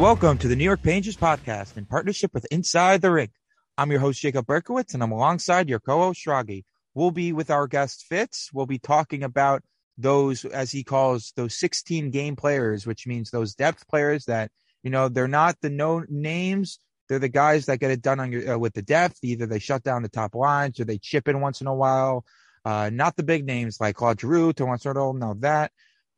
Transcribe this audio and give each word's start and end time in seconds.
welcome 0.00 0.38
to 0.38 0.48
the 0.48 0.56
New 0.56 0.64
York 0.64 0.80
Rangers 0.82 1.18
podcast 1.18 1.76
in 1.76 1.84
partnership 1.84 2.32
with 2.32 2.46
Inside 2.50 3.02
the 3.02 3.10
Rink. 3.10 3.32
I'm 3.76 3.90
your 3.90 4.00
host, 4.00 4.18
Jacob 4.18 4.46
Berkowitz, 4.46 4.94
and 4.94 5.02
I'm 5.02 5.12
alongside 5.12 5.68
your 5.68 5.78
co-host, 5.78 6.24
Shragi. 6.24 6.64
We'll 6.94 7.10
be 7.10 7.34
with 7.34 7.50
our 7.50 7.66
guest, 7.66 8.06
Fitz. 8.08 8.48
We'll 8.50 8.64
be 8.64 8.78
talking 8.78 9.22
about 9.22 9.62
those, 9.98 10.46
as 10.46 10.72
he 10.72 10.84
calls, 10.84 11.34
those 11.36 11.58
16 11.58 12.10
game 12.12 12.34
players, 12.34 12.86
which 12.86 13.06
means 13.06 13.30
those 13.30 13.54
depth 13.54 13.86
players 13.88 14.24
that, 14.24 14.50
you 14.82 14.88
know, 14.88 15.10
they're 15.10 15.28
not 15.28 15.56
the 15.60 15.68
no 15.68 16.02
names. 16.08 16.78
They're 17.10 17.18
the 17.18 17.28
guys 17.28 17.66
that 17.66 17.80
get 17.80 17.90
it 17.90 18.00
done 18.00 18.20
on 18.20 18.32
your, 18.32 18.54
uh, 18.54 18.58
with 18.58 18.72
the 18.72 18.80
depth. 18.80 19.18
Either 19.22 19.44
they 19.44 19.58
shut 19.58 19.82
down 19.82 20.02
the 20.02 20.08
top 20.08 20.34
lines 20.34 20.80
or 20.80 20.86
they 20.86 20.96
chip 20.96 21.28
in 21.28 21.42
once 21.42 21.60
in 21.60 21.66
a 21.66 21.74
while. 21.74 22.24
Uh, 22.64 22.88
not 22.90 23.16
the 23.16 23.22
big 23.22 23.44
names 23.44 23.76
like 23.78 23.96
Claude 23.96 24.18
Giroux, 24.18 24.54
Tomas 24.54 24.82
Hertl, 24.82 25.18
no, 25.18 25.34
that 25.40 25.72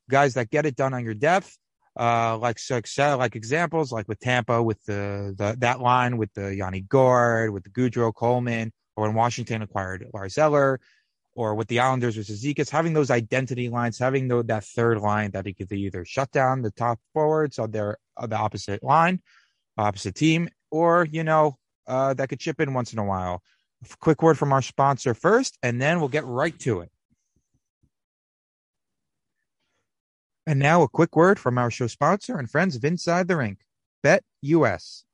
guys 0.08 0.34
that 0.34 0.50
get 0.50 0.66
it 0.66 0.76
done 0.76 0.94
on 0.94 1.04
your 1.04 1.14
depth 1.14 1.58
uh, 1.98 2.38
like 2.38 2.58
success, 2.58 3.18
like 3.18 3.36
examples, 3.36 3.92
like 3.92 4.08
with 4.08 4.18
Tampa, 4.20 4.62
with 4.62 4.82
the, 4.84 5.34
the 5.36 5.56
that 5.58 5.80
line 5.80 6.16
with 6.16 6.32
the 6.34 6.54
Yanni 6.54 6.80
Gourde, 6.80 7.50
with 7.50 7.64
the 7.64 7.70
Goodrow 7.70 8.14
Coleman, 8.14 8.72
or 8.96 9.06
when 9.06 9.14
Washington 9.14 9.62
acquired 9.62 10.06
Lars 10.14 10.38
Eller, 10.38 10.80
or 11.34 11.54
with 11.54 11.68
the 11.68 11.80
Islanders 11.80 12.16
with 12.16 12.28
Cizikas, 12.28 12.70
having 12.70 12.92
those 12.92 13.10
identity 13.10 13.68
lines, 13.68 13.98
having 13.98 14.28
the, 14.28 14.42
that 14.44 14.64
third 14.64 14.98
line 14.98 15.30
that 15.32 15.46
he 15.46 15.54
could 15.54 15.72
either 15.72 16.04
shut 16.04 16.30
down 16.30 16.62
the 16.62 16.70
top 16.70 16.98
forwards 17.12 17.58
on 17.58 17.70
their 17.70 17.98
on 18.16 18.30
the 18.30 18.36
opposite 18.36 18.82
line, 18.82 19.20
opposite 19.76 20.14
team, 20.14 20.48
or 20.70 21.06
you 21.10 21.24
know 21.24 21.56
uh, 21.86 22.14
that 22.14 22.28
could 22.28 22.40
chip 22.40 22.60
in 22.60 22.74
once 22.74 22.92
in 22.92 22.98
a 22.98 23.04
while. 23.04 23.42
Quick 23.98 24.22
word 24.22 24.38
from 24.38 24.52
our 24.52 24.62
sponsor 24.62 25.12
first, 25.12 25.58
and 25.62 25.80
then 25.82 25.98
we'll 25.98 26.08
get 26.08 26.24
right 26.24 26.56
to 26.60 26.80
it. 26.80 26.90
And 30.46 30.58
now 30.58 30.82
a 30.82 30.88
quick 30.88 31.14
word 31.14 31.38
from 31.38 31.56
our 31.56 31.70
show 31.70 31.86
sponsor 31.86 32.36
and 32.36 32.50
friends 32.50 32.74
of 32.74 32.84
Inside 32.84 33.28
the 33.28 33.36
Rink, 33.36 33.58
Bet 34.02 34.24
US. 34.42 35.04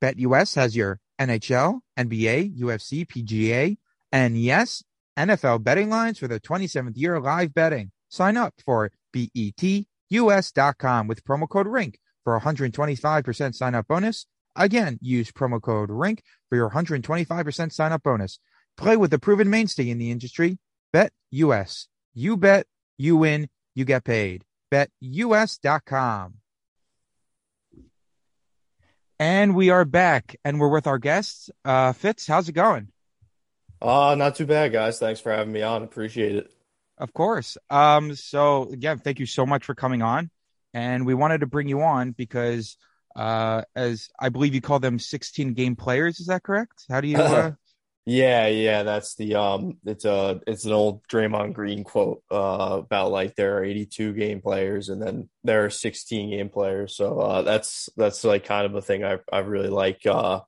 Bet 0.00 0.18
US 0.18 0.54
has 0.54 0.74
your 0.74 1.00
NHL, 1.20 1.80
NBA, 1.98 2.58
UFC, 2.58 3.06
PGA, 3.06 3.76
and 4.10 4.40
yes, 4.40 4.82
NFL 5.18 5.62
betting 5.62 5.90
lines 5.90 6.18
for 6.18 6.28
the 6.28 6.40
27th 6.40 6.96
year 6.96 7.20
live 7.20 7.52
betting. 7.52 7.92
Sign 8.08 8.38
up 8.38 8.54
for 8.64 8.90
betus.com 9.14 11.06
with 11.06 11.24
promo 11.24 11.48
code 11.48 11.66
RINK 11.66 11.98
for 12.24 12.40
125% 12.40 13.54
sign 13.54 13.74
up 13.74 13.86
bonus. 13.86 14.26
Again, 14.56 14.98
use 15.02 15.30
promo 15.30 15.60
code 15.60 15.90
RINK 15.90 16.22
for 16.48 16.56
your 16.56 16.70
125% 16.70 17.72
sign 17.72 17.92
up 17.92 18.02
bonus. 18.02 18.38
Play 18.78 18.96
with 18.96 19.10
the 19.10 19.18
proven 19.18 19.50
mainstay 19.50 19.90
in 19.90 19.98
the 19.98 20.10
industry. 20.10 20.58
Bet 20.90 21.12
US. 21.32 21.86
You 22.14 22.38
bet, 22.38 22.66
you 22.96 23.18
win, 23.18 23.50
you 23.74 23.84
get 23.84 24.04
paid 24.04 24.44
betus.com. 24.70 26.34
And 29.18 29.54
we 29.54 29.68
are 29.68 29.84
back 29.84 30.36
and 30.44 30.58
we're 30.58 30.70
with 30.70 30.86
our 30.86 30.98
guests. 30.98 31.50
Uh, 31.64 31.92
Fitz, 31.92 32.26
how's 32.26 32.48
it 32.48 32.52
going? 32.52 32.88
Uh, 33.82 34.14
not 34.16 34.34
too 34.34 34.46
bad, 34.46 34.72
guys. 34.72 34.98
Thanks 34.98 35.20
for 35.20 35.30
having 35.32 35.52
me 35.52 35.62
on. 35.62 35.82
Appreciate 35.82 36.36
it. 36.36 36.50
Of 36.96 37.12
course. 37.12 37.58
Um, 37.68 38.14
so 38.14 38.70
again, 38.70 38.98
thank 38.98 39.18
you 39.20 39.26
so 39.26 39.44
much 39.44 39.64
for 39.64 39.74
coming 39.74 40.02
on. 40.02 40.30
And 40.72 41.04
we 41.04 41.14
wanted 41.14 41.40
to 41.40 41.46
bring 41.46 41.68
you 41.68 41.82
on 41.82 42.12
because 42.12 42.76
uh, 43.16 43.62
as 43.74 44.08
I 44.18 44.28
believe 44.28 44.54
you 44.54 44.60
call 44.60 44.78
them 44.78 44.98
16 44.98 45.54
game 45.54 45.76
players, 45.76 46.20
is 46.20 46.26
that 46.26 46.42
correct? 46.42 46.84
How 46.88 47.00
do 47.00 47.08
you 47.08 47.16
uh, 47.18 47.52
Yeah, 48.06 48.46
yeah, 48.46 48.82
that's 48.82 49.14
the 49.14 49.34
um 49.34 49.78
it's 49.84 50.04
a 50.04 50.40
it's 50.46 50.64
an 50.64 50.72
old 50.72 51.06
Draymond 51.06 51.52
Green 51.52 51.84
quote 51.84 52.22
uh 52.30 52.80
about 52.80 53.12
like 53.12 53.36
there 53.36 53.58
are 53.58 53.64
82 53.64 54.14
game 54.14 54.40
players 54.40 54.88
and 54.88 55.02
then 55.02 55.28
there 55.44 55.64
are 55.66 55.70
16 55.70 56.30
game 56.30 56.48
players. 56.48 56.96
So 56.96 57.20
uh 57.20 57.42
that's 57.42 57.90
that's 57.96 58.24
like 58.24 58.44
kind 58.44 58.66
of 58.66 58.74
a 58.74 58.82
thing 58.82 59.04
I 59.04 59.18
I 59.30 59.40
really 59.40 59.68
like 59.68 60.06
uh 60.06 60.40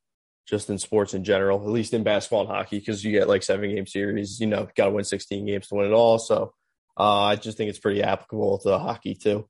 just 0.47 0.71
in 0.71 0.79
sports 0.79 1.15
in 1.15 1.25
general, 1.25 1.63
at 1.63 1.69
least 1.69 1.95
in 1.95 2.03
basketball 2.03 2.41
and 2.41 2.51
hockey 2.51 2.79
because 2.79 3.05
you 3.05 3.13
get 3.13 3.29
like 3.29 3.43
seven 3.43 3.73
game 3.75 3.87
series, 3.87 4.41
you 4.41 4.47
know, 4.47 4.69
got 4.75 4.87
to 4.87 4.91
win 4.91 5.05
16 5.05 5.47
games 5.47 5.69
to 5.69 5.75
win 5.77 5.87
it 5.87 5.93
all. 5.93 6.19
So 6.19 6.55
uh 6.99 7.23
I 7.25 7.37
just 7.37 7.59
think 7.59 7.69
it's 7.69 7.79
pretty 7.79 8.03
applicable 8.03 8.59
to 8.61 8.79
hockey 8.79 9.15
too. 9.15 9.49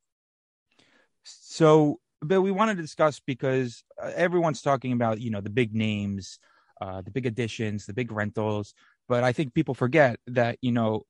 So, 1.24 2.00
but 2.20 2.42
we 2.42 2.50
wanted 2.50 2.76
to 2.76 2.82
discuss 2.82 3.20
because 3.20 3.84
uh, 4.02 4.10
everyone's 4.14 4.62
talking 4.62 4.92
about, 4.92 5.20
you 5.20 5.30
know, 5.30 5.40
the 5.40 5.50
big 5.50 5.74
names 5.74 6.38
uh, 6.82 7.00
the 7.00 7.12
big 7.12 7.26
additions, 7.26 7.86
the 7.86 7.94
big 7.94 8.10
rentals. 8.10 8.74
But 9.08 9.22
I 9.22 9.32
think 9.32 9.54
people 9.54 9.74
forget 9.74 10.18
that, 10.26 10.58
you 10.62 10.72
know, 10.72 11.04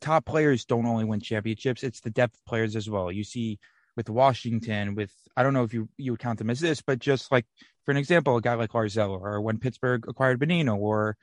top 0.00 0.24
players 0.24 0.64
don't 0.64 0.86
only 0.86 1.04
win 1.04 1.20
championships, 1.20 1.82
it's 1.82 2.00
the 2.00 2.10
depth 2.10 2.38
players 2.46 2.76
as 2.76 2.88
well. 2.88 3.10
You 3.10 3.24
see 3.24 3.58
with 3.96 4.08
Washington, 4.08 4.94
with 4.94 5.12
I 5.36 5.42
don't 5.42 5.52
know 5.52 5.64
if 5.64 5.74
you 5.74 5.88
you 5.96 6.12
would 6.12 6.20
count 6.20 6.38
them 6.38 6.50
as 6.50 6.60
this, 6.60 6.80
but 6.80 7.00
just 7.00 7.32
like 7.32 7.44
for 7.84 7.90
an 7.90 7.96
example, 7.96 8.36
a 8.36 8.40
guy 8.40 8.54
like 8.54 8.72
Lars 8.72 8.96
Eller, 8.96 9.18
or 9.18 9.40
when 9.40 9.58
Pittsburgh 9.58 10.04
acquired 10.08 10.38
Bonino, 10.40 10.76
or 10.76 11.16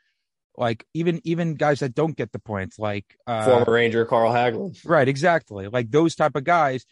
like 0.57 0.85
even 0.93 1.21
even 1.23 1.55
guys 1.55 1.79
that 1.79 1.95
don't 1.95 2.15
get 2.15 2.33
the 2.33 2.39
points, 2.39 2.77
like 2.77 3.05
uh, 3.25 3.45
former 3.45 3.71
Ranger 3.71 4.05
Carl 4.05 4.33
Hagelin. 4.33 4.77
Right, 4.85 5.07
exactly. 5.07 5.67
Like 5.67 5.91
those 5.91 6.15
type 6.15 6.35
of 6.35 6.43
guys, 6.43 6.85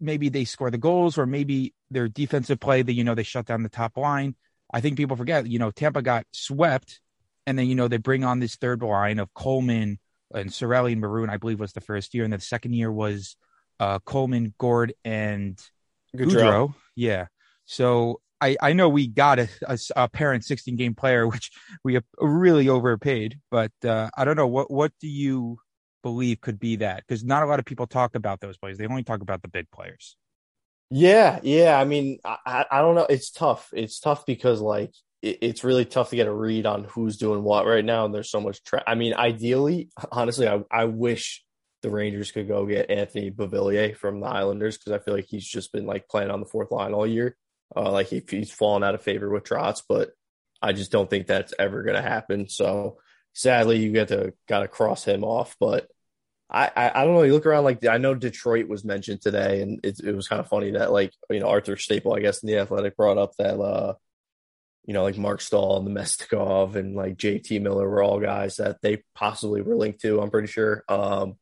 maybe 0.00 0.30
they 0.30 0.44
score 0.44 0.70
the 0.70 0.78
goals, 0.78 1.18
or 1.18 1.26
maybe 1.26 1.74
their 1.90 2.08
defensive 2.08 2.58
play 2.58 2.80
that 2.80 2.94
you 2.94 3.04
know 3.04 3.14
they 3.14 3.22
shut 3.22 3.44
down 3.44 3.62
the 3.62 3.68
top 3.68 3.98
line. 3.98 4.34
I 4.72 4.80
think 4.80 4.96
people 4.96 5.16
forget, 5.16 5.46
you 5.46 5.58
know, 5.58 5.70
Tampa 5.70 6.02
got 6.02 6.24
swept, 6.32 7.00
and 7.46 7.58
then 7.58 7.66
you 7.66 7.74
know 7.74 7.88
they 7.88 7.98
bring 7.98 8.24
on 8.24 8.40
this 8.40 8.56
third 8.56 8.82
line 8.82 9.18
of 9.18 9.32
Coleman 9.34 9.98
and 10.34 10.50
Cirelli 10.50 10.92
and 10.92 11.00
Maroon. 11.00 11.30
I 11.30 11.36
believe 11.36 11.60
was 11.60 11.72
the 11.72 11.80
first 11.80 12.14
year, 12.14 12.24
and 12.24 12.32
the 12.32 12.40
second 12.40 12.74
year 12.74 12.90
was 12.90 13.36
uh, 13.80 13.98
Coleman, 14.00 14.54
Gourde, 14.58 14.94
and 15.04 15.60
Goodrow. 16.16 16.74
Yeah, 16.94 17.26
so 17.64 18.20
I 18.40 18.56
I 18.60 18.72
know 18.72 18.88
we 18.88 19.06
got 19.06 19.38
a, 19.38 19.48
a, 19.66 19.78
a 19.96 20.08
parent 20.08 20.44
16 20.44 20.76
game 20.76 20.94
player, 20.94 21.26
which 21.28 21.50
we 21.84 21.98
really 22.18 22.68
overpaid, 22.68 23.38
but 23.50 23.72
uh, 23.84 24.10
I 24.16 24.24
don't 24.24 24.36
know 24.36 24.48
what 24.48 24.70
what 24.70 24.92
do 25.00 25.08
you 25.08 25.58
believe 26.02 26.40
could 26.40 26.58
be 26.58 26.76
that 26.76 27.04
because 27.06 27.22
not 27.22 27.44
a 27.44 27.46
lot 27.46 27.60
of 27.60 27.64
people 27.64 27.86
talk 27.86 28.14
about 28.14 28.40
those 28.40 28.56
players. 28.58 28.78
They 28.78 28.86
only 28.86 29.04
talk 29.04 29.20
about 29.20 29.42
the 29.42 29.48
big 29.48 29.70
players. 29.70 30.16
Yeah, 30.94 31.40
yeah. 31.42 31.78
I 31.80 31.84
mean, 31.84 32.18
I, 32.22 32.66
I 32.70 32.80
don't 32.82 32.94
know. 32.94 33.06
It's 33.08 33.30
tough. 33.30 33.70
It's 33.72 33.98
tough 33.98 34.26
because 34.26 34.60
like 34.60 34.92
it, 35.22 35.38
it's 35.40 35.64
really 35.64 35.86
tough 35.86 36.10
to 36.10 36.16
get 36.16 36.26
a 36.26 36.32
read 36.32 36.66
on 36.66 36.84
who's 36.84 37.16
doing 37.16 37.42
what 37.42 37.66
right 37.66 37.84
now, 37.84 38.04
and 38.04 38.14
there's 38.14 38.30
so 38.30 38.42
much. 38.42 38.62
Tra- 38.62 38.84
I 38.86 38.94
mean, 38.94 39.14
ideally, 39.14 39.88
honestly, 40.12 40.46
I, 40.46 40.62
I 40.70 40.84
wish 40.84 41.42
the 41.80 41.88
Rangers 41.88 42.30
could 42.30 42.46
go 42.46 42.66
get 42.66 42.90
Anthony 42.90 43.30
Beauvillier 43.30 43.96
from 43.96 44.20
the 44.20 44.26
Islanders 44.26 44.76
because 44.76 44.92
I 44.92 45.02
feel 45.02 45.14
like 45.14 45.24
he's 45.26 45.46
just 45.46 45.72
been 45.72 45.86
like 45.86 46.08
playing 46.08 46.30
on 46.30 46.40
the 46.40 46.46
fourth 46.46 46.70
line 46.70 46.92
all 46.92 47.06
year. 47.06 47.36
Uh, 47.74 47.90
like 47.90 48.08
he, 48.08 48.22
he's 48.28 48.52
fallen 48.52 48.84
out 48.84 48.94
of 48.94 49.02
favor 49.02 49.30
with 49.30 49.44
Trotz, 49.44 49.82
but 49.88 50.10
I 50.60 50.74
just 50.74 50.92
don't 50.92 51.08
think 51.08 51.26
that's 51.26 51.54
ever 51.58 51.82
going 51.84 51.96
to 51.96 52.02
happen. 52.02 52.50
So 52.50 52.98
sadly, 53.32 53.78
you 53.78 53.92
get 53.92 54.08
to 54.08 54.34
got 54.46 54.60
to 54.60 54.68
cross 54.68 55.04
him 55.06 55.24
off. 55.24 55.56
But 55.58 55.88
I, 56.54 56.92
I, 56.94 57.04
don't 57.04 57.14
know. 57.14 57.22
You 57.22 57.32
look 57.32 57.46
around 57.46 57.64
like 57.64 57.84
I 57.86 57.96
know 57.96 58.14
Detroit 58.14 58.68
was 58.68 58.84
mentioned 58.84 59.22
today, 59.22 59.62
and 59.62 59.80
it, 59.82 60.00
it 60.00 60.14
was 60.14 60.28
kind 60.28 60.38
of 60.38 60.48
funny 60.48 60.72
that 60.72 60.92
like 60.92 61.14
you 61.30 61.40
know 61.40 61.48
Arthur 61.48 61.78
Staple, 61.78 62.14
I 62.14 62.20
guess, 62.20 62.42
in 62.42 62.48
the 62.48 62.58
Athletic 62.58 62.94
brought 62.94 63.16
up 63.16 63.32
that 63.38 63.58
uh 63.58 63.94
you 64.84 64.92
know 64.92 65.02
like 65.02 65.16
Marc 65.16 65.40
Staal 65.40 65.78
and 65.78 65.86
the 65.86 65.98
Namestnikov 65.98 66.74
and 66.74 66.94
like 66.94 67.16
JT 67.16 67.62
Miller 67.62 67.88
were 67.88 68.02
all 68.02 68.20
guys 68.20 68.56
that 68.56 68.82
they 68.82 69.02
possibly 69.14 69.62
were 69.62 69.76
linked 69.76 70.02
to. 70.02 70.20
I'm 70.20 70.30
pretty 70.30 70.48
sure. 70.48 70.84
Um, 70.88 71.36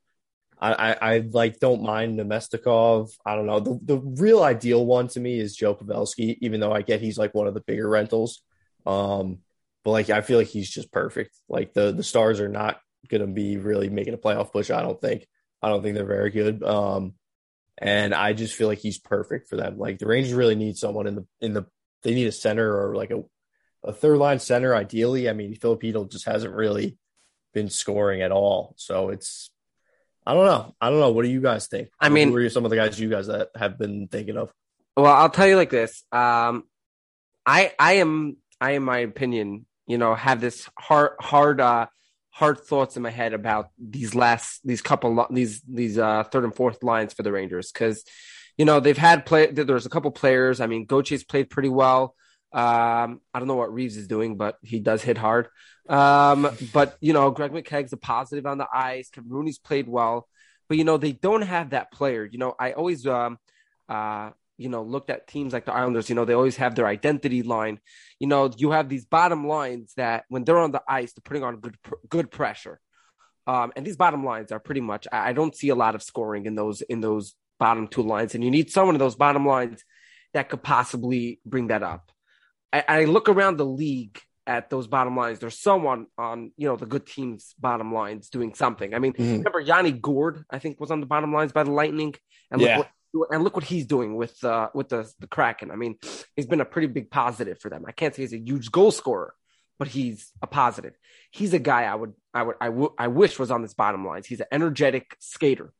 I, 0.61 0.73
I, 0.75 1.15
I 1.15 1.19
like 1.19 1.59
don't 1.59 1.83
mind 1.83 2.19
Namestnikov. 2.19 3.11
I 3.27 3.35
don't 3.35 3.47
know. 3.47 3.59
The 3.59 3.81
the 3.83 3.99
real 3.99 4.45
ideal 4.45 4.87
one 4.87 5.09
to 5.09 5.21
me 5.21 5.41
is 5.41 5.57
Joe 5.57 5.75
Pavelski, 5.75 6.39
even 6.41 6.61
though 6.61 6.73
I 6.73 6.83
get 6.83 7.01
he's 7.01 7.19
like 7.19 7.35
one 7.35 7.49
of 7.49 7.55
the 7.55 7.63
bigger 7.63 7.89
rentals. 7.89 8.43
Um, 8.87 9.39
but 9.83 9.91
like 9.91 10.11
I 10.11 10.21
feel 10.21 10.39
like 10.39 10.49
he's 10.49 10.71
just 10.71 10.93
perfect. 10.93 11.35
Like 11.49 11.73
the 11.73 11.91
the 11.91 12.05
stars 12.05 12.39
are 12.39 12.49
not 12.49 12.79
going 13.09 13.21
to 13.23 13.27
be 13.27 13.57
really 13.57 13.89
making 13.89 14.15
a 14.15 14.19
playoff 14.19 14.53
push. 14.53 14.71
I 14.71 14.83
don't 14.83 15.01
think. 15.01 15.27
I 15.63 15.69
don't 15.69 15.83
think 15.83 15.95
they're 15.95 16.05
very 16.05 16.31
good. 16.31 16.63
Um, 16.63 17.15
and 17.79 18.15
I 18.15 18.33
just 18.33 18.55
feel 18.55 18.69
like 18.69 18.79
he's 18.79 18.99
perfect 18.99 19.49
for 19.49 19.57
them. 19.57 19.79
Like 19.79 19.99
the 19.99 20.07
Rangers 20.07 20.35
really 20.35 20.55
need 20.55 20.77
someone 20.77 21.07
in 21.07 21.15
the 21.15 21.27
in 21.41 21.55
the 21.55 21.67
they 22.03 22.15
need 22.15 22.27
a 22.27 22.33
center 22.33 22.89
or 22.89 22.95
like 22.95 23.11
a 23.11 23.23
a 23.85 23.93
third 23.93 24.19
line 24.19 24.39
center 24.39 24.75
ideally. 24.75 25.29
I 25.29 25.33
mean, 25.33 25.55
Filipino 25.55 26.05
just 26.05 26.27
hasn't 26.27 26.55
really 26.55 26.99
been 27.55 27.71
scoring 27.71 28.23
at 28.23 28.33
all. 28.33 28.75
So 28.77 29.09
it's 29.09 29.51
I 30.27 30.35
don't 30.35 30.45
know. 30.45 30.75
I 30.81 30.91
don't 30.91 31.01
know. 31.01 31.11
What 31.11 31.25
do 31.25 31.31
you 31.31 31.41
guys 31.41 31.67
think? 31.67 31.89
I 31.99 32.11
mean, 32.11 32.31
who 32.31 32.37
are 32.37 32.51
some 32.51 32.65
of 32.65 32.71
the 32.71 32.77
guys 32.77 33.01
you 33.01 33.09
guys 33.09 33.29
that 33.29 33.49
have 33.57 33.79
been 33.79 34.09
thinking 34.09 34.37
of? 34.37 34.53
Well, 34.97 35.13
I'll 35.13 35.31
tell 35.31 35.47
you 35.47 35.57
like 35.57 35.71
this. 35.71 36.05
Um, 36.13 36.65
I 37.47 37.73
I 37.79 37.95
am 37.95 38.37
I 38.61 38.73
in 38.73 38.83
my 38.83 38.99
opinion, 38.99 39.67
you 39.87 39.97
know, 39.97 40.15
have 40.15 40.41
this 40.41 40.69
hard 40.79 41.13
hard 41.19 41.61
uh 41.61 41.87
hard 42.41 42.59
thoughts 42.59 42.97
in 42.97 43.03
my 43.03 43.11
head 43.11 43.35
about 43.35 43.69
these 43.79 44.15
last 44.15 44.61
these 44.65 44.81
couple 44.81 45.27
these 45.31 45.61
these 45.69 45.99
uh 45.99 46.25
third 46.25 46.45
and 46.45 46.57
fourth 46.57 46.83
lines 46.83 47.13
for 47.13 47.23
the 47.23 47.31
Rangers. 47.31 47.71
Because 47.71 48.03
you 48.57 48.65
know 48.65 48.81
they've 48.81 48.97
had 48.97 49.27
play 49.27 49.53
there's 49.53 49.85
a 49.85 49.91
couple 49.91 50.11
players. 50.11 50.59
I 50.59 50.67
mean 50.67 50.87
Gauthier's 50.87 51.23
played 51.23 51.51
pretty 51.51 51.69
well. 51.69 52.15
Um 52.53 53.21
I 53.35 53.39
don't 53.39 53.47
know 53.47 53.57
what 53.57 53.75
Reaves 53.75 53.99
is 53.99 54.09
doing 54.09 54.39
but 54.39 54.57
he 54.63 54.81
does 54.81 55.03
hit 55.03 55.19
hard. 55.19 55.49
Um 55.87 56.49
but 56.73 56.97
you 57.03 57.13
know 57.13 57.31
Greg 57.31 57.53
McKegg's 57.53 57.93
a 57.93 57.99
positive 57.99 58.47
on 58.47 58.57
the 58.57 58.69
ice. 58.73 59.11
Kevin 59.11 59.31
Rooney's 59.31 59.59
played 59.59 59.87
well. 59.87 60.27
But 60.67 60.79
you 60.79 60.85
know 60.85 60.97
they 60.97 61.13
don't 61.13 61.43
have 61.43 61.71
that 61.71 61.93
player. 61.93 62.25
You 62.25 62.39
know 62.39 62.55
I 62.59 62.73
always 62.73 63.07
um 63.07 63.39
uh 63.87 64.31
you 64.61 64.69
know, 64.69 64.83
looked 64.83 65.09
at 65.09 65.27
teams 65.27 65.55
like 65.55 65.65
the 65.65 65.73
Islanders, 65.73 66.11
you 66.11 66.15
know, 66.15 66.27
they 66.27 66.35
always 66.35 66.57
have 66.57 66.75
their 66.75 66.87
identity 66.87 67.43
line. 67.43 67.81
You 68.19 68.27
know, 68.27 68.51
you 68.55 68.73
have 68.73 68.91
these 68.91 69.07
bottom 69.07 69.47
lines 69.47 69.95
that 69.97 70.25
when 70.29 70.45
they're 70.45 70.59
on 70.59 70.71
the 70.71 70.83
ice, 70.87 71.15
they're 71.15 71.23
putting 71.25 71.43
on 71.43 71.61
good 71.61 71.77
good 72.11 72.31
pressure. 72.31 72.79
Um, 73.47 73.73
and 73.75 73.87
these 73.87 73.97
bottom 73.97 74.23
lines 74.23 74.53
are 74.53 74.61
pretty 74.61 74.83
much 74.83 75.09
I, 75.11 75.31
I 75.31 75.33
don't 75.33 75.57
see 75.57 75.71
a 75.71 75.75
lot 75.75 75.95
of 75.95 76.03
scoring 76.03 76.45
in 76.45 76.57
those 76.57 76.83
in 76.83 77.01
those 77.01 77.35
bottom 77.59 77.89
two 77.89 78.03
lines, 78.03 78.35
and 78.35 78.45
you 78.45 78.51
need 78.51 78.71
someone 78.71 78.95
in 78.95 78.99
those 78.99 79.17
bottom 79.17 79.47
lines 79.47 79.83
that 80.35 80.51
could 80.51 80.63
possibly 80.63 81.41
bring 81.47 81.69
that 81.69 81.83
up. 81.83 82.13
I, 82.71 82.85
I 82.87 83.05
look 83.07 83.31
around 83.31 83.57
the 83.57 83.65
league 83.65 84.21
at 84.47 84.69
those 84.69 84.87
bottom 84.87 85.17
lines. 85.17 85.39
There's 85.39 85.59
someone 85.59 86.07
on, 86.19 86.53
you 86.59 86.69
know, 86.69 86.77
the 86.77 86.85
good 86.85 87.07
teams' 87.07 87.55
bottom 87.59 87.95
lines 87.95 88.29
doing 88.29 88.53
something. 88.55 88.93
I 88.93 88.99
mean, 88.99 89.15
mm-hmm. 89.15 89.39
remember 89.39 89.61
Yanni 89.61 89.93
Gourde, 89.93 90.45
I 90.51 90.59
think, 90.59 90.81
was 90.81 90.91
on 90.91 91.01
the 91.01 91.07
bottom 91.07 91.33
lines 91.33 91.53
by 91.53 91.63
the 91.63 91.71
Lightning, 91.71 92.15
and 92.51 92.61
yeah. 92.61 92.77
look 92.79 92.89
and 93.31 93.43
look 93.45 93.57
what 93.57 93.65
he's 93.65 93.87
doing 93.87 94.17
with 94.17 94.43
uh, 94.45 94.69
with 94.75 94.89
the 94.89 95.11
the 95.19 95.27
Kraken. 95.27 95.71
I 95.71 95.77
mean, 95.77 95.97
he's 96.37 96.47
been 96.47 96.61
a 96.61 96.65
pretty 96.65 96.87
big 96.89 97.11
positive 97.11 97.61
for 97.61 97.69
them. 97.69 97.85
I 97.87 97.93
can't 97.93 98.15
say 98.15 98.23
he's 98.23 98.33
a 98.33 98.39
huge 98.39 98.71
goal 98.71 98.91
scorer, 98.91 99.35
but 99.79 99.89
he's 99.89 100.31
a 100.43 100.47
positive. 100.47 100.95
He's 101.31 101.53
a 101.55 101.59
guy 101.59 101.85
I 101.85 101.95
would 101.95 102.15
I 102.33 102.43
would 102.43 102.57
I, 102.61 102.67
w- 102.67 102.95
I 102.99 103.09
wish 103.09 103.39
was 103.39 103.51
on 103.51 103.63
this 103.63 103.75
bottom 103.75 104.07
lines. 104.07 104.27
He's 104.27 104.41
an 104.41 104.47
energetic 104.53 105.17
skater. 105.19 105.73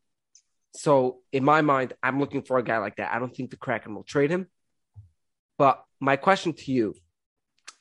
So 0.75 1.19
in 1.33 1.45
my 1.45 1.63
mind, 1.63 1.95
I'm 2.03 2.21
looking 2.21 2.43
for 2.43 2.59
a 2.59 2.63
guy 2.63 2.79
like 2.79 2.97
that. 2.97 3.13
I 3.13 3.19
don't 3.19 3.35
think 3.35 3.51
the 3.51 3.57
Kraken 3.57 3.95
will 3.95 4.05
trade 4.05 4.31
him. 4.31 4.47
But 5.59 5.85
my 6.01 6.17
question 6.17 6.53
to 6.55 6.73
you 6.73 6.95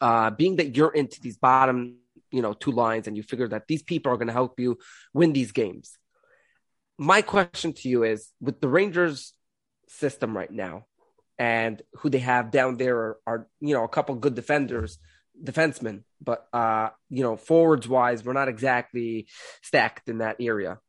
uh, 0.01 0.31
being 0.31 0.57
that 0.57 0.75
you're 0.75 0.93
into 0.93 1.21
these 1.21 1.37
bottom, 1.37 1.97
you 2.31 2.41
know, 2.41 2.53
two 2.53 2.71
lines 2.71 3.07
and 3.07 3.15
you 3.15 3.23
figure 3.23 3.47
that 3.47 3.67
these 3.67 3.83
people 3.83 4.11
are 4.11 4.17
going 4.17 4.27
to 4.27 4.33
help 4.33 4.59
you 4.59 4.77
win 5.13 5.33
these 5.33 5.51
games. 5.51 5.97
My 6.97 7.21
question 7.21 7.73
to 7.73 7.89
you 7.89 8.03
is 8.03 8.29
with 8.41 8.59
the 8.59 8.67
Rangers 8.67 9.33
system 9.89 10.36
right 10.36 10.51
now 10.51 10.86
and 11.38 11.81
who 11.95 12.09
they 12.09 12.19
have 12.19 12.51
down 12.51 12.77
there 12.77 12.97
are, 12.97 13.18
are 13.25 13.47
you 13.59 13.74
know, 13.74 13.83
a 13.83 13.89
couple 13.89 14.15
good 14.15 14.36
defenders, 14.36 14.97
defensemen, 15.41 16.03
but, 16.21 16.47
uh, 16.53 16.89
you 17.09 17.24
know, 17.24 17.38
forwards 17.38 17.88
wise, 17.88 18.24
we're 18.24 18.33
not 18.33 18.50
exactly 18.50 19.27
stacked 19.62 20.09
in 20.09 20.19
that 20.19 20.38
area. 20.39 20.80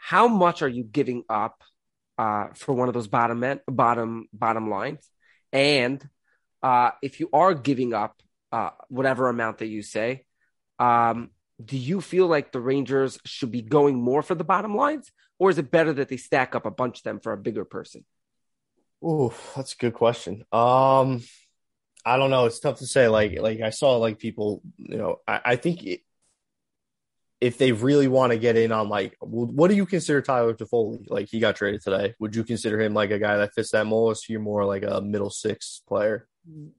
How 0.00 0.28
much 0.28 0.62
are 0.62 0.68
you 0.68 0.84
giving 0.84 1.24
up 1.28 1.62
uh, 2.18 2.48
for 2.54 2.74
one 2.74 2.88
of 2.88 2.94
those 2.94 3.08
bottom 3.08 3.40
men, 3.40 3.60
bottom 3.66 4.28
bottom 4.32 4.68
lines? 4.68 5.08
And 5.52 6.06
uh, 6.62 6.90
if 7.02 7.20
you 7.20 7.30
are 7.32 7.54
giving 7.54 7.94
up 7.94 8.20
uh, 8.50 8.70
whatever 8.88 9.28
amount 9.28 9.58
that 9.58 9.68
you 9.68 9.82
say, 9.82 10.24
um, 10.78 11.30
do 11.64 11.76
you 11.76 12.00
feel 12.00 12.26
like 12.26 12.52
the 12.52 12.60
Rangers 12.60 13.18
should 13.24 13.50
be 13.50 13.62
going 13.62 14.00
more 14.00 14.22
for 14.22 14.34
the 14.34 14.44
bottom 14.44 14.74
lines, 14.74 15.10
or 15.38 15.50
is 15.50 15.58
it 15.58 15.70
better 15.70 15.92
that 15.94 16.08
they 16.08 16.16
stack 16.16 16.54
up 16.54 16.66
a 16.66 16.70
bunch 16.70 16.98
of 16.98 17.04
them 17.04 17.20
for 17.20 17.32
a 17.32 17.38
bigger 17.38 17.64
person? 17.64 18.04
Oh, 19.02 19.34
that's 19.56 19.74
a 19.74 19.76
good 19.76 19.94
question. 19.94 20.44
Um, 20.52 21.22
I 22.04 22.16
don't 22.16 22.30
know. 22.30 22.46
It's 22.46 22.60
tough 22.60 22.78
to 22.78 22.86
say. 22.86 23.08
Like, 23.08 23.38
like 23.40 23.60
I 23.60 23.70
saw 23.70 23.96
like 23.96 24.18
people, 24.18 24.62
you 24.76 24.96
know, 24.96 25.20
I, 25.26 25.40
I 25.44 25.56
think 25.56 25.84
it, 25.84 26.00
if 27.40 27.58
they 27.58 27.72
really 27.72 28.06
want 28.06 28.32
to 28.32 28.38
get 28.38 28.56
in 28.56 28.70
on 28.70 28.88
like, 28.88 29.16
what 29.20 29.68
do 29.68 29.74
you 29.74 29.84
consider 29.84 30.22
Tyler 30.22 30.54
Toffoli? 30.54 31.04
Like 31.08 31.28
he 31.28 31.40
got 31.40 31.56
traded 31.56 31.82
today. 31.82 32.14
Would 32.20 32.36
you 32.36 32.44
consider 32.44 32.80
him 32.80 32.94
like 32.94 33.10
a 33.10 33.18
guy 33.18 33.38
that 33.38 33.52
fits 33.52 33.72
that 33.72 33.86
mold? 33.86 34.16
Or 34.16 34.20
you're 34.28 34.40
more 34.40 34.64
like 34.64 34.84
a 34.84 35.00
middle 35.00 35.30
six 35.30 35.82
player? 35.88 36.28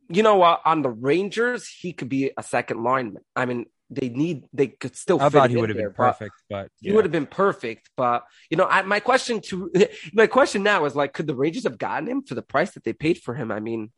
You 0.10 0.24
know 0.24 0.38
what? 0.38 0.62
On 0.64 0.82
the 0.82 0.90
Rangers, 0.90 1.68
he 1.68 1.92
could 1.92 2.08
be 2.08 2.32
a 2.38 2.44
second 2.44 2.82
lineman. 2.82 3.24
I 3.36 3.46
mean, 3.46 3.66
they 3.96 4.10
need 4.10 4.46
they 4.54 4.68
could 4.68 4.96
still. 4.96 5.22
I 5.22 5.30
thought 5.30 5.50
he 5.50 5.58
would 5.58 5.70
have 5.70 5.78
been 5.78 5.94
perfect, 5.94 6.36
but, 6.50 6.70
yeah. 6.82 6.90
he 6.90 6.96
would 6.96 7.06
have 7.06 7.12
been 7.12 7.26
perfect. 7.26 7.90
But 7.96 8.26
you 8.50 8.58
know, 8.58 8.66
I, 8.66 8.82
my 8.84 9.00
question 9.00 9.42
to 9.42 9.72
my 10.14 10.28
question 10.28 10.64
now 10.64 10.86
is 10.86 10.96
like, 10.96 11.14
could 11.14 11.28
the 11.28 11.36
Rangers 11.36 11.64
have 11.64 11.78
gotten 11.78 12.08
him 12.08 12.24
for 12.24 12.36
the 12.36 12.42
price 12.42 12.72
that 12.72 12.84
they 12.84 12.94
paid 12.94 13.20
for 13.20 13.34
him? 13.34 13.52
I 13.52 13.60
mean, 13.60 13.92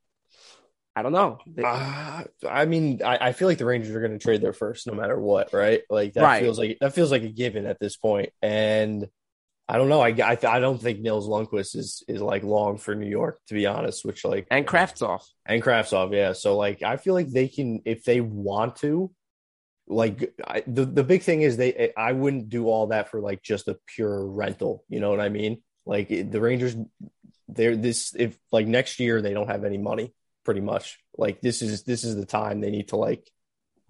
I 0.96 1.02
don't 1.02 1.12
know. 1.12 1.40
Uh, 1.62 2.24
I 2.48 2.66
mean, 2.66 3.02
I, 3.04 3.18
I, 3.28 3.32
feel 3.34 3.50
like 3.50 3.58
the 3.58 3.66
Rangers 3.66 3.94
are 3.94 4.00
going 4.00 4.14
to 4.14 4.20
trade 4.20 4.42
their 4.42 4.54
first 4.54 4.88
no 4.88 4.94
matter 4.94 5.20
what, 5.20 5.52
right? 5.52 5.82
Like 5.90 6.14
that 6.14 6.24
right. 6.24 6.42
feels 6.42 6.58
like 6.58 6.78
that 6.80 6.94
feels 6.94 7.12
like 7.12 7.24
a 7.24 7.28
given 7.28 7.66
at 7.66 7.80
this 7.80 7.98
point. 7.98 8.30
And 8.42 9.06
I 9.68 9.78
don't 9.78 9.90
know. 9.90 10.00
I, 10.00 10.10
I, 10.10 10.38
I 10.48 10.60
don't 10.60 10.82
think 10.82 11.00
Nils 11.00 11.28
Lundkvist 11.28 11.76
is 11.76 12.04
is 12.08 12.22
like 12.22 12.44
long 12.44 12.78
for 12.78 12.96
New 12.96 13.10
York 13.10 13.40
to 13.48 13.56
be 13.56 13.66
honest. 13.66 14.06
Which 14.06 14.24
like 14.24 14.48
and 14.50 14.66
Kravtsov 14.66 15.22
and 15.46 15.62
Kravtsov, 15.62 16.14
yeah. 16.14 16.34
So 16.34 16.56
like 16.56 16.82
I 16.82 16.98
feel 16.98 17.14
like 17.14 17.30
they 17.30 17.48
can 17.48 17.82
if 17.86 18.04
they 18.04 18.22
want 18.22 18.78
to. 18.78 19.12
Like 19.88 20.34
I, 20.46 20.64
the 20.66 20.86
the 20.86 21.04
big 21.04 21.22
thing 21.22 21.42
is 21.42 21.58
they 21.58 21.94
I 21.96 22.12
wouldn't 22.12 22.50
do 22.50 22.68
all 22.68 22.88
that 22.88 23.10
for 23.10 23.22
like 23.22 23.44
just 23.44 23.68
a 23.68 23.78
pure 23.86 24.26
rental. 24.26 24.84
You 24.90 25.00
know 25.00 25.12
what 25.12 25.20
I 25.20 25.30
mean? 25.30 25.62
Like 25.86 26.10
the 26.10 26.42
Rangers, 26.42 26.76
they're 27.48 27.76
this 27.76 28.16
if 28.18 28.38
like 28.52 28.66
next 28.66 29.00
year 29.00 29.22
they 29.22 29.34
don't 29.34 29.50
have 29.50 29.64
any 29.64 29.78
money 29.78 30.14
pretty 30.44 30.62
much. 30.62 31.00
Like 31.18 31.40
this 31.42 31.62
is 31.62 31.84
this 31.84 32.04
is 32.04 32.16
the 32.16 32.26
time 32.26 32.62
they 32.62 32.72
need 32.72 32.88
to 32.90 32.96
like 32.96 33.30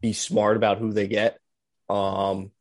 be 0.01 0.11
smart 0.11 0.57
about 0.57 0.79
who 0.79 0.91
they 0.91 1.07
get. 1.07 1.39
Um 1.89 2.51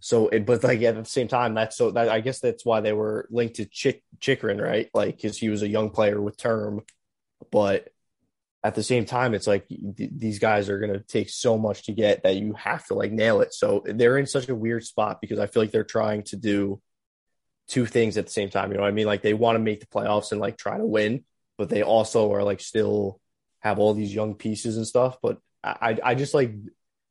so 0.00 0.28
it, 0.28 0.46
but 0.46 0.64
like 0.64 0.80
at 0.82 0.96
the 0.96 1.04
same 1.04 1.28
time 1.28 1.54
that's 1.54 1.76
so 1.76 1.90
that 1.90 2.08
I 2.08 2.20
guess 2.20 2.40
that's 2.40 2.64
why 2.64 2.80
they 2.80 2.94
were 2.94 3.28
linked 3.30 3.56
to 3.56 3.66
Chick 3.66 4.02
Chychrun, 4.18 4.58
right? 4.58 4.88
Like 4.94 5.20
cuz 5.20 5.36
he 5.36 5.50
was 5.50 5.62
a 5.62 5.68
young 5.68 5.90
player 5.90 6.20
with 6.20 6.38
term, 6.38 6.80
but 7.50 7.88
at 8.64 8.74
the 8.74 8.82
same 8.82 9.04
time 9.04 9.34
it's 9.34 9.46
like 9.46 9.66
th- 9.68 10.10
these 10.16 10.38
guys 10.38 10.68
are 10.68 10.78
going 10.78 10.92
to 10.92 11.00
take 11.00 11.28
so 11.28 11.58
much 11.58 11.84
to 11.84 11.92
get 11.92 12.22
that 12.22 12.36
you 12.36 12.54
have 12.54 12.86
to 12.86 12.94
like 12.94 13.10
nail 13.10 13.40
it. 13.40 13.52
So 13.52 13.82
they're 13.84 14.18
in 14.18 14.26
such 14.26 14.48
a 14.48 14.54
weird 14.54 14.84
spot 14.84 15.20
because 15.20 15.38
I 15.38 15.46
feel 15.46 15.62
like 15.62 15.72
they're 15.72 15.84
trying 15.84 16.22
to 16.24 16.36
do 16.36 16.80
two 17.68 17.86
things 17.86 18.16
at 18.16 18.26
the 18.26 18.32
same 18.32 18.50
time, 18.50 18.70
you 18.70 18.78
know 18.78 18.84
I 18.84 18.90
mean? 18.90 19.06
Like 19.06 19.22
they 19.22 19.34
want 19.34 19.56
to 19.56 19.60
make 19.60 19.80
the 19.80 19.86
playoffs 19.86 20.32
and 20.32 20.40
like 20.40 20.56
try 20.56 20.78
to 20.78 20.86
win, 20.86 21.24
but 21.58 21.68
they 21.68 21.82
also 21.82 22.32
are 22.34 22.44
like 22.44 22.60
still 22.60 23.20
have 23.60 23.78
all 23.78 23.94
these 23.94 24.14
young 24.14 24.34
pieces 24.34 24.76
and 24.76 24.86
stuff. 24.86 25.16
But 25.22 25.38
I, 25.64 25.98
I 26.02 26.14
just 26.14 26.34
like, 26.34 26.54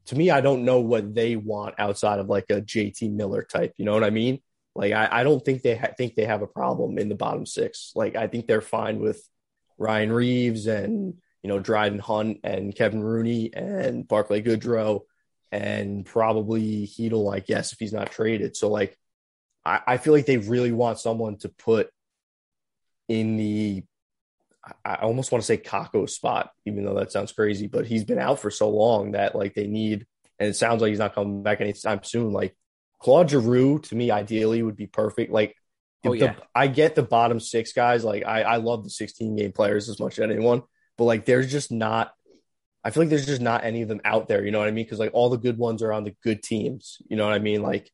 to 0.05 0.15
me, 0.15 0.29
I 0.29 0.41
don't 0.41 0.65
know 0.65 0.79
what 0.79 1.13
they 1.13 1.35
want 1.35 1.75
outside 1.79 2.19
of 2.19 2.27
like 2.27 2.45
a 2.49 2.61
JT 2.61 3.11
Miller 3.13 3.43
type. 3.43 3.73
You 3.77 3.85
know 3.85 3.93
what 3.93 4.03
I 4.03 4.09
mean? 4.09 4.41
Like, 4.75 4.93
I, 4.93 5.07
I 5.11 5.23
don't 5.23 5.43
think 5.43 5.61
they 5.61 5.75
ha- 5.75 5.93
think 5.97 6.15
they 6.15 6.25
have 6.25 6.41
a 6.41 6.47
problem 6.47 6.97
in 6.97 7.09
the 7.09 7.15
bottom 7.15 7.45
six. 7.45 7.91
Like, 7.95 8.15
I 8.15 8.27
think 8.27 8.47
they're 8.47 8.61
fine 8.61 8.99
with 8.99 9.21
Ryan 9.77 10.11
Reaves 10.11 10.67
and, 10.67 11.15
you 11.43 11.47
know, 11.47 11.59
Dryden 11.59 11.99
Hunt 11.99 12.39
and 12.43 12.75
Kevin 12.75 13.03
Rooney 13.03 13.53
and 13.53 14.07
Barclay 14.07 14.41
Goodrow 14.41 15.01
and 15.51 16.05
probably 16.05 16.87
Chytil, 16.87 17.33
I 17.33 17.39
guess, 17.39 17.73
if 17.73 17.79
he's 17.79 17.93
not 17.93 18.11
traded. 18.11 18.55
So, 18.55 18.69
like, 18.69 18.97
I, 19.65 19.81
I 19.85 19.97
feel 19.97 20.13
like 20.13 20.25
they 20.25 20.37
really 20.37 20.71
want 20.71 20.99
someone 20.99 21.37
to 21.39 21.49
put 21.49 21.89
in 23.07 23.37
the 23.37 23.83
I 24.85 24.95
almost 24.95 25.31
want 25.31 25.41
to 25.41 25.45
say 25.45 25.57
Kakko 25.57 26.09
spot, 26.09 26.51
even 26.65 26.85
though 26.85 26.93
that 26.95 27.11
sounds 27.11 27.31
crazy, 27.31 27.67
but 27.67 27.87
he's 27.87 28.03
been 28.03 28.19
out 28.19 28.39
for 28.39 28.51
so 28.51 28.69
long 28.69 29.11
that 29.11 29.35
like 29.35 29.55
they 29.55 29.67
need, 29.67 30.05
and 30.39 30.49
it 30.49 30.55
sounds 30.55 30.81
like 30.81 30.89
he's 30.89 30.99
not 30.99 31.15
coming 31.15 31.43
back 31.43 31.61
anytime 31.61 32.03
soon. 32.03 32.31
Like 32.31 32.55
Claude 32.99 33.31
Giroux, 33.31 33.79
to 33.79 33.95
me, 33.95 34.11
ideally 34.11 34.61
would 34.61 34.75
be 34.75 34.87
perfect. 34.87 35.31
Like, 35.31 35.55
oh, 36.05 36.13
yeah. 36.13 36.33
The, 36.33 36.43
I 36.53 36.67
get 36.67 36.93
the 36.93 37.03
bottom 37.03 37.39
six 37.39 37.73
guys. 37.73 38.03
Like, 38.03 38.23
I, 38.23 38.43
I 38.43 38.55
love 38.57 38.83
the 38.83 38.91
16 38.91 39.35
game 39.35 39.51
players 39.51 39.89
as 39.89 39.99
much 39.99 40.19
as 40.19 40.29
anyone, 40.29 40.61
but 40.97 41.05
like, 41.05 41.25
there's 41.25 41.51
just 41.51 41.71
not, 41.71 42.13
I 42.83 42.89
feel 42.89 43.03
like 43.03 43.09
there's 43.09 43.25
just 43.25 43.41
not 43.41 43.63
any 43.63 43.81
of 43.81 43.89
them 43.89 44.01
out 44.03 44.27
there. 44.27 44.43
You 44.43 44.51
know 44.51 44.59
what 44.59 44.67
I 44.67 44.71
mean? 44.71 44.87
Cause 44.87 44.99
like 44.99 45.11
all 45.13 45.29
the 45.29 45.37
good 45.37 45.57
ones 45.57 45.81
are 45.81 45.93
on 45.93 46.03
the 46.03 46.15
good 46.23 46.43
teams. 46.43 46.97
You 47.07 47.17
know 47.17 47.25
what 47.25 47.33
I 47.33 47.39
mean? 47.39 47.61
Like, 47.61 47.91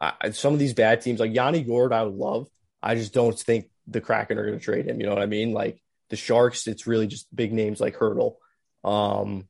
I, 0.00 0.30
some 0.30 0.52
of 0.52 0.58
these 0.58 0.74
bad 0.74 1.00
teams, 1.00 1.20
like 1.20 1.34
Yanni 1.34 1.62
Gourde, 1.62 1.92
I 1.92 2.02
would 2.02 2.14
love. 2.14 2.48
I 2.82 2.94
just 2.94 3.12
don't 3.12 3.38
think 3.38 3.68
the 3.86 4.00
Kraken 4.00 4.38
are 4.38 4.46
going 4.46 4.58
to 4.58 4.64
trade 4.64 4.86
him. 4.86 5.00
You 5.00 5.06
know 5.06 5.14
what 5.14 5.22
I 5.22 5.26
mean? 5.26 5.52
Like, 5.52 5.82
the 6.08 6.16
Sharks, 6.16 6.66
it's 6.66 6.86
really 6.86 7.06
just 7.06 7.34
big 7.34 7.52
names 7.52 7.80
like 7.80 7.96
Hertl. 7.96 8.34
Um, 8.82 9.48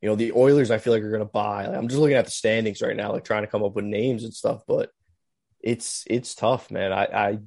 you 0.00 0.08
know, 0.08 0.16
the 0.16 0.32
Oilers, 0.32 0.70
I 0.70 0.78
feel 0.78 0.92
like 0.92 1.02
are 1.02 1.10
going 1.10 1.20
to 1.20 1.26
buy. 1.26 1.66
Like, 1.66 1.76
I'm 1.76 1.88
just 1.88 2.00
looking 2.00 2.16
at 2.16 2.24
the 2.24 2.30
standings 2.30 2.80
right 2.80 2.96
now, 2.96 3.12
like 3.12 3.24
trying 3.24 3.42
to 3.42 3.48
come 3.48 3.62
up 3.62 3.74
with 3.74 3.84
names 3.84 4.24
and 4.24 4.32
stuff, 4.32 4.62
but 4.66 4.90
it's 5.60 6.04
it's 6.06 6.34
tough, 6.34 6.70
man. 6.70 6.92
I 6.92 7.04
I 7.04 7.38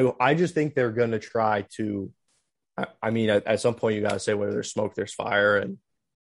I, 0.00 0.12
I 0.18 0.34
just 0.34 0.54
think 0.54 0.74
they're 0.74 0.90
going 0.90 1.12
to 1.12 1.18
try 1.18 1.66
to. 1.76 2.10
I, 2.80 2.86
I 3.08 3.10
mean, 3.10 3.30
at, 3.30 3.46
at, 3.46 3.60
some 3.60 3.74
point, 3.74 3.96
you 3.96 4.02
got 4.02 4.12
to 4.12 4.20
say 4.20 4.34
whether 4.34 4.52
there's 4.52 4.72
smoke, 4.72 4.94
there's 4.94 5.14
fire, 5.14 5.56
and 5.56 5.78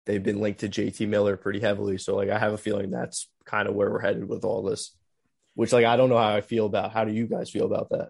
they've 0.06 0.22
been 0.22 0.40
linked 0.40 0.60
to 0.60 0.68
JT 0.68 1.08
Miller 1.08 1.36
pretty 1.36 1.60
heavily. 1.60 1.98
So, 1.98 2.16
like, 2.16 2.30
I 2.30 2.38
have 2.38 2.52
a 2.52 2.58
feeling 2.58 2.90
that's 2.90 3.28
kind 3.44 3.68
of 3.68 3.74
where 3.74 3.90
we're 3.90 4.00
headed 4.00 4.28
with 4.28 4.44
all 4.44 4.62
this. 4.62 4.94
Which, 5.54 5.72
like, 5.72 5.84
I 5.84 5.96
don't 5.96 6.08
know 6.08 6.18
how 6.18 6.34
I 6.34 6.40
feel 6.40 6.66
about. 6.66 6.92
How 6.92 7.04
do 7.04 7.12
you 7.12 7.26
guys 7.26 7.50
feel 7.50 7.66
about 7.66 7.90
that? 7.90 8.08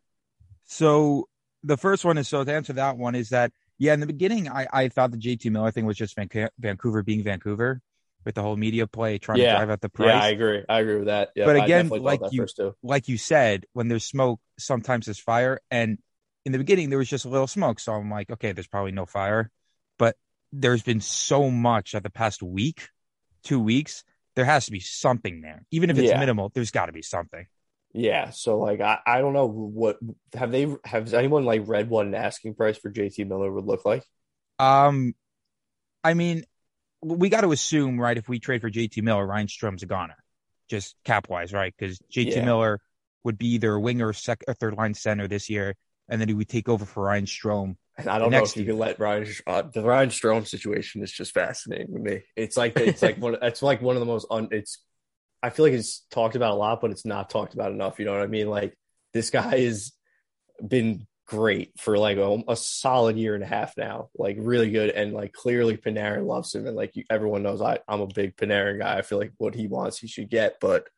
So 0.64 1.28
the 1.62 1.76
first 1.76 2.04
one 2.04 2.18
is 2.18 2.28
so 2.28 2.44
to 2.44 2.52
answer 2.52 2.72
that 2.74 2.96
one 2.96 3.14
is 3.14 3.30
that 3.30 3.52
yeah, 3.78 3.92
in 3.92 4.00
the 4.00 4.06
beginning, 4.06 4.48
I, 4.48 4.66
I 4.72 4.88
thought 4.88 5.10
the 5.10 5.18
JT 5.18 5.50
Miller 5.50 5.70
thing 5.70 5.84
was 5.84 5.96
just 5.96 6.16
Vancouver 6.16 7.02
being 7.02 7.24
Vancouver 7.24 7.80
with 8.24 8.34
the 8.34 8.42
whole 8.42 8.56
media 8.56 8.86
play 8.86 9.18
trying 9.18 9.40
yeah. 9.40 9.52
to 9.52 9.58
drive 9.58 9.70
up 9.70 9.80
the 9.80 9.88
price. 9.88 10.08
Yeah, 10.08 10.22
I 10.22 10.28
agree. 10.28 10.64
I 10.68 10.80
agree 10.80 10.96
with 10.96 11.06
that. 11.06 11.30
but 11.36 11.56
again, 11.56 11.88
like 11.88 12.20
you 12.30 12.46
like 12.82 13.08
you 13.08 13.18
said, 13.18 13.66
when 13.72 13.88
there's 13.88 14.04
smoke, 14.04 14.40
sometimes 14.58 15.06
there's 15.06 15.18
fire. 15.18 15.60
And 15.70 15.98
in 16.44 16.52
the 16.52 16.58
beginning, 16.58 16.90
there 16.90 16.98
was 16.98 17.08
just 17.08 17.24
a 17.24 17.28
little 17.28 17.46
smoke, 17.46 17.80
so 17.80 17.92
I'm 17.92 18.10
like, 18.10 18.30
okay, 18.30 18.52
there's 18.52 18.66
probably 18.66 18.92
no 18.92 19.06
fire. 19.06 19.50
But 19.98 20.16
there's 20.52 20.82
been 20.82 21.00
so 21.00 21.50
much 21.50 21.94
at 21.94 22.02
the 22.02 22.10
past 22.10 22.42
week, 22.42 22.88
two 23.42 23.60
weeks. 23.60 24.04
There 24.36 24.44
has 24.44 24.66
to 24.66 24.72
be 24.72 24.80
something 24.80 25.40
there, 25.40 25.64
even 25.70 25.90
if 25.90 25.98
it's 25.98 26.10
yeah. 26.10 26.18
minimal. 26.18 26.50
There's 26.54 26.70
got 26.70 26.86
to 26.86 26.92
be 26.92 27.02
something. 27.02 27.46
Yeah, 27.92 28.30
so 28.30 28.58
like 28.58 28.80
I, 28.80 28.98
I 29.06 29.20
don't 29.20 29.32
know 29.32 29.46
what 29.46 29.98
have 30.34 30.50
they 30.50 30.74
has 30.84 31.14
anyone 31.14 31.44
like 31.44 31.62
read 31.66 31.88
what 31.88 32.06
an 32.06 32.14
asking 32.14 32.54
price 32.54 32.76
for 32.76 32.90
JT 32.90 33.28
Miller 33.28 33.52
would 33.52 33.64
look 33.64 33.84
like? 33.84 34.02
Um, 34.58 35.14
I 36.02 36.14
mean, 36.14 36.44
we 37.02 37.28
got 37.28 37.42
to 37.42 37.52
assume 37.52 38.00
right 38.00 38.18
if 38.18 38.28
we 38.28 38.40
trade 38.40 38.62
for 38.62 38.70
JT 38.70 39.00
Miller, 39.02 39.24
Ryan 39.24 39.46
Strome's 39.46 39.84
a 39.84 39.86
goner, 39.86 40.16
just 40.68 40.96
cap 41.04 41.28
wise, 41.28 41.52
right? 41.52 41.72
Because 41.76 42.00
JT 42.12 42.32
Yeah. 42.32 42.44
Miller 42.44 42.80
would 43.22 43.38
be 43.38 43.54
either 43.54 43.72
a 43.72 43.80
winger, 43.80 44.08
or 44.08 44.12
sec 44.12 44.42
or 44.48 44.54
third 44.54 44.74
line 44.74 44.94
center 44.94 45.28
this 45.28 45.48
year, 45.48 45.76
and 46.08 46.20
then 46.20 46.28
he 46.28 46.34
would 46.34 46.49
take 46.49 46.68
over 46.68 46.84
for 46.84 47.04
Ryan 47.04 47.26
Strome. 47.26 47.76
And 47.96 48.08
I 48.08 48.18
don't 48.18 48.30
know 48.30 48.42
if 48.42 48.56
you 48.56 48.64
year. 48.64 48.73
can 48.73 48.78
let 48.78 48.99
Ryan 48.99 49.26
uh, 49.46 49.62
the 49.62 49.82
Ryan 49.82 50.08
Strome 50.08 50.46
situation 50.46 51.02
is 51.02 51.12
just 51.12 51.32
fascinating 51.32 51.94
to 51.94 52.00
me. 52.00 52.23
It's 52.34 52.56
like 52.56 52.76
it's 52.78 53.02
like 53.02 53.18
one 53.18 53.37
it's 53.40 53.62
like 53.62 53.80
one 53.80 53.96
of 53.96 54.00
the 54.00 54.06
most 54.06 54.26
un, 54.30 54.49
it's 54.50 54.80
I 55.42 55.50
feel 55.50 55.64
like 55.66 55.75
it's 55.75 56.00
talked 56.11 56.37
about 56.37 56.52
a 56.52 56.56
lot, 56.56 56.80
but 56.80 56.90
it's 56.90 57.04
not 57.04 57.30
talked 57.30 57.54
about 57.54 57.70
enough. 57.70 57.99
You 57.99 58.06
know 58.06 58.12
what 58.12 58.23
I 58.23 58.26
mean? 58.26 58.49
Like 58.49 58.76
this 59.12 59.30
guy 59.30 59.61
has 59.61 59.92
been 60.66 61.06
great 61.26 61.73
for 61.78 61.96
like 61.96 62.18
a, 62.18 62.42
a 62.49 62.56
solid 62.56 63.16
year 63.16 63.34
and 63.34 63.44
a 63.44 63.46
half 63.46 63.76
now, 63.76 64.08
like 64.16 64.37
really 64.40 64.70
good, 64.70 64.90
and 64.90 65.12
like 65.12 65.32
clearly 65.32 65.76
Panarin 65.76 66.26
loves 66.26 66.54
him, 66.54 66.66
and 66.66 66.76
like 66.76 66.96
you, 66.96 67.04
everyone 67.08 67.42
knows 67.44 67.62
I 67.62 67.78
I'm 67.87 68.00
a 68.00 68.06
big 68.06 68.37
Panarin 68.37 68.80
guy. 68.80 68.99
I 68.99 69.02
feel 69.02 69.18
like 69.18 69.32
what 69.38 69.54
he 69.54 69.68
wants 69.68 69.99
he 69.99 70.08
should 70.08 70.30
get, 70.30 70.56
but 70.61 70.88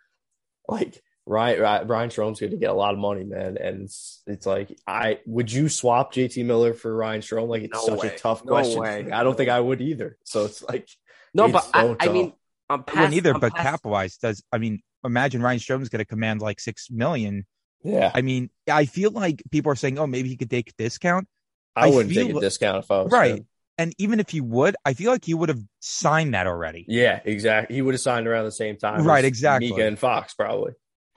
like 0.69 1.03
Ryan 1.27 1.61
Ryan 1.61 1.87
Brian 1.87 2.11
Strome's 2.11 2.39
going 2.41 2.53
to 2.53 2.57
get 2.57 2.71
a 2.71 2.75
lot 2.75 2.95
of 2.95 3.01
money, 3.01 3.25
man, 3.25 3.57
and 3.61 3.83
it's 3.83 4.23
it's 4.27 4.47
like 4.47 4.77
I 4.87 5.19
would 5.27 5.51
you 5.53 5.69
swap 5.69 6.13
JT 6.15 6.45
Miller 6.45 6.73
for 6.73 6.95
Ryan 6.95 7.21
Strome? 7.21 7.49
Like 7.49 7.63
it's 7.63 7.75
No 7.75 7.97
such 7.97 8.03
way. 8.05 8.15
a 8.15 8.19
tough 8.19 8.45
No 8.45 8.53
question. 8.53 8.81
way. 8.81 9.11
I 9.11 9.25
don't 9.25 9.37
think 9.37 9.51
I 9.51 9.59
would 9.61 9.81
either. 9.81 10.17
So 10.25 10.45
it's 10.45 10.63
like 10.63 10.89
No, 11.35 11.45
It's 11.47 11.53
but 11.53 11.69
I, 11.75 11.83
so 11.83 11.97
I 11.99 12.05
tough. 12.07 12.15
mean, 12.15 12.33
I'm 12.71 12.85
I 12.87 12.93
wouldn't 12.95 13.15
either, 13.15 13.35
I'm 13.35 13.41
but 13.41 13.55
past- 13.55 13.63
cap 13.65 13.81
wise, 13.85 14.17
does 14.19 14.43
I 14.53 14.59
mean, 14.59 14.81
imagine 15.05 15.43
Ryan 15.43 15.59
Strome's 15.59 15.89
going 15.89 15.99
to 15.99 16.05
command 16.07 16.41
like 16.41 16.61
six 16.61 16.91
million. 16.91 17.45
yeah, 17.83 18.11
I 18.15 18.23
mean, 18.23 18.51
I 18.71 18.85
feel 18.87 19.11
like 19.11 19.43
people 19.51 19.73
are 19.73 19.77
saying, 19.77 19.99
oh, 19.99 20.07
maybe 20.07 20.29
he 20.29 20.37
could 20.37 20.51
take 20.51 20.71
a 20.71 20.73
discount. 20.79 21.27
I, 21.75 21.87
I 21.87 21.91
wouldn't 21.91 22.15
feel 22.15 22.27
take 22.29 22.37
a 22.37 22.41
discount 22.41 22.85
if 22.85 22.91
I 22.91 23.03
was 23.03 23.13
Right. 23.13 23.35
him. 23.39 23.47
And 23.79 23.93
even 23.99 24.21
if 24.21 24.31
he 24.31 24.41
would, 24.41 24.75
I 24.87 24.95
feel 24.95 25.11
like 25.13 25.25
he 25.25 25.35
would 25.35 25.51
have 25.51 25.61
signed 25.81 26.33
that 26.35 26.47
already. 26.47 26.87
Yeah, 26.89 27.21
exactly. 27.25 27.77
He 27.77 27.83
would 27.83 27.93
have 27.93 28.01
signed 28.01 28.27
around 28.27 28.47
the 28.47 28.51
same 28.53 28.77
time, 28.79 29.05
Right, 29.05 29.25
exactly. 29.25 29.69
Mika 29.71 29.87
and 29.87 29.99
Fox 29.99 30.33
probably. 30.33 30.73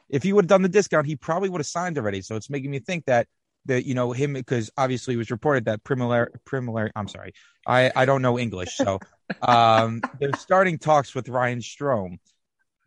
If 0.09 0.23
he 0.23 0.33
would 0.33 0.45
have 0.45 0.49
done 0.49 0.61
the 0.61 0.69
discount, 0.69 1.07
he 1.07 1.15
probably 1.15 1.49
would 1.49 1.59
have 1.59 1.67
signed 1.67 1.97
already. 1.97 2.21
So 2.21 2.35
it's 2.35 2.49
making 2.49 2.71
me 2.71 2.79
think 2.79 3.05
that 3.05 3.27
that 3.65 3.85
you 3.85 3.93
know 3.93 4.11
him 4.11 4.33
because 4.33 4.71
obviously 4.77 5.13
it 5.13 5.17
was 5.17 5.31
reported 5.31 5.65
that 5.65 5.83
Primilar 5.83 6.31
Primilar 6.45 6.91
I'm 6.95 7.07
sorry. 7.07 7.33
I 7.67 7.91
I 7.95 8.05
don't 8.05 8.21
know 8.21 8.39
English, 8.39 8.75
so 8.77 8.99
um 9.41 10.01
they're 10.19 10.33
starting 10.33 10.77
talks 10.77 11.13
with 11.13 11.29
Ryan 11.29 11.59
Strome. 11.59 12.17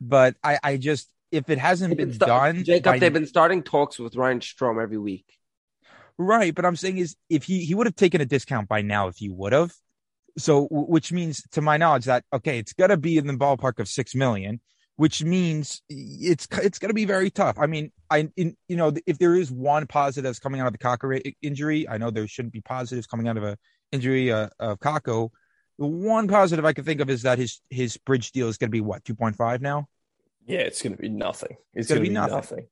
But 0.00 0.36
I 0.42 0.58
I 0.62 0.76
just 0.76 1.08
if 1.30 1.48
it 1.48 1.58
hasn't 1.58 1.96
been 1.96 2.10
been 2.10 2.18
done 2.18 2.64
Jacob, 2.64 2.84
by- 2.84 2.98
they've 2.98 3.12
been 3.12 3.26
starting 3.26 3.62
talks 3.62 3.98
with 3.98 4.16
Ryan 4.16 4.40
Strome 4.40 4.82
every 4.82 4.98
week. 4.98 5.26
Right, 6.18 6.54
but 6.54 6.64
I'm 6.64 6.76
saying 6.76 6.98
is 6.98 7.16
if 7.30 7.44
he 7.44 7.64
he 7.64 7.74
would 7.74 7.86
have 7.86 7.96
taken 7.96 8.20
a 8.20 8.26
discount 8.26 8.68
by 8.68 8.82
now 8.82 9.08
if 9.08 9.16
he 9.16 9.28
would 9.28 9.52
have. 9.52 9.72
So 10.38 10.66
which 10.70 11.12
means 11.12 11.42
to 11.52 11.60
my 11.60 11.76
knowledge 11.76 12.06
that 12.06 12.24
okay, 12.32 12.58
it's 12.58 12.72
got 12.72 12.88
to 12.88 12.96
be 12.96 13.18
in 13.18 13.26
the 13.26 13.34
ballpark 13.34 13.78
of 13.78 13.88
6 13.88 14.14
million, 14.14 14.60
which 14.96 15.24
means 15.24 15.82
it's 15.88 16.46
it's 16.62 16.78
going 16.78 16.90
to 16.90 16.94
be 16.94 17.04
very 17.04 17.30
tough. 17.30 17.58
I 17.58 17.66
mean, 17.66 17.92
I 18.10 18.28
in, 18.36 18.56
you 18.68 18.76
know, 18.76 18.92
if 19.06 19.18
there 19.18 19.34
is 19.34 19.50
one 19.50 19.86
positive 19.86 20.28
that's 20.28 20.38
coming 20.38 20.60
out 20.60 20.66
of 20.66 20.72
the 20.72 20.78
Kakko 20.78 21.34
injury, 21.40 21.88
I 21.88 21.98
know 21.98 22.10
there 22.10 22.26
shouldn't 22.28 22.52
be 22.52 22.60
positives 22.60 23.06
coming 23.06 23.28
out 23.28 23.36
of 23.36 23.44
a 23.44 23.56
injury 23.90 24.30
uh, 24.32 24.48
of 24.58 24.78
Kakko. 24.80 25.30
The 25.78 25.86
one 25.86 26.28
positive 26.28 26.64
I 26.64 26.72
can 26.72 26.84
think 26.84 27.00
of 27.00 27.08
is 27.10 27.22
that 27.22 27.38
his 27.38 27.60
his 27.70 27.96
bridge 27.96 28.32
deal 28.32 28.48
is 28.48 28.58
going 28.58 28.68
to 28.68 28.72
be 28.72 28.80
what 28.80 29.04
2.5 29.04 29.60
now. 29.60 29.86
Yeah, 30.46 30.60
it's 30.60 30.82
going 30.82 30.94
to 30.94 31.00
be 31.00 31.08
nothing. 31.08 31.56
It's, 31.72 31.88
gonna 31.88 31.98
going 31.98 32.04
to 32.04 32.08
be 32.08 32.08
be 32.10 32.14
nothing. 32.14 32.36
nothing. 32.36 32.66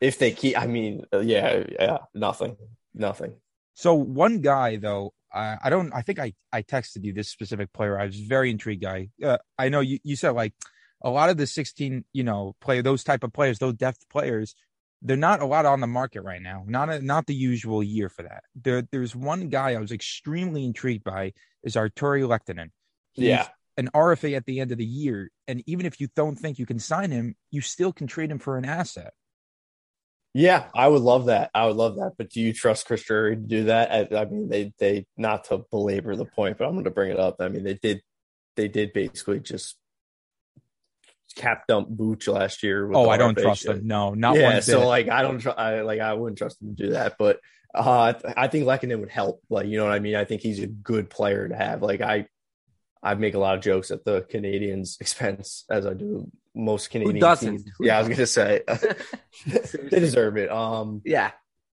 If 0.00 0.18
they 0.18 0.30
keep, 0.30 0.58
I 0.58 0.66
mean, 0.66 1.04
uh, 1.12 1.20
yeah, 1.20 1.64
yeah, 1.78 1.98
nothing, 2.14 2.56
nothing. 2.94 3.34
So 3.74 3.94
one 3.94 4.40
guy 4.40 4.76
though, 4.76 5.12
I, 5.32 5.58
I 5.64 5.70
don't. 5.70 5.92
I 5.92 6.02
think 6.02 6.18
I 6.18 6.32
I 6.52 6.62
texted 6.62 7.04
you 7.04 7.12
this 7.12 7.28
specific 7.28 7.72
player. 7.72 7.98
I 7.98 8.06
was 8.06 8.16
very 8.18 8.50
intrigued. 8.50 8.82
Guy, 8.82 9.10
uh, 9.22 9.38
I 9.58 9.68
know 9.68 9.80
you. 9.80 9.98
You 10.02 10.16
said 10.16 10.30
like 10.30 10.54
a 11.02 11.10
lot 11.10 11.30
of 11.30 11.36
the 11.36 11.46
sixteen, 11.46 12.04
you 12.12 12.24
know, 12.24 12.54
play 12.60 12.80
those 12.80 13.04
type 13.04 13.24
of 13.24 13.32
players, 13.32 13.58
those 13.58 13.74
depth 13.74 14.08
players. 14.08 14.54
They're 15.02 15.16
not 15.16 15.42
a 15.42 15.46
lot 15.46 15.66
on 15.66 15.80
the 15.80 15.86
market 15.86 16.22
right 16.22 16.40
now. 16.42 16.64
Not 16.66 16.88
a, 16.90 17.00
not 17.00 17.26
the 17.26 17.34
usual 17.34 17.82
year 17.82 18.08
for 18.08 18.22
that. 18.22 18.44
There 18.54 18.82
there's 18.90 19.14
one 19.14 19.48
guy 19.48 19.74
I 19.74 19.78
was 19.78 19.92
extremely 19.92 20.64
intrigued 20.64 21.04
by 21.04 21.32
is 21.62 21.76
Artturi 21.76 22.26
Lehkonen. 22.26 22.70
He's 23.12 23.24
Yeah, 23.24 23.48
an 23.76 23.90
RFA 23.94 24.36
at 24.36 24.46
the 24.46 24.60
end 24.60 24.72
of 24.72 24.78
the 24.78 24.84
year, 24.86 25.30
and 25.46 25.62
even 25.66 25.86
if 25.86 26.00
you 26.00 26.08
don't 26.16 26.36
think 26.36 26.58
you 26.58 26.66
can 26.66 26.78
sign 26.78 27.10
him, 27.10 27.36
you 27.50 27.60
still 27.60 27.92
can 27.92 28.06
trade 28.06 28.30
him 28.30 28.38
for 28.38 28.56
an 28.56 28.64
asset. 28.64 29.12
yeah, 30.34 30.68
I 30.74 30.88
would 30.88 31.00
love 31.02 31.26
that. 31.26 31.50
I 31.54 31.66
would 31.66 31.76
love 31.76 31.96
that. 31.96 32.12
But 32.18 32.30
do 32.30 32.40
you 32.42 32.52
trust 32.52 32.86
Chris 32.86 33.02
Drury 33.04 33.36
to 33.36 33.42
do 33.42 33.64
that? 33.64 34.12
I, 34.12 34.20
I 34.20 34.24
mean, 34.26 34.48
they 34.48 34.72
they 34.78 35.06
not 35.16 35.44
to 35.44 35.64
belabor 35.70 36.14
the 36.14 36.26
point, 36.26 36.58
but 36.58 36.66
I'm 36.66 36.72
going 36.74 36.84
to 36.84 36.90
bring 36.90 37.10
it 37.10 37.18
up. 37.18 37.36
I 37.40 37.48
mean, 37.48 37.64
they 37.64 37.74
did 37.74 38.02
they 38.56 38.68
did 38.68 38.92
basically 38.92 39.40
just 39.40 39.76
cap 41.36 41.66
dump 41.68 41.88
Booch 41.88 42.26
last 42.26 42.62
year. 42.64 42.86
with 42.88 42.96
Oh, 42.96 43.08
I 43.08 43.16
don't 43.16 43.36
trust 43.38 43.62
shit. 43.62 43.76
him. 43.76 43.86
No, 43.86 44.14
not 44.14 44.36
yeah, 44.36 44.42
one 44.44 44.54
bit. 44.56 44.64
so 44.64 44.86
like 44.88 45.08
I 45.08 45.22
don't 45.22 45.38
tr- 45.38 45.50
I 45.56 45.82
like 45.82 46.00
I 46.00 46.14
wouldn't 46.14 46.38
trust 46.38 46.60
him 46.60 46.74
to 46.74 46.82
do 46.84 46.90
that, 46.92 47.16
but 47.18 47.40
uh 47.74 48.14
I 48.36 48.48
think 48.48 48.64
Lehkonen 48.66 49.00
would 49.00 49.10
help. 49.10 49.42
Like 49.50 49.66
you 49.68 49.76
know 49.78 49.84
what 49.84 49.92
I 49.92 49.98
mean? 50.00 50.16
I 50.16 50.24
think 50.24 50.40
he's 50.42 50.58
a 50.60 50.66
good 50.66 51.08
player 51.10 51.46
to 51.48 51.54
have. 51.54 51.82
Like 51.82 52.00
I 52.00 52.26
I 53.02 53.14
make 53.14 53.34
a 53.34 53.38
lot 53.38 53.54
of 53.56 53.62
jokes 53.62 53.90
at 53.92 54.04
the 54.04 54.22
Canadiens' 54.22 54.96
expense 55.00 55.64
as 55.70 55.86
I 55.86 55.94
do 55.94 56.30
most 56.54 56.90
Canadian 56.90 57.18
doesn't? 57.20 57.58
teams. 57.58 57.70
Yeah, 57.78 57.98
I 57.98 58.00
was 58.00 58.08
gonna 58.08 58.26
say 58.26 58.62
they 59.46 60.00
deserve 60.00 60.36
it. 60.38 60.50
Um 60.50 61.02
Yeah, 61.04 61.32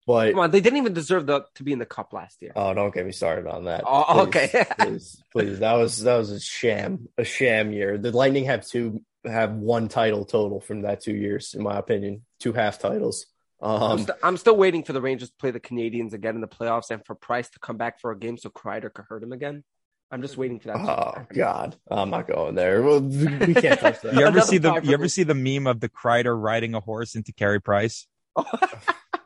but 0.09 0.33
come 0.33 0.41
on, 0.41 0.51
they 0.51 0.61
didn't 0.61 0.79
even 0.79 0.93
deserve 0.93 1.27
the 1.27 1.45
to 1.55 1.63
be 1.63 1.73
in 1.73 1.79
the 1.79 1.87
cup 1.87 2.13
last 2.13 2.43
year. 2.43 2.53
oh 2.57 2.75
don't 2.75 2.93
get 2.93 3.07
me 3.07 3.13
started 3.13 3.47
on 3.47 3.67
that. 3.67 3.85
Oh, 3.87 4.27
Please, 4.31 4.55
okay. 4.55 4.67
please, 4.79 5.23
please. 5.33 5.59
That 5.61 5.75
was 5.75 6.01
that 6.03 6.17
was 6.17 6.31
a 6.33 6.41
sham, 6.41 7.09
a 7.17 7.23
sham 7.25 7.73
year. 7.73 7.97
The 7.97 8.11
Lightning 8.11 8.47
have 8.47 8.67
two 8.67 9.01
have 9.25 9.53
one 9.53 9.89
title 9.89 10.25
total 10.25 10.61
from 10.61 10.83
that 10.83 11.01
two 11.01 11.15
years, 11.15 11.55
in 11.55 11.63
my 11.63 11.79
opinion. 11.79 12.23
Two 12.41 12.53
half 12.53 12.79
titles. 12.79 13.27
I'm, 13.61 13.83
Um 13.83 13.99
st- 14.01 14.19
I'm 14.23 14.37
still 14.37 14.57
waiting 14.57 14.83
for 14.83 14.93
the 14.93 15.01
Rangers 15.01 15.31
to 15.31 15.37
play 15.37 15.51
the 15.53 15.61
Canadiens 15.61 16.13
again 16.13 16.35
in 16.35 16.41
the 16.41 16.49
playoffs 16.49 16.91
and 16.91 17.05
for 17.07 17.15
Price 17.15 17.49
to 17.51 17.59
come 17.61 17.77
back 17.77 18.01
for 18.01 18.11
a 18.11 18.19
game 18.19 18.37
so 18.37 18.51
Kreider 18.51 18.93
could 18.93 19.05
hurt 19.09 19.23
him 19.23 19.33
again. 19.33 19.63
I'm 20.11 20.21
just 20.21 20.37
waiting 20.37 20.59
for 20.61 20.69
that. 20.69 20.77
Oh 20.77 21.13
happen. 21.21 21.27
God, 21.37 21.77
I'm 21.91 22.11
not 22.11 22.27
going 22.27 22.55
there. 22.55 22.83
Well, 22.83 23.01
we 23.01 23.27
we 23.29 23.55
can't 23.55 23.81
touch 23.81 24.01
that. 24.03 24.13
You 24.19 24.27
ever 24.27 24.41
see 24.43 24.59
the 24.59 24.75
you 24.83 24.93
ever 24.93 25.05
for- 25.05 25.09
see 25.09 25.23
the 25.23 25.35
meme 25.35 25.67
of 25.67 25.81
the 25.81 25.89
Kreider 25.89 26.39
riding 26.39 26.75
a 26.75 26.81
horse 26.81 27.15
into 27.15 27.33
Carey 27.33 27.61
Price? 27.63 28.07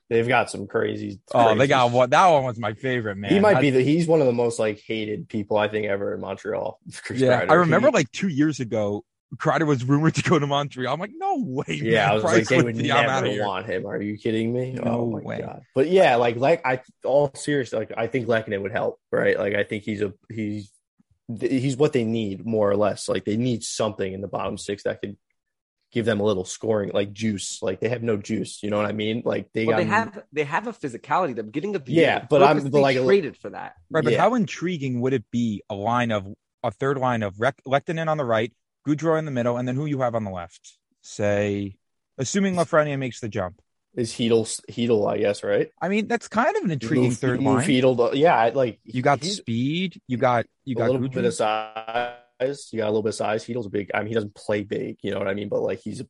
They've 0.09 0.29
got 0.29 0.49
some 0.51 0.69
crazy. 0.69 1.19
Oh, 1.35 1.57
they 1.57 1.67
got 1.67 1.91
what 1.91 2.11
that 2.11 2.29
one 2.29 2.45
was 2.45 2.59
my 2.61 2.75
favorite, 2.75 3.17
man. 3.17 3.33
He 3.33 3.41
might 3.41 3.57
I- 3.57 3.61
be 3.61 3.71
the. 3.71 3.81
He's 3.83 4.07
one 4.07 4.21
of 4.21 4.27
the 4.27 4.33
most 4.33 4.59
like 4.61 4.79
hated 4.87 5.29
people 5.29 5.57
I 5.57 5.67
think 5.67 5.87
ever 5.87 6.15
in 6.15 6.21
Montreal. 6.21 6.79
Chris 7.05 7.21
Yeah, 7.21 7.41
Kreider. 7.45 7.51
I 7.51 7.55
remember 7.55 7.89
He- 7.89 7.95
like 7.95 8.13
two 8.13 8.29
years 8.29 8.61
ago, 8.61 9.05
Kreider 9.37 9.67
was 9.67 9.85
rumored 9.85 10.15
to 10.15 10.23
go 10.23 10.39
to 10.39 10.47
Montreal. 10.47 10.95
I'm 10.95 11.01
like, 11.01 11.11
no 11.15 11.37
way. 11.45 11.65
yeah, 11.69 12.07
man. 12.07 12.11
I 12.11 12.15
was 12.15 12.23
Price 12.23 12.35
like, 12.39 12.49
they 12.49 12.63
would 12.63 12.79
be- 12.79 12.93
I'm 12.93 13.09
outta 13.09 13.23
never 13.23 13.27
here. 13.35 13.45
want 13.47 13.67
him. 13.67 13.87
Are 13.87 14.01
you 14.01 14.17
kidding 14.17 14.53
me? 14.53 14.73
No 14.75 14.83
oh 14.85 15.11
my 15.11 15.19
way. 15.21 15.41
god! 15.41 15.63
But 15.75 15.89
yeah, 15.89 16.17
like 16.17 16.37
like 16.37 16.65
I 16.65 16.81
all 17.05 17.33
serious. 17.35 17.73
Like 17.73 17.93
I 17.97 18.07
think 18.07 18.29
Lehkonen 18.29 18.63
would 18.63 18.73
help, 18.73 19.01
right? 19.11 19.37
Like 19.39 19.55
I 19.55 19.65
think 19.65 19.83
he's 19.83 20.01
a 20.01 20.13
he's 20.31 20.71
he's 21.41 21.77
what 21.77 21.93
they 21.93 22.05
need 22.05 22.47
more 22.47 22.71
or 22.71 22.77
less. 22.77 23.09
Like 23.09 23.25
they 23.25 23.37
need 23.37 23.65
something 23.65 24.13
in 24.13 24.21
the 24.21 24.29
bottom 24.29 24.57
six 24.57 24.85
that 24.85 25.01
could 25.01 25.17
give 25.93 26.05
them 26.05 26.21
a 26.21 26.25
little 26.25 26.45
scoring, 26.45 26.91
like 26.95 27.13
juice. 27.13 27.61
Like 27.63 27.81
they 27.81 27.89
have 27.89 28.03
no 28.05 28.17
juice. 28.17 28.63
You 28.63 28.71
know 28.71 28.77
what 28.77 28.87
I 28.87 28.93
mean? 28.93 29.23
Like 29.25 29.51
they 29.53 29.65
Well, 29.67 29.77
got 29.77 29.83
they 29.83 29.89
have 29.89 30.23
they 30.33 30.45
have 30.45 30.67
a 30.69 30.73
physicality. 30.73 31.35
They're 31.35 31.43
getting 31.45 31.73
the 31.73 31.83
Yeah, 31.87 32.25
but 32.31 32.43
I'm- 32.45 32.63
but 32.71 32.81
like- 32.81 32.97
traded 32.99 33.37
for 33.37 33.51
that. 33.51 33.75
Right, 33.91 34.05
but 34.05 34.13
Yeah. 34.13 34.21
how 34.21 34.35
intriguing 34.35 35.01
would 35.01 35.13
it 35.15 35.25
be 35.33 35.63
a 35.69 35.75
line 35.75 36.13
of 36.13 36.29
a 36.63 36.71
third 36.71 36.99
line 36.99 37.23
of 37.25 37.41
Rek- 37.41 37.63
Lehkonen 37.67 38.09
on 38.09 38.19
the 38.19 38.25
right, 38.25 38.53
Goodrow 38.87 39.19
in 39.19 39.25
the 39.25 39.31
middle, 39.31 39.57
and 39.57 39.67
then 39.67 39.75
who 39.75 39.87
you 39.87 40.01
have 40.01 40.15
on 40.15 40.25
the 40.25 40.31
left? 40.31 40.79
Say, 41.03 41.77
assuming 42.19 42.55
Lafreniere 42.55 42.99
makes 42.99 43.21
the 43.21 43.29
jump. 43.29 43.61
is 43.95 44.13
Chytil 44.13 44.45
Chytil, 44.71 45.11
I 45.11 45.19
guess, 45.19 45.43
right? 45.43 45.71
I 45.81 45.89
mean, 45.89 46.07
that's 46.07 46.29
kind 46.29 46.57
of 46.57 46.65
an 46.65 46.71
intriguing 46.71 47.05
Move- 47.11 47.19
third 47.19 47.41
move 47.41 47.57
line. 47.57 47.69
Chytil 47.69 48.15
yeah, 48.15 48.51
like 48.55 48.79
You 48.85 49.03
got 49.03 49.23
speed. 49.25 50.01
You 50.07 50.17
got 50.17 50.47
you 50.65 50.75
got 50.75 50.85
a 50.85 50.87
got 50.89 50.93
little 51.01 51.09
bit 51.09 51.25
of 51.25 51.35
size. 51.35 52.69
You 52.73 52.79
got 52.79 52.87
a 52.87 52.93
little 52.93 53.03
bit 53.03 53.11
of 53.11 53.15
size. 53.15 53.45
Chytil's 53.45 53.67
a 53.67 53.71
big. 53.71 53.91
I 53.95 54.01
mean, 54.01 54.09
he 54.09 54.15
doesn't 54.15 54.35
play 54.35 54.63
big. 54.63 54.99
You 55.03 55.13
know 55.13 55.19
what 55.19 55.29
I 55.29 55.35
mean? 55.35 55.49
But 55.49 55.63
like 55.63 55.81
he's 55.81 56.01
a. 56.01 56.07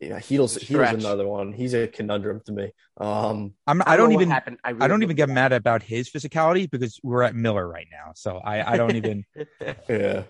Yeah, 0.00 0.18
Chytil's 0.18 0.58
Chytil's 0.58 1.04
another 1.04 1.26
one. 1.26 1.52
He's 1.52 1.72
a 1.74 1.86
conundrum 1.86 2.42
to 2.46 2.52
me. 2.52 2.72
Um, 2.98 3.54
I'm, 3.66 3.82
I 3.86 3.96
don't 3.96 4.10
know 4.10 4.16
what 4.16 4.22
even. 4.22 4.58
I, 4.62 4.70
really 4.70 4.82
I 4.82 4.88
don't 4.88 5.02
even 5.02 5.16
get 5.16 5.28
mad 5.28 5.52
about 5.52 5.82
his 5.82 6.10
physicality 6.10 6.70
because 6.70 7.00
we're 7.02 7.22
at 7.22 7.34
Miller 7.34 7.66
right 7.66 7.86
now. 7.90 8.12
So 8.14 8.36
I 8.36 8.72
I 8.72 8.76
don't 8.76 8.96
even. 8.96 9.24
yeah, 9.88 10.24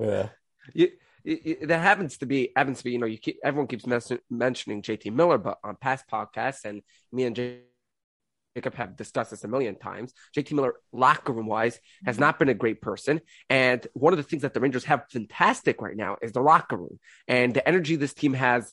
yeah, 0.00 0.28
you, 0.74 0.90
you, 1.24 1.66
that 1.66 1.80
happens 1.80 2.18
to 2.18 2.26
be 2.26 2.52
happens 2.56 2.78
to 2.78 2.84
be 2.84 2.92
you 2.92 2.98
know 2.98 3.06
you 3.06 3.18
keep 3.18 3.38
everyone 3.44 3.66
keeps 3.66 3.86
mes- 3.86 4.12
mentioning 4.30 4.82
JT 4.82 5.12
Miller, 5.12 5.38
but 5.38 5.58
on 5.64 5.76
past 5.76 6.04
podcasts 6.10 6.64
and 6.64 6.82
me 7.12 7.24
and 7.24 7.36
Jacob 7.36 8.74
have 8.74 8.96
discussed 8.96 9.32
this 9.32 9.44
a 9.44 9.48
million 9.48 9.76
times. 9.76 10.12
JT 10.36 10.52
Miller, 10.52 10.74
locker 10.92 11.32
room 11.32 11.46
wise, 11.46 11.80
has 12.04 12.18
not 12.18 12.38
been 12.38 12.48
a 12.48 12.54
great 12.54 12.80
person, 12.80 13.20
and 13.50 13.86
one 13.94 14.12
of 14.12 14.18
the 14.18 14.22
things 14.22 14.42
that 14.42 14.54
the 14.54 14.60
Rangers 14.60 14.84
have 14.84 15.04
fantastic 15.10 15.80
right 15.82 15.96
now 15.96 16.16
is 16.22 16.32
the 16.32 16.40
locker 16.40 16.76
room 16.76 16.98
and 17.28 17.54
the 17.54 17.66
energy 17.66 17.96
this 17.96 18.14
team 18.14 18.34
has 18.34 18.72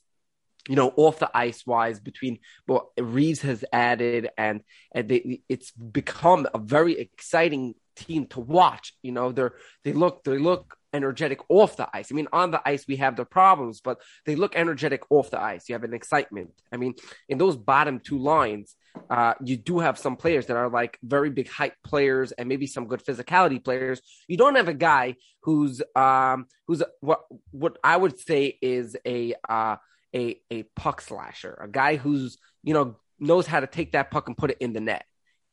you 0.69 0.75
know, 0.75 0.93
off 0.95 1.19
the 1.19 1.29
ice 1.35 1.65
wise 1.65 1.99
between 1.99 2.39
what 2.65 2.87
Reaves 2.97 3.41
has 3.41 3.65
added 3.73 4.29
and 4.37 4.61
and 4.93 5.09
they, 5.09 5.41
it's 5.49 5.71
become 5.71 6.47
a 6.53 6.57
very 6.57 6.97
exciting 6.99 7.75
team 7.95 8.27
to 8.27 8.39
watch. 8.39 8.93
You 9.01 9.11
know, 9.11 9.31
they're 9.31 9.55
they 9.83 9.93
look 9.93 10.23
they 10.23 10.37
look 10.37 10.77
energetic 10.93 11.39
off 11.49 11.77
the 11.77 11.89
ice. 11.93 12.11
I 12.11 12.15
mean, 12.15 12.27
on 12.31 12.51
the 12.51 12.61
ice 12.65 12.87
we 12.87 12.97
have 12.97 13.15
the 13.15 13.25
problems, 13.25 13.81
but 13.81 14.01
they 14.25 14.35
look 14.35 14.55
energetic 14.55 15.03
off 15.09 15.31
the 15.31 15.41
ice. 15.41 15.67
You 15.67 15.73
have 15.73 15.83
an 15.83 15.93
excitement. 15.93 16.51
I 16.71 16.77
mean, 16.77 16.95
in 17.27 17.37
those 17.37 17.57
bottom 17.57 17.99
two 17.99 18.19
lines, 18.19 18.75
uh, 19.09 19.33
you 19.43 19.57
do 19.57 19.79
have 19.79 19.97
some 19.97 20.15
players 20.15 20.45
that 20.47 20.57
are 20.57 20.69
like 20.69 20.97
very 21.03 21.29
big 21.29 21.49
height 21.49 21.73
players 21.83 22.31
and 22.31 22.47
maybe 22.47 22.67
some 22.67 22.87
good 22.87 23.03
physicality 23.03 23.63
players. 23.63 24.01
You 24.27 24.37
don't 24.37 24.55
have 24.55 24.67
a 24.67 24.73
guy 24.73 25.15
who's 25.41 25.81
um 25.95 26.47
who's 26.67 26.81
a, 26.81 26.87
what 27.01 27.23
what 27.51 27.77
I 27.83 27.97
would 27.97 28.19
say 28.19 28.57
is 28.61 28.95
a 29.05 29.33
uh 29.49 29.77
a 30.15 30.39
a 30.51 30.63
puck 30.75 31.01
slasher, 31.01 31.57
a 31.61 31.67
guy 31.67 31.95
who's 31.95 32.37
you 32.63 32.73
know 32.73 32.97
knows 33.19 33.47
how 33.47 33.59
to 33.59 33.67
take 33.67 33.93
that 33.93 34.11
puck 34.11 34.27
and 34.27 34.37
put 34.37 34.51
it 34.51 34.57
in 34.59 34.73
the 34.73 34.81
net. 34.81 35.05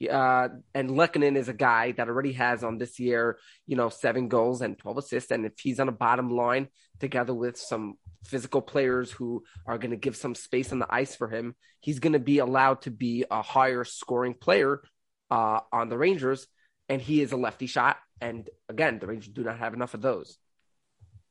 Uh, 0.09 0.49
and 0.75 0.90
Lehkonen 0.90 1.37
is 1.37 1.49
a 1.49 1.54
guy 1.54 1.92
that 1.92 2.09
already 2.09 2.33
has 2.33 2.64
on 2.64 2.78
this 2.78 2.99
year, 2.99 3.38
you 3.66 3.76
know, 3.76 3.88
seven 3.88 4.28
goals 4.28 4.62
and 4.62 4.78
12 4.78 4.99
assists. 4.99 5.30
And 5.30 5.45
if 5.45 5.59
he's 5.59 5.80
on 5.80 5.88
a 5.88 5.92
bottom 5.92 6.30
line 6.30 6.69
together 7.00 7.35
with 7.35 7.59
some 7.59 7.95
physical 8.25 8.62
players 8.62 9.11
who 9.11 9.45
are 9.66 9.78
going 9.78 9.90
to 9.90 9.97
give 9.97 10.16
some 10.16 10.35
space 10.35 10.73
on 10.73 10.78
the 10.78 10.92
ice 10.92 11.14
for 11.14 11.28
him, 11.28 11.54
he's 11.80 11.99
going 11.99 12.14
to 12.14 12.19
be 12.19 12.38
allowed 12.38 12.83
to 12.83 12.90
be 12.90 13.25
a 13.30 13.42
higher 13.42 13.85
scoring 13.85 14.35
player 14.35 14.83
uh, 15.30 15.61
on 15.73 15.88
the 15.88 15.99
Rangers. 15.99 16.47
And 16.88 17.00
he 17.00 17.21
is 17.21 17.33
a 17.33 17.37
lefty 17.37 17.66
shot. 17.66 17.99
And 18.21 18.49
again, 18.69 18.99
the 18.99 19.07
Rangers 19.07 19.33
do 19.33 19.45
not 19.45 19.59
have 19.59 19.75
enough 19.75 19.95
of 19.95 20.02
those. 20.02 20.38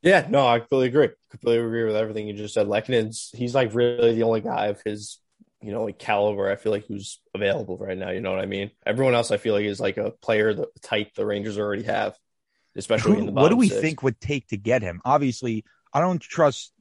Yeah, 0.02 0.26
no, 0.30 0.46
I 0.46 0.60
completely 0.60 0.88
agree. 0.88 1.08
Completely 1.30 1.64
agree 1.64 1.84
with 1.84 1.96
everything 1.96 2.26
you 2.26 2.34
just 2.34 2.54
said. 2.54 2.66
Lehkonen's 2.66 3.30
he's 3.34 3.54
like 3.54 3.74
really 3.74 4.14
the 4.14 4.22
only 4.22 4.40
guy 4.40 4.68
of 4.68 4.80
his, 4.82 5.18
you 5.62 5.72
know, 5.72 5.84
like 5.84 5.98
caliber. 5.98 6.50
I 6.50 6.56
feel 6.56 6.72
like 6.72 6.86
who's 6.86 7.20
available 7.34 7.76
right 7.76 7.96
now. 7.98 8.10
You 8.10 8.20
know 8.20 8.30
what 8.30 8.40
I 8.40 8.46
mean? 8.46 8.70
Everyone 8.86 9.14
else, 9.14 9.30
I 9.30 9.36
feel 9.36 9.54
like, 9.54 9.64
is 9.64 9.80
like 9.80 9.96
a 9.98 10.10
player 10.10 10.54
the 10.54 10.68
type 10.82 11.14
the 11.14 11.26
Rangers 11.26 11.58
already 11.58 11.82
have, 11.84 12.16
especially 12.76 13.18
in 13.18 13.26
the 13.26 13.32
what 13.32 13.48
do 13.50 13.56
we 13.56 13.68
six. 13.68 13.80
think 13.80 14.02
would 14.02 14.20
take 14.20 14.48
to 14.48 14.56
get 14.56 14.82
him? 14.82 15.00
Obviously, 15.04 15.64
I 15.92 16.00
don't 16.00 16.20
trust 16.20 16.72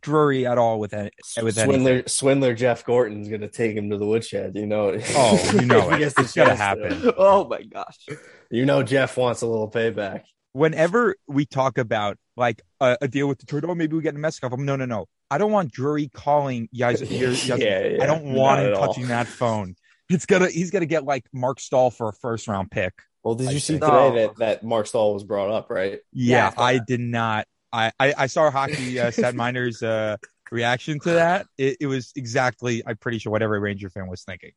Drury 0.00 0.46
at 0.46 0.58
all 0.58 0.80
with 0.80 0.94
any, 0.94 1.10
with 1.42 1.56
anything. 1.58 1.82
Swindler, 1.82 2.02
Swindler 2.08 2.54
Jeff 2.54 2.84
Gorton's 2.84 3.28
gonna 3.28 3.46
take 3.48 3.76
him 3.76 3.90
to 3.90 3.98
the 3.98 4.06
woodshed. 4.06 4.56
You 4.56 4.66
know. 4.66 4.98
Oh, 5.14 5.50
you 5.54 5.60
know 5.66 5.78
If 5.78 5.88
he 5.90 5.94
it. 5.94 5.98
gets 6.00 6.14
the 6.14 6.22
It's 6.22 6.32
gotta 6.34 6.56
chance 6.56 6.58
to. 6.58 6.64
happen. 7.04 7.14
Oh 7.16 7.46
my 7.46 7.62
gosh. 7.62 8.06
You 8.50 8.66
know, 8.66 8.82
Jeff 8.82 9.16
wants 9.16 9.42
a 9.42 9.46
little 9.46 9.70
payback. 9.70 10.22
Whenever 10.52 11.16
we 11.26 11.46
talk 11.46 11.78
about 11.78 12.18
like 12.36 12.62
a, 12.80 12.96
a 13.02 13.08
deal 13.08 13.26
with 13.28 13.38
Detroit, 13.38 13.64
oh, 13.66 13.74
maybe 13.74 13.96
we 13.96 14.02
get 14.02 14.14
a 14.14 14.18
message 14.18 14.44
off 14.44 14.52
him. 14.52 14.64
No, 14.64 14.76
no, 14.76 14.84
no. 14.84 15.06
I 15.30 15.38
don't 15.38 15.52
want 15.52 15.72
Drury 15.72 16.08
calling 16.08 16.68
guys. 16.78 17.00
Yeah, 17.02 17.30
yeah, 17.56 17.98
I 18.02 18.06
don't 18.06 18.32
want 18.34 18.60
him 18.60 18.66
at 18.68 18.74
all. 18.74 18.88
touching 18.88 19.06
that 19.08 19.26
phone. 19.26 19.76
It's 20.10 20.26
gonna 20.26 20.48
he's 20.50 20.70
gonna 20.70 20.84
get 20.86 21.04
like 21.04 21.24
Marc 21.32 21.58
Staal 21.58 21.90
for 21.90 22.08
a 22.08 22.12
first 22.12 22.48
round 22.48 22.70
pick. 22.70 22.92
Well, 23.22 23.34
did 23.34 23.48
I 23.48 23.52
you 23.52 23.60
see 23.60 23.74
think- 23.74 23.84
today 23.84 23.92
No. 24.10 24.14
that 24.16 24.36
that 24.38 24.62
Marc 24.64 24.86
Staal 24.86 25.14
was 25.14 25.24
brought 25.24 25.50
up, 25.50 25.70
right? 25.70 26.00
Yeah, 26.12 26.52
I 26.58 26.74
I 26.74 26.78
did 26.86 27.00
not. 27.00 27.46
I 27.72 27.92
I, 27.98 28.14
I 28.18 28.26
saw 28.26 28.50
hockey 28.50 29.00
uh, 29.00 29.10
stat 29.12 29.34
miners 29.34 29.82
uh, 29.82 30.18
reaction 30.50 30.98
to 31.00 31.12
that. 31.12 31.46
It, 31.56 31.78
it 31.80 31.86
was 31.86 32.12
exactly. 32.14 32.82
I'm 32.86 32.98
pretty 32.98 33.18
sure 33.18 33.32
what 33.32 33.40
every 33.42 33.58
Ranger 33.60 33.88
fan 33.88 34.06
was 34.08 34.22
thinking. 34.24 34.50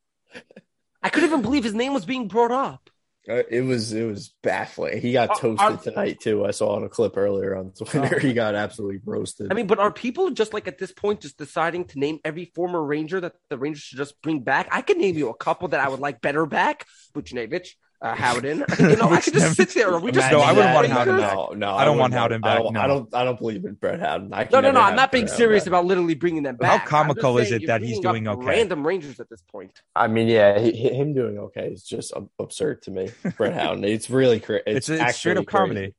I 1.02 1.10
couldn't 1.10 1.30
even 1.30 1.42
believe 1.42 1.64
his 1.64 1.74
name 1.76 1.94
was 1.94 2.04
being 2.04 2.28
brought 2.28 2.52
up. 2.52 2.90
Uh, 3.28 3.42
it 3.50 3.62
was 3.62 3.92
it 3.94 4.04
was 4.06 4.34
baffling. 4.44 5.02
He 5.02 5.12
got 5.12 5.40
toasted 5.40 5.60
are- 5.60 5.78
tonight 5.78 6.20
too. 6.20 6.46
I 6.46 6.52
saw 6.52 6.76
on 6.76 6.84
a 6.84 6.90
clip 6.90 7.18
earlier 7.18 7.56
on 7.56 7.72
Twitter. 7.78 8.16
Oh. 8.16 8.20
He 8.20 8.34
got 8.34 8.54
absolutely 8.56 9.00
roasted. 9.04 9.52
I 9.52 9.56
mean, 9.56 9.68
but 9.68 9.80
are 9.80 9.92
people 9.92 10.30
just 10.32 10.54
like 10.54 10.68
at 10.68 10.78
this 10.78 10.92
point 10.92 11.22
just 11.22 11.38
deciding 11.38 11.86
to 11.86 12.00
name 12.00 12.20
every 12.24 12.52
former 12.54 12.84
Ranger 12.84 13.20
that 13.22 13.34
the 13.50 13.58
Rangers 13.58 13.82
should 13.84 13.98
just 13.98 14.22
bring 14.22 14.42
back? 14.42 14.68
I 14.72 14.82
could 14.82 14.98
name 14.98 15.18
you 15.18 15.30
a 15.30 15.34
couple 15.36 15.70
that 15.70 15.80
I 15.80 15.90
would 15.90 16.00
like 16.00 16.22
better 16.22 16.46
back. 16.46 16.86
Buchnevich, 17.16 17.70
uh, 18.06 18.16
Howden. 18.16 18.64
You 18.80 18.96
know, 18.98 19.10
I 19.10 19.20
could 19.22 19.34
just 19.34 19.56
sit 19.56 19.70
there. 19.70 19.98
We 20.00 20.12
just 20.12 20.32
No, 20.32 20.40
I 20.40 20.52
wouldn't 20.52 20.74
want 20.74 20.88
Rangers? 20.88 20.98
Howden 20.98 21.18
back. 21.18 21.34
No, 21.36 21.54
no, 21.56 21.76
I 21.76 21.86
don't 21.86 21.98
want 21.98 22.14
Howden 22.14 22.42
back, 22.42 22.60
I 22.60 22.64
don't, 22.64 22.74
no. 22.74 22.80
I 22.82 22.88
don't. 22.88 23.16
I 23.16 23.24
don't 23.24 23.40
believe 23.40 23.66
in 23.66 23.74
Brett 23.74 24.00
Howden. 24.00 24.34
I 24.34 24.48
No, 24.52 24.60
no, 24.62 24.72
no. 24.72 24.82
I'm 24.82 24.96
not 24.96 25.12
being 25.12 25.26
Brett 25.26 25.38
serious 25.38 25.64
back. 25.64 25.68
about 25.70 25.86
literally 25.86 26.14
bringing 26.16 26.44
them 26.44 26.56
back. 26.58 26.82
How 26.82 26.86
comical 26.88 27.38
I'm 27.38 27.44
is 27.44 27.52
it 27.52 27.66
that 27.68 27.82
he's 27.82 28.00
doing 28.00 28.28
okay? 28.28 28.46
Random 28.46 28.86
Rangers 28.86 29.20
at 29.20 29.30
this 29.30 29.42
point. 29.42 29.82
I 29.96 30.08
mean, 30.08 30.28
yeah, 30.28 30.60
he, 30.60 30.72
he- 30.72 30.94
him 30.94 31.14
doing 31.14 31.38
okay 31.40 31.68
is 31.70 31.84
just 31.84 32.14
absurd 32.40 32.84
to 32.84 32.92
me. 32.92 33.10
Brett 33.38 33.54
Howden. 33.60 33.84
It's 33.84 34.10
really 34.10 34.40
cra- 34.40 34.62
It's, 34.68 34.90
it's, 34.90 35.02
it's, 35.02 35.18
straight 35.18 35.38
actually 35.38 35.38
up 35.38 35.46
comedy. 35.48 35.80
crazy. 35.80 35.96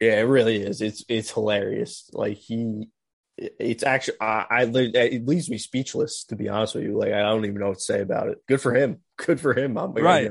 Yeah, 0.00 0.20
it 0.20 0.24
really 0.24 0.56
is. 0.62 0.80
It's 0.80 1.04
it's 1.08 1.30
hilarious. 1.30 2.10
Like 2.12 2.36
he, 2.36 2.88
it's 3.36 3.82
actually 3.84 4.16
I, 4.20 4.46
I 4.50 4.62
it 4.64 5.26
leaves 5.26 5.48
me 5.48 5.58
speechless 5.58 6.24
to 6.24 6.36
be 6.36 6.48
honest 6.48 6.74
with 6.74 6.84
you. 6.84 6.98
Like 6.98 7.12
I 7.12 7.20
don't 7.20 7.44
even 7.44 7.58
know 7.60 7.68
what 7.68 7.78
to 7.78 7.84
say 7.84 8.00
about 8.00 8.28
it. 8.28 8.38
Good 8.48 8.60
for 8.60 8.74
him. 8.74 8.98
Good 9.16 9.40
for 9.40 9.54
him. 9.56 9.76
I'm 9.78 9.92
Right. 9.92 10.30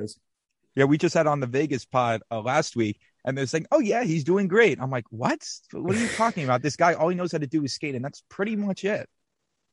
Yeah, 0.76 0.86
we 0.86 0.98
just 0.98 1.14
had 1.14 1.28
on 1.28 1.40
the 1.40 1.48
Vegas 1.48 1.86
pod 1.86 2.22
uh, 2.32 2.42
last 2.42 2.76
week, 2.76 3.00
and 3.26 3.38
they're 3.38 3.46
saying, 3.46 3.68
"Oh 3.72 3.80
yeah, 3.80 4.04
he's 4.04 4.24
doing 4.24 4.48
great." 4.48 4.80
I'm 4.82 4.90
like, 4.92 5.06
"What? 5.10 5.46
What 5.74 5.96
are 5.96 6.00
you 6.00 6.08
talking 6.10 6.44
about? 6.44 6.62
This 6.62 6.76
guy, 6.76 6.94
all 6.94 7.10
he 7.10 7.16
knows 7.16 7.32
how 7.32 7.40
to 7.40 7.48
do 7.48 7.64
is 7.64 7.74
skate, 7.74 7.96
and 7.96 8.04
that's 8.04 8.24
pretty 8.30 8.56
much 8.56 8.84
it." 8.84 9.10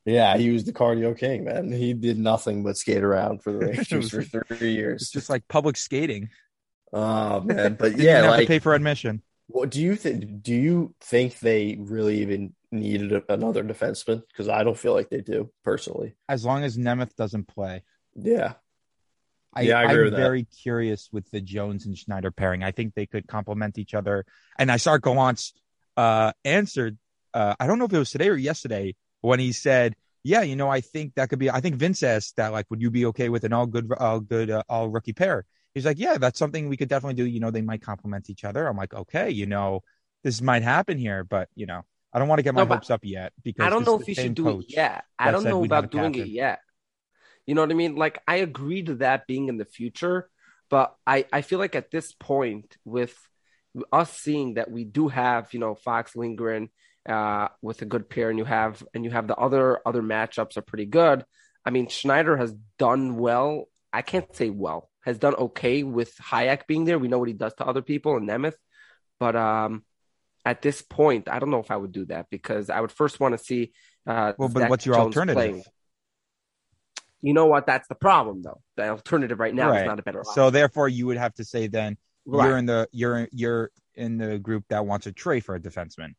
Yeah, 0.05 0.37
he 0.37 0.49
was 0.49 0.63
the 0.63 0.73
cardio 0.73 1.17
king, 1.17 1.43
man. 1.45 1.71
He 1.71 1.93
did 1.93 2.17
nothing 2.17 2.63
but 2.63 2.77
skate 2.77 3.03
around 3.03 3.43
for 3.43 3.51
the 3.51 3.59
Rangers 3.67 4.09
for 4.09 4.23
three 4.47 4.73
years. 4.73 5.03
It's 5.03 5.11
just 5.11 5.29
like 5.29 5.47
public 5.47 5.77
skating. 5.77 6.29
Oh 6.91 7.41
man, 7.41 7.75
but 7.75 7.97
yeah, 7.97 8.21
have 8.21 8.31
like 8.31 8.41
to 8.41 8.47
pay 8.47 8.59
for 8.59 8.73
admission. 8.73 9.21
What 9.47 9.69
do 9.71 9.81
you 9.81 9.95
think? 9.95 10.41
Do 10.43 10.53
you 10.53 10.95
think 11.01 11.39
they 11.39 11.77
really 11.79 12.21
even 12.21 12.53
needed 12.71 13.11
a, 13.13 13.33
another 13.33 13.63
defenseman? 13.63 14.23
Because 14.27 14.47
I 14.47 14.63
don't 14.63 14.77
feel 14.77 14.93
like 14.93 15.09
they 15.09 15.21
do 15.21 15.51
personally. 15.63 16.15
As 16.27 16.45
long 16.45 16.63
as 16.63 16.77
Nemeth 16.77 17.15
doesn't 17.15 17.47
play, 17.47 17.83
Yeah, 18.15 18.53
I, 19.53 19.63
Yeah, 19.63 19.79
I 19.79 19.83
agree 19.85 19.97
am 19.97 20.03
with 20.05 20.13
that. 20.13 20.19
very 20.21 20.43
curious 20.45 21.09
with 21.11 21.29
the 21.31 21.41
Jones 21.41 21.85
and 21.85 21.97
Schneider 21.97 22.31
pairing. 22.31 22.63
I 22.63 22.71
think 22.71 22.93
they 22.93 23.05
could 23.05 23.27
complement 23.27 23.77
each 23.77 23.93
other. 23.93 24.25
And 24.57 24.71
I 24.71 24.77
saw 24.77 24.97
Gallant's 24.97 25.53
uh, 25.97 26.31
answered. 26.45 26.97
Uh, 27.33 27.55
I 27.59 27.67
don't 27.67 27.79
know 27.79 27.85
if 27.85 27.93
it 27.93 27.99
was 27.99 28.11
today 28.11 28.29
or 28.29 28.35
yesterday 28.35 28.95
when 29.21 29.39
he 29.39 29.51
said, 29.51 29.95
"Yeah, 30.23 30.41
you 30.41 30.55
know, 30.55 30.69
I 30.69 30.81
think 30.81 31.15
that 31.15 31.29
could 31.29 31.39
be. 31.39 31.49
I 31.49 31.61
think 31.61 31.75
Vince 31.75 32.03
asked 32.03 32.35
that, 32.37 32.51
like, 32.51 32.65
would 32.69 32.81
you 32.81 32.89
be 32.91 33.05
okay 33.07 33.29
with 33.29 33.43
an 33.43 33.53
all 33.53 33.65
good, 33.67 33.91
all 33.99 34.19
good, 34.19 34.49
uh, 34.49 34.63
all 34.69 34.89
rookie 34.89 35.13
pair?" 35.13 35.45
He's 35.73 35.85
like, 35.85 35.99
"Yeah, 35.99 36.17
that's 36.17 36.39
something 36.39 36.69
we 36.69 36.77
could 36.77 36.89
definitely 36.89 37.15
do. 37.15 37.25
You 37.25 37.39
know, 37.39 37.51
they 37.51 37.61
might 37.61 37.81
complement 37.81 38.29
each 38.29 38.43
other." 38.43 38.67
I'm 38.67 38.77
like, 38.77 38.93
"Okay, 38.93 39.29
you 39.29 39.45
know, 39.45 39.81
this 40.23 40.41
might 40.41 40.63
happen 40.63 40.97
here, 40.97 41.23
but 41.23 41.49
you 41.55 41.65
know, 41.65 41.81
I 42.13 42.19
don't 42.19 42.27
want 42.27 42.39
to 42.39 42.43
get 42.43 42.55
my 42.55 42.63
No, 42.63 42.67
hopes 42.73 42.89
up 42.89 43.01
yet 43.03 43.33
because 43.43 43.65
I 43.65 43.69
don't 43.69 43.85
know 43.85 43.95
if 43.95 44.01
the 44.01 44.05
he 44.07 44.13
should 44.13 44.35
do 44.35 44.59
it 44.59 44.65
yet. 44.69 45.05
I 45.19 45.31
don't 45.31 45.43
know 45.43 45.63
about 45.63 45.85
a 45.85 45.87
doing 45.87 46.15
it 46.15 46.27
yet. 46.27 46.59
You 47.49 47.55
know 47.55 47.61
what 47.61 47.71
I 47.71 47.73
mean? 47.83 47.95
Like 47.95 48.21
I 48.27 48.35
agree 48.35 48.83
to 48.83 48.95
that 48.97 49.25
being 49.25 49.49
in 49.49 49.57
the 49.57 49.65
future, 49.65 50.29
but 50.69 50.95
I 51.07 51.25
I 51.33 51.41
feel 51.41 51.57
like 51.57 51.73
at 51.73 51.89
this 51.89 52.13
point 52.13 52.77
with 52.85 53.17
us 53.91 54.13
seeing 54.13 54.53
that 54.53 54.69
we 54.69 54.83
do 54.83 55.07
have 55.07 55.51
you 55.53 55.59
know 55.59 55.73
Fox 55.73 56.15
Lindgren 56.15 56.69
uh, 57.07 57.47
with 57.67 57.81
a 57.81 57.85
good 57.85 58.07
pair, 58.07 58.29
and 58.29 58.37
you 58.37 58.45
have 58.45 58.83
and 58.93 59.03
you 59.03 59.09
have 59.09 59.25
the 59.27 59.35
other 59.35 59.79
other 59.83 60.03
matchups 60.03 60.57
are 60.57 60.61
pretty 60.61 60.85
good. 60.85 61.25
I 61.65 61.71
mean 61.71 61.87
Schneider 61.87 62.37
has 62.37 62.53
done 62.77 63.17
well. 63.17 63.65
I 63.91 64.03
can't 64.03 64.35
say 64.35 64.51
well 64.51 64.91
has 65.01 65.17
done 65.17 65.33
okay 65.47 65.81
with 65.81 66.13
Hajek 66.17 66.67
being 66.67 66.85
there. 66.85 66.99
We 66.99 67.07
know 67.07 67.17
what 67.17 67.29
he 67.29 67.33
does 67.33 67.55
to 67.55 67.65
other 67.65 67.81
people 67.81 68.15
in 68.17 68.27
Nemeth, 68.27 68.59
but 69.19 69.35
um. 69.35 69.83
At 70.45 70.61
this 70.61 70.81
point, 70.81 71.27
I 71.27 71.37
don't 71.37 71.51
know 71.51 71.59
if 71.59 71.69
I 71.69 71.75
would 71.75 71.91
do 71.91 72.05
that 72.05 72.27
because 72.31 72.69
I 72.69 72.79
would 72.79 72.93
first 72.93 73.19
want 73.19 73.37
to 73.37 73.43
see. 73.43 73.73
Uh, 74.07 74.31
Well, 74.37 74.49
but 74.49 74.61
Zach 74.61 74.69
what's 74.69 74.85
your 74.85 74.95
Jones 74.95 75.17
alternative? 75.17 75.35
playing. 75.35 75.63
You 77.21 77.33
know 77.33 77.47
what? 77.47 77.65
That's 77.65 77.87
the 77.87 77.95
problem, 77.95 78.41
though. 78.41 78.61
The 78.77 78.89
alternative 78.89 79.39
right 79.39 79.53
now 79.53 79.69
Right. 79.71 79.81
is 79.81 79.87
not 79.87 79.99
a 79.99 80.03
better 80.03 80.19
option. 80.21 80.33
So 80.33 80.49
therefore, 80.49 80.87
you 80.87 81.05
would 81.07 81.17
have 81.17 81.33
to 81.35 81.43
say 81.43 81.67
then 81.67 81.97
Right. 82.25 82.47
you're 82.47 82.57
in 82.57 82.65
the 82.65 82.87
you're 82.91 83.27
you're 83.31 83.71
in 83.95 84.17
the 84.17 84.39
group 84.39 84.63
that 84.69 84.85
wants 84.85 85.05
a 85.07 85.11
trade 85.11 85.43
for 85.43 85.55
a 85.55 85.59
defenseman. 85.59 86.15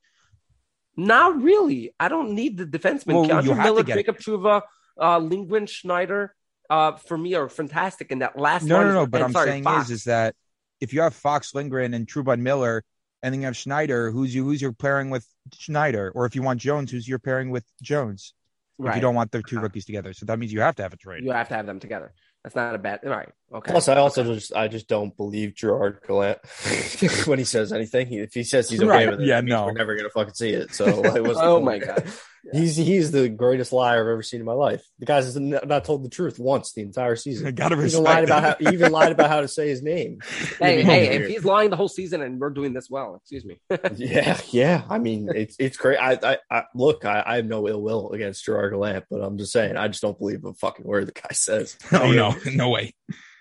Not 0.96 1.40
really. 1.40 1.94
I 1.98 2.08
don't 2.08 2.32
need 2.34 2.56
the 2.58 2.66
defenseman. 2.66 3.14
Well, 3.14 3.24
K'Andre 3.24 3.44
you 3.44 3.52
have 3.54 3.56
to 3.58 3.62
Miller, 3.62 3.82
get- 3.84 3.96
Jacob 3.96 4.18
Trouba, 4.18 4.62
uh, 5.00 5.18
Lindgren, 5.18 5.66
Schneider, 5.66 6.34
uh, 6.68 6.92
for 6.96 7.16
me 7.16 7.34
are 7.34 7.48
fantastic. 7.48 8.10
And 8.10 8.20
that 8.22 8.38
last 8.38 8.64
No, 8.64 8.82
no, 8.82 8.92
no. 8.92 9.06
But 9.06 9.22
I'm 9.22 9.32
sorry, 9.32 9.48
saying 9.50 9.64
Fox. 9.64 9.86
is 9.86 9.90
is 9.92 10.04
that 10.04 10.34
if 10.80 10.92
you 10.92 11.00
have 11.00 11.14
Fox 11.14 11.54
Lindgren 11.54 11.94
and 11.94 12.06
Truban 12.06 12.40
Miller, 12.40 12.84
and 13.22 13.32
then 13.32 13.40
you 13.40 13.46
have 13.46 13.56
Schneider, 13.56 14.10
who's 14.10 14.34
you 14.34 14.44
who's 14.44 14.60
your 14.60 14.72
pairing 14.72 15.10
with 15.10 15.26
Schneider, 15.54 16.10
or 16.14 16.26
if 16.26 16.34
you 16.34 16.42
want 16.42 16.60
Jones, 16.60 16.90
who's 16.90 17.08
your 17.08 17.18
pairing 17.18 17.50
with 17.50 17.64
Jones? 17.82 18.34
If 18.80 18.86
right. 18.86 18.94
you 18.96 19.00
don't 19.02 19.14
want 19.14 19.30
the 19.30 19.42
two 19.42 19.56
Uh-huh. 19.56 19.64
rookies 19.64 19.84
together, 19.84 20.12
so 20.14 20.24
that 20.26 20.38
means 20.38 20.52
you 20.52 20.60
have 20.62 20.74
to 20.76 20.82
have 20.82 20.92
a 20.92 20.96
trade. 20.96 21.22
you 21.24 21.32
have 21.32 21.48
to 21.48 21.54
have 21.54 21.66
them 21.66 21.78
together. 21.80 22.12
That's 22.42 22.56
not 22.56 22.74
a 22.74 22.78
bad. 22.78 23.00
All 23.04 23.10
right. 23.10 23.28
Okay. 23.52 23.70
Plus, 23.70 23.86
I 23.88 23.96
also 23.96 24.24
just 24.24 24.54
I 24.56 24.66
just 24.68 24.88
don't 24.88 25.14
believe 25.16 25.54
Gerard 25.54 26.00
Gallant 26.08 26.38
when 27.26 27.38
he 27.38 27.44
says 27.44 27.72
anything. 27.72 28.06
He- 28.06 28.20
If 28.20 28.32
he 28.32 28.42
says 28.44 28.70
he's 28.70 28.80
okay 28.80 28.88
Right. 28.88 29.10
with 29.10 29.20
it, 29.20 29.26
Yeah, 29.26 29.40
no. 29.42 29.66
we're 29.66 29.72
never 29.72 29.94
gonna 29.94 30.08
fucking 30.08 30.32
see 30.34 30.50
it. 30.50 30.74
So 30.74 30.84
like, 31.00 31.22
what's 31.22 31.38
the 31.38 31.42
oh 31.44 31.60
my 31.60 31.78
god. 31.78 32.02
He's 32.52 32.76
he's 32.76 33.10
the 33.10 33.28
greatest 33.28 33.72
liar 33.72 34.00
I've 34.00 34.12
ever 34.12 34.22
seen 34.22 34.40
in 34.40 34.46
my 34.46 34.52
life. 34.52 34.82
The 34.98 35.06
guy's 35.06 35.36
not 35.36 35.84
told 35.84 36.04
the 36.04 36.08
truth 36.08 36.38
once 36.38 36.72
the 36.72 36.82
entire 36.82 37.16
season. 37.16 37.54
Gotta 37.54 37.76
He 37.76 37.86
even 37.86 38.02
lied 38.02 38.22
respect 38.22 38.24
about 38.24 38.42
how, 38.42 38.70
he 38.70 38.74
even 38.74 38.92
lied 38.92 39.12
about 39.12 39.28
how 39.28 39.40
to 39.40 39.48
say 39.48 39.68
his 39.68 39.82
name. 39.82 40.20
Hey, 40.60 40.82
hey, 40.82 41.08
if 41.08 41.28
he's 41.28 41.44
lying 41.44 41.70
the 41.70 41.76
whole 41.76 41.88
season 41.88 42.20
and 42.22 42.38
we're 42.38 42.50
doing 42.50 42.72
this 42.72 42.90
well, 42.90 43.16
excuse 43.16 43.44
me. 43.44 43.60
Yeah, 43.96 44.38
yeah. 44.50 44.82
I 44.88 44.98
mean, 44.98 45.30
it's 45.34 45.56
it's 45.58 45.76
great. 45.76 45.96
I, 45.98 46.18
I, 46.22 46.38
I 46.50 46.64
look. 46.74 47.04
I, 47.04 47.22
I 47.24 47.36
have 47.36 47.46
no 47.46 47.66
ill 47.68 47.80
will 47.80 48.10
against 48.12 48.44
Gerard 48.44 48.72
Gallant, 48.72 49.04
but 49.10 49.20
I'm 49.20 49.38
just 49.38 49.52
saying, 49.52 49.76
I 49.76 49.88
just 49.88 50.02
don't 50.02 50.18
believe 50.18 50.44
a 50.44 50.54
fucking 50.54 50.84
word 50.84 51.06
the 51.06 51.12
guy 51.12 51.32
says. 51.32 51.76
Oh 51.92 52.12
no, 52.12 52.36
no 52.52 52.68
way. 52.68 52.94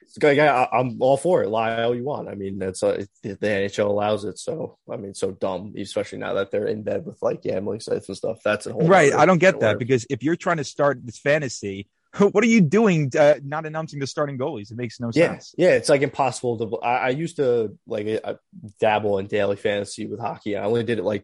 It's 0.10 0.18
a 0.18 0.20
guy, 0.20 0.34
guy, 0.34 0.48
I, 0.48 0.80
I'm 0.80 0.98
all 1.02 1.18
for 1.18 1.44
it. 1.44 1.50
Lie 1.50 1.84
all 1.84 1.96
you 1.96 2.04
want. 2.04 2.28
I 2.30 2.34
mean, 2.36 2.58
that's 2.58 2.82
uh, 2.82 3.04
the 3.24 3.36
NHL 3.38 3.86
allows 3.88 4.26
it. 4.26 4.40
So 4.40 4.78
I 4.92 4.98
mean, 4.98 5.14
so 5.14 5.32
dumb, 5.32 5.74
especially 5.78 6.18
now 6.18 6.34
that 6.34 6.50
they're 6.52 6.66
in 6.68 6.82
bed 6.84 7.06
with 7.06 7.22
like 7.22 7.44
gambling 7.44 7.80
sites 7.80 8.08
and 8.10 8.18
stuff. 8.18 8.40
That's 8.44 8.66
a 8.66 8.74
whole 8.74 8.88
Right. 8.88 9.14
I 9.14 9.26
don't 9.28 9.38
get 9.38 9.60
that 9.60 9.74
worms. 9.74 9.80
because 9.80 10.08
if 10.10 10.24
you're 10.24 10.36
trying 10.36 10.58
to 10.58 10.64
start 10.64 11.06
this 11.06 11.20
fantasy, 11.20 11.88
what 12.18 12.44
are 12.44 12.48
you 12.48 12.62
doing 12.62 13.12
uh, 13.18 13.36
not 13.44 13.68
announcing 13.68 14.00
the 14.00 14.08
starting 14.08 14.38
goalies? 14.40 14.72
It 14.72 14.78
makes 14.78 15.00
no 15.00 15.12
Yeah, 15.14 15.28
sense. 15.34 15.54
yeah, 15.60 15.70
it's 15.74 15.90
like 15.90 16.02
impossible 16.02 16.58
to. 16.58 16.78
I, 16.80 16.98
I 16.98 17.10
used 17.10 17.36
to 17.36 17.78
like 17.86 18.08
I 18.26 18.36
dabble 18.80 19.20
in 19.20 19.28
daily 19.28 19.58
fantasy 19.58 20.08
with 20.08 20.20
hockey. 20.20 20.58
I 20.58 20.64
only 20.64 20.84
did 20.84 20.98
it 20.98 21.04
like 21.04 21.24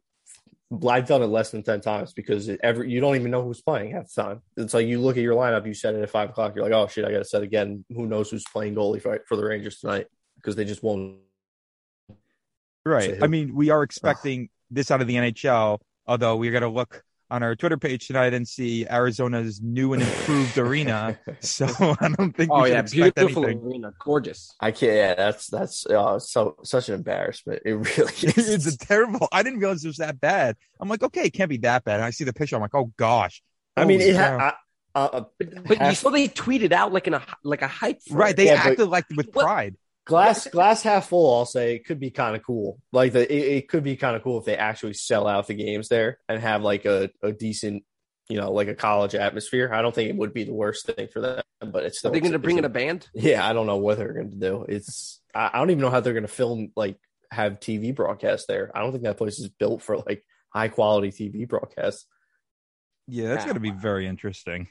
I've 0.87 1.07
done 1.07 1.21
it 1.21 1.27
less 1.27 1.51
than 1.51 1.63
ten 1.63 1.81
times 1.81 2.13
because 2.13 2.49
it 2.49 2.59
every 2.63 2.89
you 2.89 2.99
don't 2.99 3.15
even 3.15 3.31
know 3.31 3.43
who's 3.43 3.61
playing 3.61 3.91
half 3.91 4.11
the 4.13 4.21
time. 4.21 4.41
It's 4.57 4.73
like 4.73 4.87
you 4.87 4.99
look 4.99 5.17
at 5.17 5.23
your 5.23 5.35
lineup, 5.35 5.65
you 5.65 5.73
set 5.73 5.95
it 5.95 6.01
at 6.01 6.09
five 6.09 6.31
o'clock. 6.31 6.55
You're 6.55 6.65
like, 6.65 6.73
oh 6.73 6.87
shit, 6.87 7.05
I 7.05 7.11
got 7.11 7.19
to 7.19 7.25
set 7.25 7.43
again. 7.43 7.85
Who 7.89 8.07
knows 8.07 8.29
who's 8.29 8.43
playing 8.51 8.75
goalie 8.75 9.01
for, 9.01 9.23
for 9.27 9.37
the 9.37 9.45
Rangers 9.45 9.79
tonight? 9.79 10.07
Because 10.35 10.55
they 10.55 10.65
just 10.65 10.83
won't. 10.83 11.19
Right. 12.85 13.21
I 13.21 13.27
mean, 13.27 13.55
we 13.55 13.69
are 13.69 13.83
expecting 13.83 14.49
this 14.69 14.91
out 14.91 15.01
of 15.01 15.07
the 15.07 15.15
NHL, 15.15 15.79
although 16.05 16.35
we're 16.35 16.51
going 16.51 16.61
to 16.61 16.69
look 16.69 17.03
on 17.31 17.41
our 17.43 17.55
Twitter 17.55 17.77
page 17.77 18.07
tonight 18.07 18.33
and 18.33 18.47
see 18.47 18.85
Arizona's 18.87 19.59
new 19.61 19.93
and 19.93 20.01
improved 20.03 20.57
arena. 20.57 21.17
So 21.41 21.65
I 21.99 22.09
don't 22.09 22.35
think 22.35 22.51
we 22.53 22.59
Oh 22.59 22.63
should 22.65 22.73
yeah, 22.73 22.79
expect 22.81 23.15
beautiful 23.15 23.45
anything. 23.45 23.63
arena, 23.65 23.93
gorgeous. 23.99 24.53
I 24.59 24.71
can't. 24.71 24.93
Yeah, 24.93 25.15
that's 25.15 25.47
that's 25.47 25.85
uh, 25.85 26.19
so 26.19 26.55
such 26.63 26.89
an 26.89 26.95
embarrassment. 26.95 27.61
It 27.65 27.73
really 27.73 28.13
is. 28.23 28.49
it's 28.49 28.67
a 28.67 28.77
terrible. 28.77 29.27
I 29.31 29.43
didn't 29.43 29.59
realize 29.59 29.83
it 29.83 29.87
was 29.87 29.97
that 29.97 30.19
bad. 30.19 30.55
I'm 30.79 30.87
like, 30.89 31.03
okay, 31.03 31.23
it 31.25 31.31
can't 31.33 31.49
be 31.49 31.57
that 31.57 31.83
bad. 31.83 31.95
And 31.95 32.03
I 32.03 32.09
see 32.11 32.23
the 32.23 32.33
picture. 32.33 32.55
I'm 32.55 32.61
like, 32.61 32.75
oh 32.75 32.91
gosh. 32.97 33.41
I 33.77 33.85
mean, 33.85 34.01
it 34.01 34.15
cow. 34.15 34.39
ha- 34.39 34.57
I, 34.95 34.99
uh, 34.99 35.23
But, 35.37 35.63
but 35.63 35.69
you 35.71 35.75
Half- 35.85 35.97
saw 35.97 36.09
they 36.09 36.27
tweeted 36.29 36.71
out 36.71 36.93
like 36.93 37.07
in 37.07 37.13
a 37.15 37.21
like 37.43 37.61
a 37.61 37.67
hype. 37.67 37.99
right. 38.11 38.31
it. 38.31 38.37
They 38.37 38.45
Yeah, 38.45 38.63
but- 38.63 38.71
acted 38.71 38.87
like 38.89 39.05
with 39.15 39.29
What- 39.33 39.43
pride. 39.45 39.75
Glass 40.05 40.47
glass 40.51 40.81
half 40.83 41.09
full. 41.09 41.35
I'll 41.35 41.45
say 41.45 41.75
it 41.75 41.85
could 41.85 41.99
be 41.99 42.11
kind 42.11 42.35
of 42.35 42.43
cool. 42.43 42.79
Like 42.91 43.13
the 43.13 43.21
it, 43.31 43.57
it 43.57 43.67
could 43.69 43.83
be 43.83 43.95
kind 43.95 44.15
of 44.15 44.23
cool 44.23 44.39
if 44.39 44.45
they 44.45 44.57
actually 44.57 44.93
sell 44.93 45.27
out 45.27 45.47
the 45.47 45.53
games 45.55 45.89
there 45.89 46.19
and 46.29 46.39
have 46.41 46.61
like 46.61 46.85
a, 46.85 47.09
a 47.21 47.31
decent, 47.31 47.83
you 48.29 48.37
know, 48.37 48.51
like 48.51 48.67
a 48.67 48.75
college 48.75 49.15
atmosphere. 49.15 49.71
I 49.73 49.81
don't 49.81 49.93
think 49.93 50.09
it 50.09 50.15
would 50.15 50.33
be 50.33 50.43
the 50.43 50.53
worst 50.53 50.85
thing 50.85 51.07
for 51.11 51.21
them, 51.21 51.41
but 51.61 51.83
it's 51.83 51.99
still. 51.99 52.11
Are 52.11 52.13
they 52.13 52.19
going 52.21 52.31
to 52.31 52.37
it's 52.37 52.43
bring 52.43 52.57
in 52.57 52.63
a- 52.63 52.67
a 52.67 52.71
band? 52.71 53.07
Yeah, 53.13 53.47
I 53.47 53.53
don't 53.53 53.67
know 53.67 53.77
what 53.77 53.97
they're 53.97 54.13
going 54.13 54.31
to 54.31 54.37
do. 54.37 54.65
It's 54.69 55.21
I, 55.33 55.51
I 55.53 55.57
don't 55.59 55.71
even 55.71 55.81
know 55.81 55.89
how 55.89 55.99
they're 55.99 56.13
going 56.13 56.23
to 56.23 56.27
film 56.27 56.71
like 56.75 56.97
have 57.31 57.59
TV 57.59 57.93
broadcast 57.93 58.47
there. 58.47 58.71
I 58.73 58.79
don't 58.81 58.91
think 58.91 59.03
that 59.03 59.17
place 59.17 59.39
is 59.39 59.49
built 59.49 59.81
for 59.81 59.97
like 59.97 60.23
high 60.53 60.69
quality 60.69 61.09
TV 61.11 61.47
broadcasts. 61.47 62.05
Yeah, 63.07 63.29
that's 63.29 63.41
Yeah. 63.41 63.53
going 63.53 63.55
to 63.55 63.59
be 63.59 63.71
very 63.71 64.07
interesting. 64.07 64.67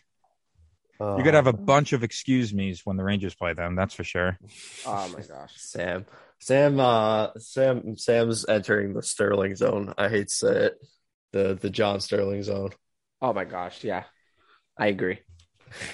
Uh, 1.00 1.14
You're 1.16 1.24
going 1.24 1.32
to 1.32 1.38
have 1.38 1.46
a 1.48 1.52
bunch 1.52 1.92
of 1.92 2.02
excuse 2.04 2.52
me's 2.54 2.86
when 2.86 2.96
the 2.96 3.04
Rangers 3.04 3.34
play 3.34 3.52
them. 3.52 3.74
That's 3.74 3.94
for 3.94 4.04
sure. 4.04 4.38
Oh 4.86 5.08
my 5.08 5.22
gosh. 5.22 5.52
Sam. 5.56 6.06
Sam 6.40 6.78
uh 6.78 7.28
Sam 7.38 7.96
Sam's 7.96 8.44
entering 8.46 8.92
the 8.92 9.02
Sterling 9.02 9.54
zone. 9.56 9.94
I 9.96 10.08
hate 10.08 10.28
to 10.28 10.34
say 10.34 10.56
it. 10.66 10.74
The 11.32 11.54
the 11.60 11.70
John 11.70 12.00
Sterling 12.00 12.42
zone. 12.42 12.70
Oh 13.22 13.32
my 13.32 13.44
gosh. 13.44 13.82
Yeah, 13.82 14.04
I 14.78 14.88
agree. 14.88 15.20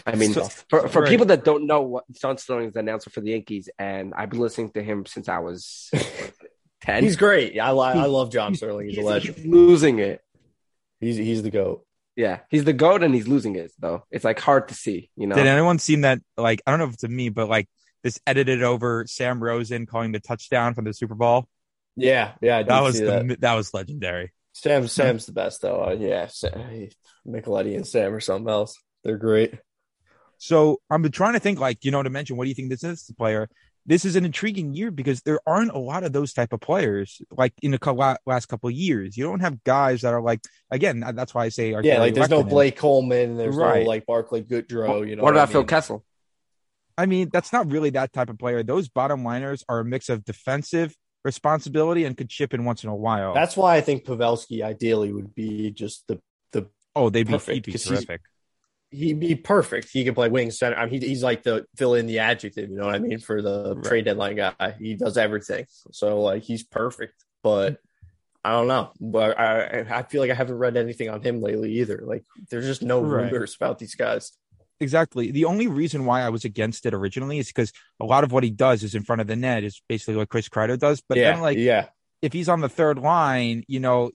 I 0.05 0.17
mean, 0.17 0.33
So- 0.35 0.49
for 0.69 0.89
for 0.89 1.03
Right. 1.03 1.09
people 1.09 1.27
that 1.27 1.45
don't 1.45 1.67
know 1.67 1.83
what 1.83 2.05
John 2.21 2.37
Sterling 2.37 2.67
is 2.67 2.73
the 2.75 2.81
announcer 2.81 3.11
for 3.11 3.21
the 3.21 3.31
Yankees, 3.31 3.69
and 3.79 4.13
I've 4.15 4.29
been 4.31 4.41
listening 4.41 4.71
to 4.73 4.83
him 4.83 5.07
since 5.07 5.29
I 5.29 5.39
was 5.39 5.91
ten. 6.83 7.05
He's 7.05 7.17
great. 7.17 7.59
I 7.59 7.71
I 7.71 8.07
love 8.07 8.31
John 8.31 8.55
Sterling. 8.55 8.89
He's, 8.89 8.99
a 8.99 9.03
legend. 9.03 9.37
he's 9.37 9.47
losing 9.47 9.99
it. 10.01 10.21
He's 11.01 11.17
he's 11.17 11.43
the 11.43 11.51
goat. 11.51 11.87
Yeah, 12.21 12.41
he's 12.51 12.65
the 12.65 12.75
goat, 12.75 13.03
and 13.03 13.15
he's 13.15 13.27
losing 13.27 13.57
it 13.57 13.73
though. 13.79 14.05
It's 14.11 14.27
like 14.27 14.39
hard 14.39 14.69
to 14.69 14.75
see, 14.75 15.09
you 15.17 15.27
know. 15.27 15.37
Did 15.37 15.47
anyone 15.47 15.79
seen 15.79 16.03
that? 16.03 16.21
Like, 16.37 16.61
I 16.67 16.71
don't 16.71 16.79
know 16.79 16.85
if 16.85 16.93
it's 16.93 17.01
to 17.01 17.09
me, 17.09 17.31
but 17.31 17.49
like 17.49 17.67
this 18.03 18.21
edited 18.27 18.63
over 18.63 19.07
Sam 19.07 19.43
Rosen 19.43 19.87
calling 19.87 20.13
the 20.13 20.21
touchdown 20.21 20.75
from 20.75 20.85
the 20.85 20.93
Super 20.93 21.15
Bowl. 21.15 21.49
Yeah, 21.97 22.33
yeah. 22.43 22.59
I 22.59 22.63
did 22.63 22.69
That 22.69 22.83
was 22.83 22.99
see 22.99 23.05
the, 23.05 23.25
that. 23.25 23.41
that 23.41 23.55
was 23.55 23.73
legendary. 23.73 24.35
Sam 24.53 24.87
Sam's 24.87 25.25
the 25.25 25.33
best 25.33 25.63
though. 25.63 25.83
Uh, 25.83 25.97
yeah, 25.99 26.27
Sam, 26.27 26.91
Micheletti 27.27 27.75
and 27.75 27.87
Sam 27.87 28.13
or 28.13 28.21
something 28.21 28.51
else. 28.51 28.77
They're 29.03 29.17
great. 29.17 29.55
So 30.37 30.83
I'm 30.91 31.11
trying 31.11 31.33
to 31.33 31.41
think, 31.41 31.59
like, 31.59 31.87
you 31.87 31.91
know, 31.91 32.03
to 32.03 32.11
mention 32.11 32.37
what 32.37 32.45
do 32.45 32.51
you 32.51 32.55
think 32.55 32.69
this 32.69 32.85
is, 32.85 33.07
the 33.07 33.15
player? 33.15 33.49
This 33.91 34.05
is 34.05 34.15
an 34.15 34.25
intriguing 34.25 34.73
year 34.73 34.93
because 34.93 35.21
there 35.23 35.41
aren't 35.49 35.73
a 35.73 35.79
lot 35.79 36.05
of 36.05 36.13
those 36.13 36.33
type 36.33 36.53
of 36.53 36.61
players 36.61 37.21
like 37.33 37.53
in 37.61 37.73
the 37.73 37.79
co- 37.79 38.17
last 38.25 38.47
couple 38.47 38.69
of 38.69 38.73
years. 38.75 39.17
You 39.17 39.25
don't 39.25 39.41
have 39.41 39.65
guys 39.65 40.03
that 40.03 40.15
are 40.15 40.23
like, 40.23 40.41
again, 40.71 41.01
that's 41.17 41.35
why 41.35 41.47
I 41.47 41.49
say, 41.49 41.71
Yeah, 41.83 41.99
like 41.99 42.15
there's 42.15 42.31
no 42.31 42.45
Blake 42.45 42.77
Coleman. 42.77 43.37
There's 43.37 43.57
Right. 43.57 43.83
no 43.83 43.89
like 43.89 44.07
Barclay 44.07 44.43
Goodrow. 44.45 45.07
You 45.09 45.17
know 45.17 45.25
what 45.25 45.35
about 45.35 45.49
I 45.49 45.53
Phil? 45.53 45.65
Kessel? 45.65 46.05
I 46.97 47.07
mean, 47.07 47.31
that's 47.33 47.53
not 47.53 47.69
really 47.73 47.91
that 47.91 48.13
type 48.13 48.31
of 48.31 48.39
player. 48.39 48.63
Those 48.63 48.89
bottom 48.89 49.25
liners 49.25 49.65
are 49.69 49.81
a 49.81 49.85
mix 49.85 50.09
of 50.09 50.25
defensive 50.25 50.95
responsibility 51.25 52.05
and 52.05 52.17
could 52.17 52.31
chip 52.31 52.55
in 52.55 52.65
once 52.65 52.85
in 52.85 52.91
a 52.91 52.95
while. 52.95 53.35
That's 53.35 53.57
why 53.57 53.75
I 53.77 53.81
think 53.81 54.05
Pavelski 54.05 54.63
ideally 54.63 55.13
would 55.13 55.35
be 55.35 55.73
just 55.73 56.05
the 56.07 56.21
the 56.53 56.69
oh, 56.95 57.11
they'd 57.11 57.27
be, 57.27 57.33
perfect, 57.33 57.55
he'd 57.55 57.65
be 57.65 57.73
'cause 57.73 57.83
he's- 57.83 58.05
terrific. 58.05 58.21
He'd 58.91 59.21
be 59.21 59.35
perfect. 59.35 59.89
He 59.93 60.05
could 60.05 60.15
play 60.15 60.29
wing 60.29 60.51
center. 60.51 60.77
I 60.77 60.87
mean, 60.87 61.01
he, 61.01 61.09
he's 61.09 61.23
like 61.23 61.43
the 61.43 61.67
fill 61.77 61.95
in 61.95 62.07
the 62.07 62.19
adjective. 62.21 62.71
You 62.71 62.77
know 62.77 62.87
what 62.87 62.95
I 62.95 62.99
mean 62.99 63.19
for 63.19 63.41
the 63.43 63.75
Right. 63.77 63.85
trade 63.85 64.05
deadline 64.07 64.37
guy. 64.37 64.75
He 64.79 64.95
does 64.95 65.17
everything. 65.17 65.67
So 65.93 66.21
like 66.21 66.43
he's 66.43 66.63
perfect. 66.65 67.15
But 67.43 67.79
I 68.45 68.53
don't 68.53 68.69
know. 68.69 68.93
But 69.01 69.39
I 69.39 69.87
I 69.91 70.03
feel 70.03 70.21
like 70.21 70.31
I 70.31 70.35
haven't 70.35 70.59
read 70.59 70.77
anything 70.77 71.09
on 71.11 71.23
him 71.23 71.41
lately 71.41 71.73
either. 71.81 72.03
Like 72.05 72.25
there's 72.51 72.67
just 72.67 72.83
no 72.83 73.01
Right. 73.01 73.25
rumors 73.25 73.55
about 73.55 73.79
these 73.79 73.95
guys. 73.95 74.33
Exactly. 74.83 75.31
The 75.31 75.45
only 75.45 75.67
reason 75.67 76.07
why 76.07 76.23
I 76.23 76.31
was 76.31 76.47
against 76.47 76.87
it 76.87 76.95
originally 76.95 77.39
is 77.39 77.49
because 77.49 77.71
a 78.01 78.05
lot 78.07 78.25
of 78.25 78.33
what 78.33 78.45
he 78.45 78.51
does 78.51 78.83
is 78.83 78.95
in 78.95 79.03
front 79.03 79.21
of 79.21 79.27
the 79.27 79.37
net 79.37 79.63
is 79.63 79.83
basically 79.89 80.17
what 80.17 80.31
Chris 80.31 80.49
Kreider 80.49 80.79
does. 80.79 81.03
But 81.07 81.19
yeah, 81.19 81.33
then, 81.33 81.43
like, 81.43 81.59
yeah, 81.59 81.89
if 82.23 82.33
he's 82.33 82.49
on 82.49 82.61
the 82.63 82.69
third 82.71 82.99
line, 82.99 83.63
you 83.69 83.79
know, 83.79 84.11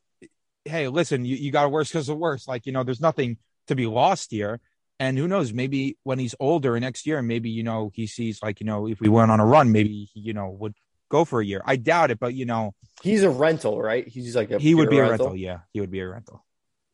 hey, 0.66 0.88
listen, 0.88 1.24
you, 1.24 1.36
you 1.36 1.52
got 1.52 1.72
worse 1.72 1.90
because 1.90 2.10
of 2.10 2.18
worse. 2.18 2.48
Like, 2.48 2.66
you 2.66 2.72
know, 2.72 2.84
there's 2.84 3.00
nothing 3.00 3.38
to 3.68 3.76
be 3.76 3.88
lost 3.88 4.32
here. 4.32 4.60
And 5.00 5.18
who 5.18 5.28
knows, 5.28 5.52
maybe 5.52 5.98
when 6.04 6.20
he's 6.20 6.36
older 6.40 6.80
next 6.80 7.06
year, 7.06 7.22
maybe, 7.22 7.50
you 7.50 7.64
know, 7.64 7.92
he 7.94 8.08
sees 8.08 8.42
like, 8.42 8.62
you 8.62 8.66
know, 8.66 8.88
if 8.88 9.02
we 9.02 9.10
went 9.10 9.30
on 9.30 9.42
a 9.42 9.46
run, 9.46 9.72
maybe 9.72 10.10
he, 10.14 10.22
you 10.22 10.34
know, 10.34 10.50
would 10.50 10.74
go 11.10 11.26
for 11.26 11.42
a 11.42 11.46
year. 11.46 11.62
I 11.66 11.76
doubt 11.76 12.12
it, 12.12 12.20
but 12.20 12.34
you 12.34 12.46
know, 12.46 12.74
he's 13.02 13.24
a 13.24 13.30
rental, 13.30 13.82
right? 13.82 14.08
He's 14.08 14.36
like 14.36 14.52
a 14.52 14.60
he 14.60 14.74
would 14.74 14.90
be 14.90 15.00
a 15.00 15.10
rental. 15.10 15.36
Yeah. 15.36 15.60
He 15.74 15.82
would 15.82 15.92
be 15.92 16.00
a 16.00 16.08
rental. 16.08 16.46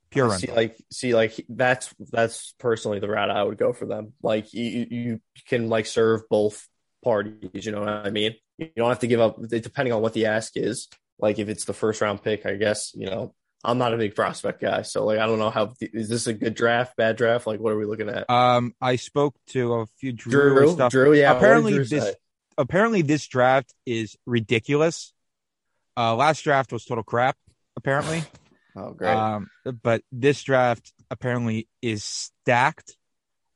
Pure 0.09 0.29
See, 0.37 0.47
rental. 0.47 0.55
like, 0.55 0.77
see, 0.91 1.15
like 1.15 1.45
that's 1.47 1.93
that's 1.99 2.53
personally 2.59 2.99
the 2.99 3.07
route 3.07 3.29
I 3.29 3.43
would 3.43 3.57
go 3.57 3.71
for 3.71 3.85
them. 3.85 4.13
Like, 4.21 4.53
you 4.53 4.87
you 4.89 5.19
can 5.47 5.69
like 5.69 5.85
serve 5.85 6.27
both 6.29 6.67
parties. 7.03 7.65
You 7.65 7.71
know 7.71 7.81
what 7.81 7.89
I 7.89 8.09
mean? 8.09 8.35
You 8.57 8.69
don't 8.75 8.89
have 8.89 8.99
to 8.99 9.07
give 9.07 9.21
up 9.21 9.39
depending 9.47 9.93
on 9.93 10.01
what 10.01 10.13
the 10.13 10.25
ask 10.25 10.57
is. 10.57 10.89
Like, 11.17 11.39
if 11.39 11.47
it's 11.47 11.65
the 11.65 11.73
first 11.73 12.01
round 12.01 12.23
pick, 12.23 12.45
I 12.45 12.55
guess 12.55 12.91
you 12.93 13.05
know 13.05 13.33
I'm 13.63 13.77
not 13.77 13.93
a 13.93 13.97
big 13.97 14.15
prospect 14.15 14.61
guy, 14.61 14.81
so 14.81 15.05
like 15.05 15.19
I 15.19 15.25
don't 15.27 15.37
know 15.39 15.49
how 15.51 15.73
is 15.79 16.09
this 16.09 16.27
a 16.27 16.33
good 16.33 16.55
draft, 16.55 16.95
bad 16.97 17.15
draft? 17.17 17.45
Like, 17.45 17.59
what 17.59 17.73
are 17.73 17.77
we 17.77 17.85
looking 17.85 18.09
at? 18.09 18.29
Um, 18.29 18.73
I 18.81 18.95
spoke 18.95 19.35
to 19.49 19.73
a 19.73 19.85
few 19.99 20.11
Drew, 20.13 20.55
Drew, 20.55 20.71
stuff. 20.73 20.91
Drew, 20.91 21.13
yeah. 21.13 21.35
Apparently 21.35 21.77
this- 21.77 21.89
say? 21.89 22.15
apparently 22.57 23.01
this 23.01 23.27
draft 23.27 23.73
is 23.85 24.17
ridiculous. 24.25 25.13
Uh, 25.97 26.15
last 26.15 26.41
draft 26.43 26.71
was 26.71 26.85
total 26.85 27.03
crap. 27.03 27.37
Apparently, 27.75 28.23
Oh, 28.75 28.91
great. 28.93 29.13
um, 29.15 29.49
but 29.83 30.01
this 30.11 30.41
draft 30.43 30.91
apparently 31.11 31.67
is 31.81 32.03
stacked. 32.03 32.95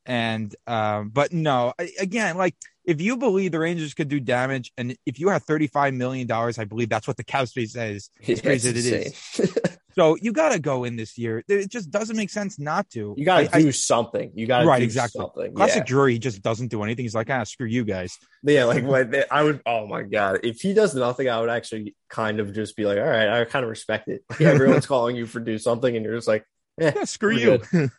And 0.05 0.55
um, 0.67 1.09
but 1.09 1.33
no, 1.33 1.73
again, 1.99 2.37
like 2.37 2.53
if 2.83 3.01
you 3.01 3.17
believe 3.17 3.51
the 3.51 3.57
Rangers 3.59 3.95
could 3.95 4.07
do 4.07 4.19
damage, 4.19 4.71
and 4.77 4.95
if 5.07 5.19
you 5.19 5.29
have 5.29 5.41
thirty 5.43 5.65
five 5.65 5.95
million 5.95 6.27
dollars, 6.27 6.59
I 6.59 6.65
believe 6.65 6.89
that's 6.89 7.07
what 7.07 7.17
the 7.17 7.23
cow 7.23 7.45
space 7.45 7.73
says. 7.73 8.11
Yeah, 8.21 8.35
crazy 8.35 8.69
it 8.69 8.75
insane. 8.77 9.49
So 9.97 10.17
you 10.21 10.33
got 10.33 10.51
to 10.51 10.59
go 10.59 10.83
in 10.83 10.97
this 10.97 11.17
year. 11.17 11.43
It 11.47 11.69
just 11.69 11.89
doesn't 11.89 12.17
make 12.17 12.29
sense 12.29 12.59
not 12.59 12.89
to. 12.91 13.13
you 13.17 13.23
got 13.25 13.49
to 13.51 13.59
do 13.59 13.71
something. 13.71 14.31
You 14.35 14.45
got 14.45 14.59
to 14.59 14.65
Right, 14.67 14.79
do 14.79 14.83
exactly. 14.85 15.21
something. 15.21 15.53
Classic 15.55 15.77
Yeah. 15.77 15.83
Drury 15.85 16.13
he 16.13 16.19
just 16.19 16.41
doesn't 16.41 16.67
do 16.67 16.83
anything. 16.83 17.05
He's 17.05 17.15
like, 17.15 17.29
ah, 17.29 17.43
screw 17.45 17.67
you 17.67 17.85
guys. 17.85 18.17
Yeah, 18.43 18.65
like 18.65 18.83
what 18.83 19.13
I 19.31 19.43
would. 19.43 19.61
Oh 19.65 19.87
my 19.87 20.03
god, 20.03 20.41
if 20.43 20.59
he 20.61 20.73
does 20.73 20.93
nothing, 20.95 21.29
I 21.29 21.39
would 21.39 21.49
actually 21.49 21.95
kind 22.09 22.39
of 22.39 22.53
just 22.53 22.75
be 22.75 22.85
like, 22.85 22.97
all 22.97 23.03
right, 23.05 23.29
I 23.29 23.45
kind 23.45 23.63
of 23.63 23.69
respect 23.69 24.07
it. 24.09 24.23
Everyone's 24.39 24.85
calling 24.85 25.15
you 25.15 25.25
for 25.25 25.39
do 25.39 25.57
something, 25.57 25.95
and 25.95 26.05
you're 26.05 26.15
just 26.15 26.27
like, 26.27 26.43
eh. 26.81 26.91
Yeah, 26.95 27.03
screw 27.05 27.35
you. 27.35 27.61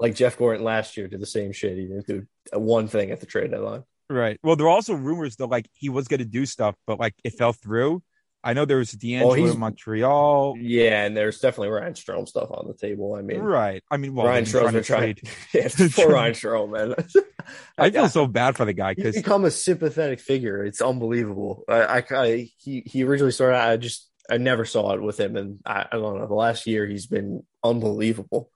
Like 0.00 0.16
Jeff 0.16 0.36
Gorton 0.36 0.64
last 0.64 0.96
year 0.96 1.06
did 1.06 1.20
the 1.20 1.26
same 1.26 1.52
shit. 1.52 1.78
He 1.78 1.84
didn't 1.86 2.06
do 2.08 2.26
one 2.52 2.88
thing 2.88 3.12
at 3.12 3.20
the 3.20 3.26
trade 3.26 3.52
deadline. 3.52 3.84
Right. 4.10 4.40
Well, 4.42 4.56
there 4.56 4.66
are 4.66 4.70
also 4.70 4.92
rumors 4.94 5.36
that 5.36 5.46
like 5.46 5.66
he 5.72 5.88
was 5.88 6.08
going 6.08 6.18
to 6.18 6.24
do 6.26 6.46
stuff, 6.46 6.74
but 6.84 6.98
like 6.98 7.14
it 7.22 7.34
fell 7.34 7.52
through. 7.52 8.02
I 8.46 8.52
know 8.52 8.66
there 8.66 8.76
was 8.76 8.92
D'Angelo 8.92 9.32
Oh, 9.32 9.52
in 9.52 9.58
Montreal. 9.58 10.56
Yeah, 10.60 11.04
and 11.04 11.16
there's 11.16 11.40
definitely 11.40 11.70
Ryan 11.70 11.94
Strome 11.94 12.28
stuff 12.28 12.50
on 12.50 12.68
the 12.68 12.74
table. 12.74 13.14
I 13.14 13.22
mean, 13.22 13.40
Right. 13.40 13.82
I 13.90 13.96
mean, 13.96 14.14
well, 14.14 14.26
Ryan 14.26 14.44
they've 14.44 14.52
trying 14.52 14.72
to 14.74 14.82
trade. 14.82 15.22
yeah, 15.54 15.68
poor 15.94 16.10
Ryan 16.10 16.34
Strome, 16.34 16.70
man. 16.70 16.94
I 17.78 17.90
feel 17.90 18.08
so 18.10 18.26
bad 18.26 18.54
for 18.54 18.66
the 18.66 18.74
guy 18.74 18.92
because 18.92 19.14
He's 19.14 19.22
because 19.22 19.22
become 19.24 19.44
a 19.46 19.50
sympathetic 19.50 20.20
figure. 20.20 20.62
It's 20.62 20.82
unbelievable. 20.82 21.64
I, 21.68 21.82
I, 21.82 22.04
I 22.10 22.50
he 22.58 22.82
he 22.84 23.02
originally 23.04 23.32
started. 23.32 23.56
I 23.58 23.78
just 23.78 24.10
I 24.30 24.36
never 24.36 24.66
saw 24.66 24.92
it 24.92 25.00
with 25.02 25.18
him, 25.18 25.36
and 25.36 25.60
I, 25.64 25.86
I 25.90 25.96
don't 25.96 26.18
know. 26.18 26.26
The 26.26 26.34
last 26.34 26.66
year 26.66 26.86
he's 26.86 27.06
been 27.06 27.44
unbelievable. 27.62 28.50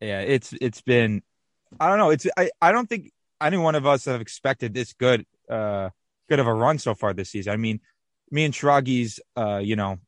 yeah, 0.00 0.20
it's 0.20 0.54
it's 0.60 0.82
been 0.82 1.22
I 1.80 1.88
don't 1.88 1.98
know. 1.98 2.10
It's 2.10 2.26
I, 2.36 2.50
I 2.62 2.70
don't 2.70 2.88
think 2.88 3.10
any 3.40 3.56
one 3.56 3.74
of 3.74 3.86
us 3.86 4.04
have 4.04 4.20
expected 4.20 4.72
this 4.72 4.92
good 4.92 5.26
uh 5.50 5.90
good 6.28 6.38
of 6.38 6.46
a 6.46 6.54
run 6.54 6.78
so 6.78 6.94
far 6.94 7.12
this 7.12 7.30
season. 7.30 7.52
I 7.52 7.56
mean, 7.56 7.80
me 8.30 8.44
and 8.44 8.54
Shragi's 8.54 9.20
uh, 9.36 9.58
you 9.58 9.76
know, 9.76 9.98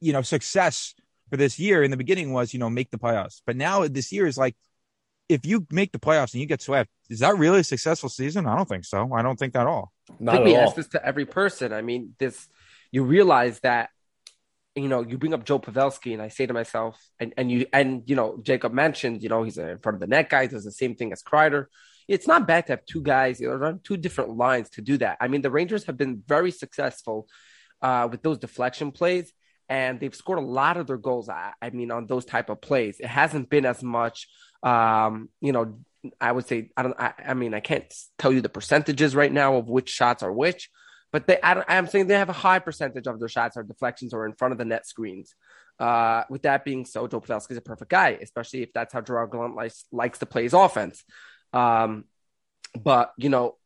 you 0.00 0.12
know, 0.12 0.22
success 0.22 0.94
for 1.30 1.36
this 1.36 1.58
year 1.58 1.82
in 1.82 1.90
the 1.90 1.96
beginning 1.96 2.32
was, 2.32 2.52
you 2.52 2.58
know, 2.58 2.70
make 2.70 2.90
the 2.90 2.98
playoffs. 2.98 3.40
But 3.46 3.56
now 3.56 3.86
this 3.86 4.10
year 4.12 4.26
is 4.26 4.36
like 4.38 4.56
if 5.28 5.46
you 5.46 5.64
make 5.70 5.92
the 5.92 5.98
playoffs 5.98 6.32
and 6.34 6.40
you 6.40 6.46
get 6.46 6.60
swept, 6.60 6.90
is 7.08 7.20
that 7.20 7.36
really 7.38 7.60
a 7.60 7.64
successful 7.64 8.08
season? 8.08 8.46
I 8.46 8.56
don't 8.56 8.68
think 8.68 8.84
so. 8.84 9.12
I 9.14 9.22
don't 9.22 9.38
think 9.38 9.52
that 9.52 9.60
at 9.62 9.66
all. 9.68 9.92
I 10.10 10.14
Not 10.18 10.32
think 10.32 10.40
at 10.40 10.44
we 10.46 10.56
all. 10.56 10.66
ask 10.66 10.74
this 10.76 10.88
to 10.88 11.06
every 11.06 11.24
person. 11.24 11.72
I 11.72 11.82
mean, 11.82 12.14
this 12.18 12.48
you 12.90 13.04
realize 13.04 13.60
that 13.60 13.90
you 14.74 14.88
know 14.88 15.02
you 15.02 15.18
bring 15.18 15.34
up 15.34 15.44
Joe 15.44 15.60
Pavelski, 15.60 16.12
and 16.12 16.22
I 16.22 16.28
say 16.28 16.46
to 16.46 16.52
myself, 16.52 17.00
and 17.20 17.32
and 17.36 17.50
you 17.50 17.66
and 17.72 18.02
you 18.06 18.16
know 18.16 18.40
Jacob 18.42 18.72
mentioned, 18.72 19.22
you 19.22 19.28
know, 19.28 19.44
he's 19.44 19.58
in 19.58 19.78
front 19.78 19.94
of 19.94 20.00
the 20.00 20.08
net 20.08 20.30
guy, 20.30 20.46
does 20.46 20.64
the 20.64 20.72
same 20.72 20.96
thing 20.96 21.12
as 21.12 21.22
Kreider. 21.22 21.66
It's 22.10 22.26
not 22.26 22.46
bad 22.46 22.66
to 22.66 22.72
have 22.72 22.84
two 22.86 23.02
guys, 23.02 23.40
run 23.40 23.80
two 23.84 23.96
different 23.96 24.36
lines 24.36 24.68
to 24.70 24.82
do 24.82 24.98
that. 24.98 25.16
I 25.20 25.28
mean, 25.28 25.42
the 25.42 25.50
Rangers 25.50 25.84
have 25.84 25.96
been 25.96 26.22
very 26.26 26.50
successful 26.50 27.28
uh, 27.80 28.08
with 28.10 28.22
those 28.22 28.38
deflection 28.38 28.90
plays, 28.90 29.32
and 29.68 30.00
they've 30.00 30.14
scored 30.14 30.40
a 30.40 30.42
lot 30.42 30.76
of 30.76 30.88
their 30.88 30.96
goals. 30.96 31.28
I, 31.28 31.52
I 31.62 31.70
mean, 31.70 31.92
on 31.92 32.06
those 32.06 32.24
type 32.24 32.50
of 32.50 32.60
plays, 32.60 32.98
it 32.98 33.06
hasn't 33.06 33.48
been 33.48 33.64
as 33.64 33.82
much, 33.82 34.28
um, 34.62 35.28
you 35.40 35.52
know. 35.52 35.78
I 36.18 36.32
would 36.32 36.46
say 36.48 36.70
I 36.76 36.82
don't. 36.82 36.98
I, 36.98 37.12
I 37.28 37.34
mean, 37.34 37.52
I 37.52 37.60
can't 37.60 37.84
tell 38.18 38.32
you 38.32 38.40
the 38.40 38.48
percentages 38.48 39.14
right 39.14 39.30
now 39.30 39.56
of 39.56 39.68
which 39.68 39.90
shots 39.90 40.22
are 40.22 40.32
which, 40.32 40.70
but 41.12 41.26
they. 41.26 41.38
I 41.42 41.62
I'm 41.68 41.86
saying 41.86 42.06
they 42.06 42.14
have 42.14 42.30
a 42.30 42.32
high 42.32 42.58
percentage 42.58 43.06
of 43.06 43.20
their 43.20 43.28
shots 43.28 43.58
are 43.58 43.62
deflections 43.62 44.14
or 44.14 44.24
in 44.24 44.32
front 44.32 44.52
of 44.52 44.58
the 44.58 44.64
net 44.64 44.86
screens. 44.86 45.34
Uh, 45.78 46.24
with 46.28 46.42
that 46.42 46.64
being 46.64 46.86
so, 46.86 47.06
Joe 47.06 47.20
Pavelski 47.20 47.52
is 47.52 47.58
a 47.58 47.62
perfect 47.62 47.90
guy, 47.90 48.18
especially 48.20 48.62
if 48.62 48.72
that's 48.72 48.94
how 48.94 49.02
Gerard 49.02 49.30
Gallant 49.30 49.56
likes 49.56 49.84
likes 49.92 50.18
to 50.20 50.26
play 50.26 50.42
his 50.44 50.54
offense. 50.54 51.04
Um, 51.52 52.04
but 52.80 53.12
you 53.16 53.28
know, 53.28 53.56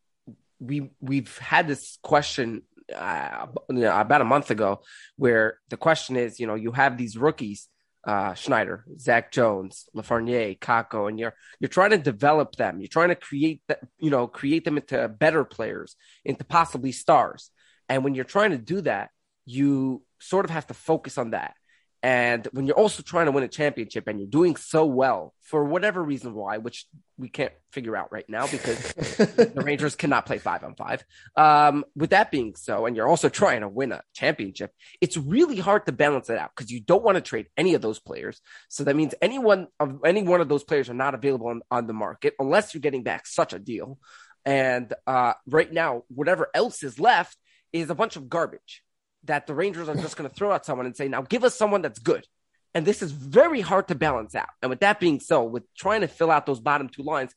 we 0.61 0.90
we've 1.01 1.37
had 1.38 1.66
this 1.68 1.99
question 2.03 2.62
uh, 2.94 3.47
you 3.70 3.77
know, 3.81 3.99
about 3.99 4.20
a 4.20 4.25
month 4.25 4.51
ago, 4.51 4.83
where 5.16 5.59
the 5.68 5.77
question 5.77 6.16
is, 6.16 6.38
you 6.38 6.47
know, 6.47 6.55
you 6.55 6.73
have 6.73 6.99
these 6.99 7.16
rookies, 7.16 7.68
uh, 8.07 8.35
Schneider, 8.35 8.85
Zach 8.99 9.33
Jones, 9.33 9.88
Lafreniere, 9.97 10.59
Kakko, 10.59 11.09
and 11.09 11.18
you're 11.18 11.35
you're 11.61 11.68
trying 11.68 11.90
to 11.90 11.99
develop 11.99 12.57
them. 12.57 12.81
You're 12.81 12.88
trying 12.88 13.09
to 13.09 13.14
create 13.14 13.62
that, 13.68 13.81
you 13.99 14.11
know, 14.11 14.27
create 14.27 14.64
them 14.64 14.77
into 14.77 15.09
better 15.09 15.44
players, 15.44 15.97
into 16.25 16.44
possibly 16.44 16.92
stars. 16.92 17.51
And 17.88 18.05
when 18.05 18.14
you're 18.14 18.25
trying 18.25 18.51
to 18.51 18.59
do 18.59 18.81
that, 18.83 19.11
you 19.47 20.03
sort 20.18 20.44
of 20.44 20.51
have 20.51 20.66
to 20.68 20.75
focus 20.75 21.18
on 21.18 21.31
that. 21.31 21.55
And 22.05 22.47
when 22.53 22.67
you're 22.67 22.77
also 22.77 23.03
trying 23.03 23.25
to 23.25 23.33
win 23.33 23.45
a 23.45 23.49
championship 23.49 24.07
and 24.07 24.21
you're 24.21 24.29
doing 24.29 24.57
so 24.57 24.85
well 24.85 25.33
for 25.40 25.64
whatever 25.64 26.05
reason 26.05 26.35
why, 26.35 26.59
which 26.59 26.85
we 27.17 27.31
can't 27.31 27.55
figure 27.73 27.97
out 27.97 28.12
right 28.12 28.27
now 28.29 28.47
because 28.47 28.93
the 28.93 29.53
Rangers 29.64 29.97
cannot 29.97 30.27
play 30.27 30.37
five 30.37 30.62
on 30.64 30.75
five. 30.75 31.03
Um, 31.35 31.83
with 31.97 32.11
that 32.11 32.31
being 32.31 32.57
so, 32.57 32.85
and 32.85 32.95
you're 32.95 33.09
also 33.09 33.31
trying 33.31 33.62
to 33.62 33.69
win 33.69 33.90
a 33.90 34.03
championship, 34.12 34.71
it's 35.01 35.17
really 35.17 35.57
hard 35.57 35.87
to 35.87 35.93
balance 35.93 36.29
it 36.29 36.37
out 36.37 36.51
because 36.55 36.71
you 36.71 36.81
don't 36.81 37.03
want 37.03 37.14
to 37.14 37.23
trade 37.23 37.47
any 37.57 37.73
of 37.73 37.81
those 37.81 38.01
players. 38.01 38.38
So 38.69 38.85
that 38.85 38.97
means 38.97 39.14
anyone 39.23 39.69
of 39.81 40.01
any 40.05 40.25
one 40.25 40.43
of 40.43 40.51
those 40.51 40.62
players 40.62 40.90
are 40.90 40.95
not 40.95 41.14
available 41.14 41.49
on, 41.49 41.62
on 41.71 41.87
the 41.87 41.95
market 41.95 42.35
unless 42.38 42.75
you're 42.75 42.83
getting 42.83 43.03
back 43.03 43.27
such 43.27 43.55
a 43.55 43.59
deal. 43.59 43.99
And 44.45 44.93
uh, 45.07 45.33
right 45.47 45.73
now, 45.73 46.03
whatever 46.09 46.51
else 46.53 46.83
is 46.83 47.01
left 47.01 47.38
is 47.73 47.88
a 47.88 47.95
bunch 47.95 48.17
of 48.17 48.29
garbage 48.29 48.84
that 49.25 49.47
the 49.47 49.55
Rangers 49.55 49.89
are 49.89 49.95
just 49.95 50.17
going 50.17 50.29
to 50.29 50.35
throw 50.35 50.53
at 50.53 50.65
someone 50.65 50.87
and 50.87 50.97
say, 50.97 51.09
now 51.09 51.23
give 51.23 51.45
us 51.45 51.55
someone 51.55 51.83
that's 51.83 51.99
good. 51.99 52.27
And 52.75 52.85
this 52.85 53.03
is 53.03 53.13
very 53.13 53.61
hard 53.61 53.89
to 53.89 53.95
balance 53.95 54.35
out. 54.35 54.49
And 54.61 54.69
with 54.69 54.81
that 54.81 54.99
being 55.01 55.21
so, 55.21 55.45
with 55.45 55.63
trying 55.75 56.01
to 56.01 56.09
fill 56.09 56.31
out 56.31 56.45
those 56.47 56.61
bottom 56.61 56.89
two 56.89 57.03
lines, 57.03 57.35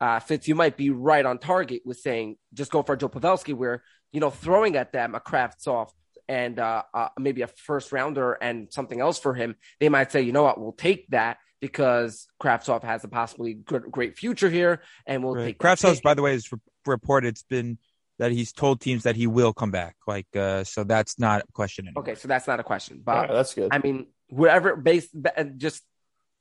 uh, 0.00 0.20
Fitz, 0.20 0.46
you 0.46 0.54
might 0.54 0.76
be 0.76 0.90
right 0.90 1.24
on 1.24 1.38
target 1.38 1.82
with 1.84 1.98
saying 1.98 2.36
just 2.52 2.70
go 2.70 2.82
for 2.82 2.96
Joe 2.96 3.08
Pavelski, 3.08 3.54
where, 3.54 3.82
you 4.12 4.20
know, 4.20 4.30
throwing 4.30 4.76
at 4.76 4.92
them 4.92 5.14
a 5.14 5.20
Kravtsov 5.20 5.88
and 6.28 6.58
uh, 6.58 6.82
uh, 6.92 7.08
maybe 7.18 7.42
a 7.42 7.46
first 7.46 7.92
rounder 7.92 8.32
and 8.32 8.70
something 8.70 9.00
else 9.00 9.18
for 9.18 9.32
him, 9.32 9.56
they 9.80 9.88
might 9.88 10.12
say, 10.12 10.22
you 10.22 10.32
know 10.32 10.42
what, 10.42 10.60
we'll 10.60 10.72
take 10.72 11.08
that 11.08 11.38
because 11.60 12.26
Kravtsov 12.42 12.82
has 12.82 13.02
a 13.04 13.08
possibly 13.08 13.54
good, 13.54 13.90
great 13.90 14.18
future 14.18 14.50
here. 14.50 14.82
And 15.06 15.24
we'll 15.24 15.34
Right. 15.34 15.58
take 15.58 15.58
pick. 15.58 16.02
by 16.02 16.14
the 16.14 16.22
way, 16.22 16.34
is 16.34 16.52
re- 16.52 16.58
reported. 16.84 17.28
It's 17.28 17.44
been 17.44 17.78
that 18.18 18.32
he's 18.32 18.52
told 18.52 18.80
teams 18.80 19.02
that 19.04 19.16
he 19.16 19.26
will 19.26 19.52
come 19.52 19.70
back. 19.70 19.96
Like, 20.06 20.26
uh, 20.34 20.64
so 20.64 20.84
that's 20.84 21.18
not 21.18 21.42
a 21.48 21.52
question 21.52 21.86
anymore. 21.86 22.02
Okay, 22.02 22.14
so 22.14 22.28
that's 22.28 22.46
not 22.46 22.60
a 22.60 22.62
question. 22.64 23.02
But 23.04 23.12
All 23.12 23.22
right, 23.22 23.32
that's 23.32 23.54
good. 23.54 23.68
I 23.70 23.78
mean, 23.78 24.06
whatever 24.28 24.76
based 24.76 25.14
just 25.56 25.82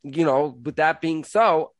you 0.03 0.23
know, 0.23 0.57
with 0.63 0.75
that 0.75 1.01
being 1.01 1.23
so, 1.23 1.71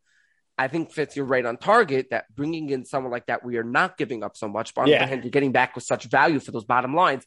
I 0.57 0.67
think 0.67 0.91
Fitz, 0.91 1.15
you're 1.15 1.25
right 1.25 1.45
on 1.45 1.57
target 1.57 2.07
that 2.11 2.25
bringing 2.33 2.69
in 2.69 2.85
someone 2.85 3.11
like 3.11 3.27
that, 3.27 3.43
we 3.45 3.57
are 3.57 3.63
not 3.63 3.97
giving 3.97 4.23
up 4.23 4.37
so 4.37 4.47
much, 4.47 4.73
but 4.73 4.81
on 4.81 4.87
the 4.87 4.97
other 4.97 5.07
hand, 5.07 5.23
you're 5.23 5.31
getting 5.31 5.51
back 5.51 5.75
with 5.75 5.83
such 5.83 6.05
value 6.05 6.39
for 6.39 6.51
those 6.51 6.63
bottom 6.63 6.95
lines, 6.95 7.25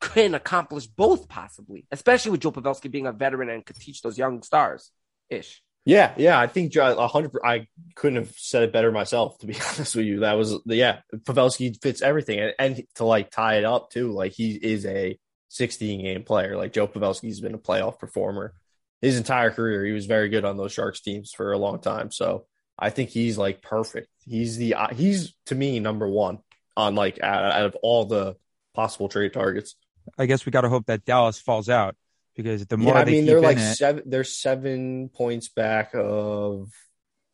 can 0.00 0.34
accomplish 0.34 0.86
both 0.86 1.28
possibly, 1.28 1.86
especially 1.90 2.30
with 2.30 2.40
Joe 2.40 2.52
Pavelski 2.52 2.90
being 2.90 3.06
a 3.06 3.12
veteran 3.12 3.50
and 3.50 3.66
could 3.66 3.76
teach 3.76 4.02
those 4.02 4.16
young 4.16 4.42
stars 4.42 4.90
ish. 5.28 5.62
Yeah, 5.84 6.12
yeah, 6.16 6.38
I 6.38 6.46
think 6.46 6.74
hundred. 6.76 7.32
I 7.42 7.66
couldn't 7.94 8.24
have 8.24 8.34
said 8.36 8.62
it 8.62 8.72
better 8.72 8.92
myself. 8.92 9.38
To 9.38 9.46
be 9.46 9.54
honest 9.72 9.96
with 9.96 10.06
you, 10.06 10.20
that 10.20 10.34
was 10.34 10.58
yeah. 10.66 11.00
Pavelski 11.14 11.80
fits 11.80 12.02
everything, 12.02 12.38
and, 12.38 12.54
and 12.58 12.82
to 12.96 13.04
like 13.04 13.30
tie 13.30 13.56
it 13.56 13.64
up 13.64 13.90
too, 13.90 14.12
like 14.12 14.32
he 14.32 14.52
is 14.52 14.84
a 14.84 15.18
16 15.48 16.02
game 16.04 16.22
player. 16.22 16.56
Like 16.56 16.72
Joe 16.72 16.86
Pavelski's 16.86 17.40
been 17.40 17.54
a 17.54 17.58
playoff 17.58 17.98
performer 17.98 18.54
his 19.00 19.16
entire 19.16 19.50
career. 19.50 19.84
He 19.84 19.92
was 19.92 20.06
very 20.06 20.28
good 20.28 20.44
on 20.44 20.56
those 20.56 20.72
Sharks 20.72 21.00
teams 21.00 21.32
for 21.32 21.52
a 21.52 21.58
long 21.58 21.80
time. 21.80 22.10
So 22.10 22.46
I 22.78 22.90
think 22.90 23.10
he's 23.10 23.38
like 23.38 23.62
perfect. 23.62 24.08
He's 24.24 24.56
the 24.56 24.74
uh, 24.74 24.88
he's 24.94 25.34
to 25.46 25.54
me 25.54 25.80
number 25.80 26.08
one 26.08 26.38
on 26.76 26.94
like 26.94 27.22
out, 27.22 27.44
out 27.44 27.66
of 27.66 27.76
all 27.82 28.04
the 28.04 28.36
possible 28.74 29.08
trade 29.08 29.32
targets. 29.32 29.74
I 30.18 30.26
guess 30.26 30.44
we 30.44 30.52
got 30.52 30.62
to 30.62 30.68
hope 30.68 30.86
that 30.86 31.04
Dallas 31.04 31.38
falls 31.38 31.68
out 31.68 31.96
because 32.36 32.66
the 32.66 32.76
more 32.76 32.94
Yeah, 32.94 33.00
I 33.00 33.04
mean 33.04 33.26
they're 33.26 33.40
like 33.40 33.58
it, 33.58 33.76
seven. 33.76 34.04
They're 34.06 34.24
seven 34.24 35.08
points 35.08 35.48
back 35.48 35.90
of 35.94 36.70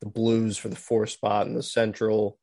the 0.00 0.08
Blues 0.08 0.58
for 0.58 0.68
the 0.68 0.76
fourth 0.76 1.10
spot 1.10 1.46
in 1.46 1.54
the 1.54 1.62
Central, 1.62 2.38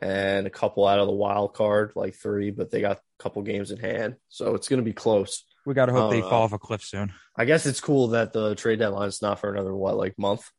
and 0.00 0.46
a 0.46 0.50
couple 0.50 0.86
out 0.86 0.98
of 0.98 1.06
the 1.06 1.12
wild 1.12 1.54
card, 1.54 1.92
like 1.94 2.14
three, 2.14 2.50
but 2.50 2.70
they 2.70 2.80
got 2.80 2.98
a 2.98 3.22
couple 3.22 3.42
games 3.42 3.70
in 3.70 3.78
hand, 3.78 4.16
so 4.28 4.54
it's 4.54 4.68
going 4.68 4.80
to 4.80 4.84
be 4.84 4.92
close. 4.92 5.44
we 5.64 5.74
got 5.74 5.86
to 5.86 5.92
hope 5.92 6.10
they 6.10 6.22
uh, 6.22 6.28
fall 6.28 6.42
off 6.42 6.52
a 6.52 6.58
cliff 6.58 6.82
soon. 6.82 7.12
I 7.36 7.44
guess 7.44 7.66
it's 7.66 7.80
cool 7.80 8.08
that 8.08 8.32
the 8.32 8.54
trade 8.54 8.78
deadline 8.78 9.08
is 9.08 9.22
not 9.22 9.40
for 9.40 9.52
another 9.52 9.74
what, 9.74 9.96
like 9.96 10.18
month. 10.18 10.50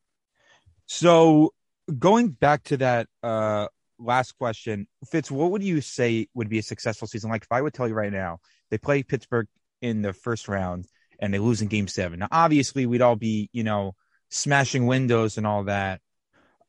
So 0.85 1.53
going 1.97 2.29
back 2.29 2.63
to 2.65 2.77
that 2.77 3.07
uh, 3.23 3.67
last 3.99 4.37
question, 4.37 4.87
Fitz, 5.09 5.31
what 5.31 5.51
would 5.51 5.63
you 5.63 5.81
say 5.81 6.27
would 6.33 6.49
be 6.49 6.59
a 6.59 6.63
successful 6.63 7.07
season? 7.07 7.29
Like 7.29 7.43
if 7.43 7.51
I 7.51 7.61
would 7.61 7.73
tell 7.73 7.87
you 7.87 7.93
right 7.93 8.11
now, 8.11 8.39
they 8.69 8.77
play 8.77 9.03
Pittsburgh 9.03 9.47
in 9.81 10.01
the 10.01 10.13
first 10.13 10.47
round 10.47 10.85
and 11.19 11.33
they 11.33 11.39
lose 11.39 11.61
in 11.61 11.67
game 11.67 11.87
seven. 11.87 12.19
Now, 12.19 12.27
obviously 12.31 12.85
we'd 12.85 13.01
all 13.01 13.15
be, 13.15 13.49
you 13.53 13.63
know, 13.63 13.95
smashing 14.29 14.87
windows 14.87 15.37
and 15.37 15.47
all 15.47 15.63
that. 15.65 16.01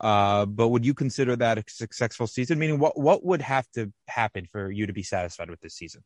Uh, 0.00 0.46
but 0.46 0.68
would 0.68 0.86
you 0.86 0.94
consider 0.94 1.34
that 1.36 1.58
a 1.58 1.64
successful 1.68 2.26
season? 2.26 2.58
Meaning 2.58 2.78
what, 2.78 2.98
what 2.98 3.24
would 3.24 3.42
have 3.42 3.68
to 3.74 3.92
happen 4.06 4.46
for 4.50 4.70
you 4.70 4.86
to 4.86 4.92
be 4.92 5.02
satisfied 5.02 5.50
with 5.50 5.60
this 5.60 5.74
season? 5.74 6.02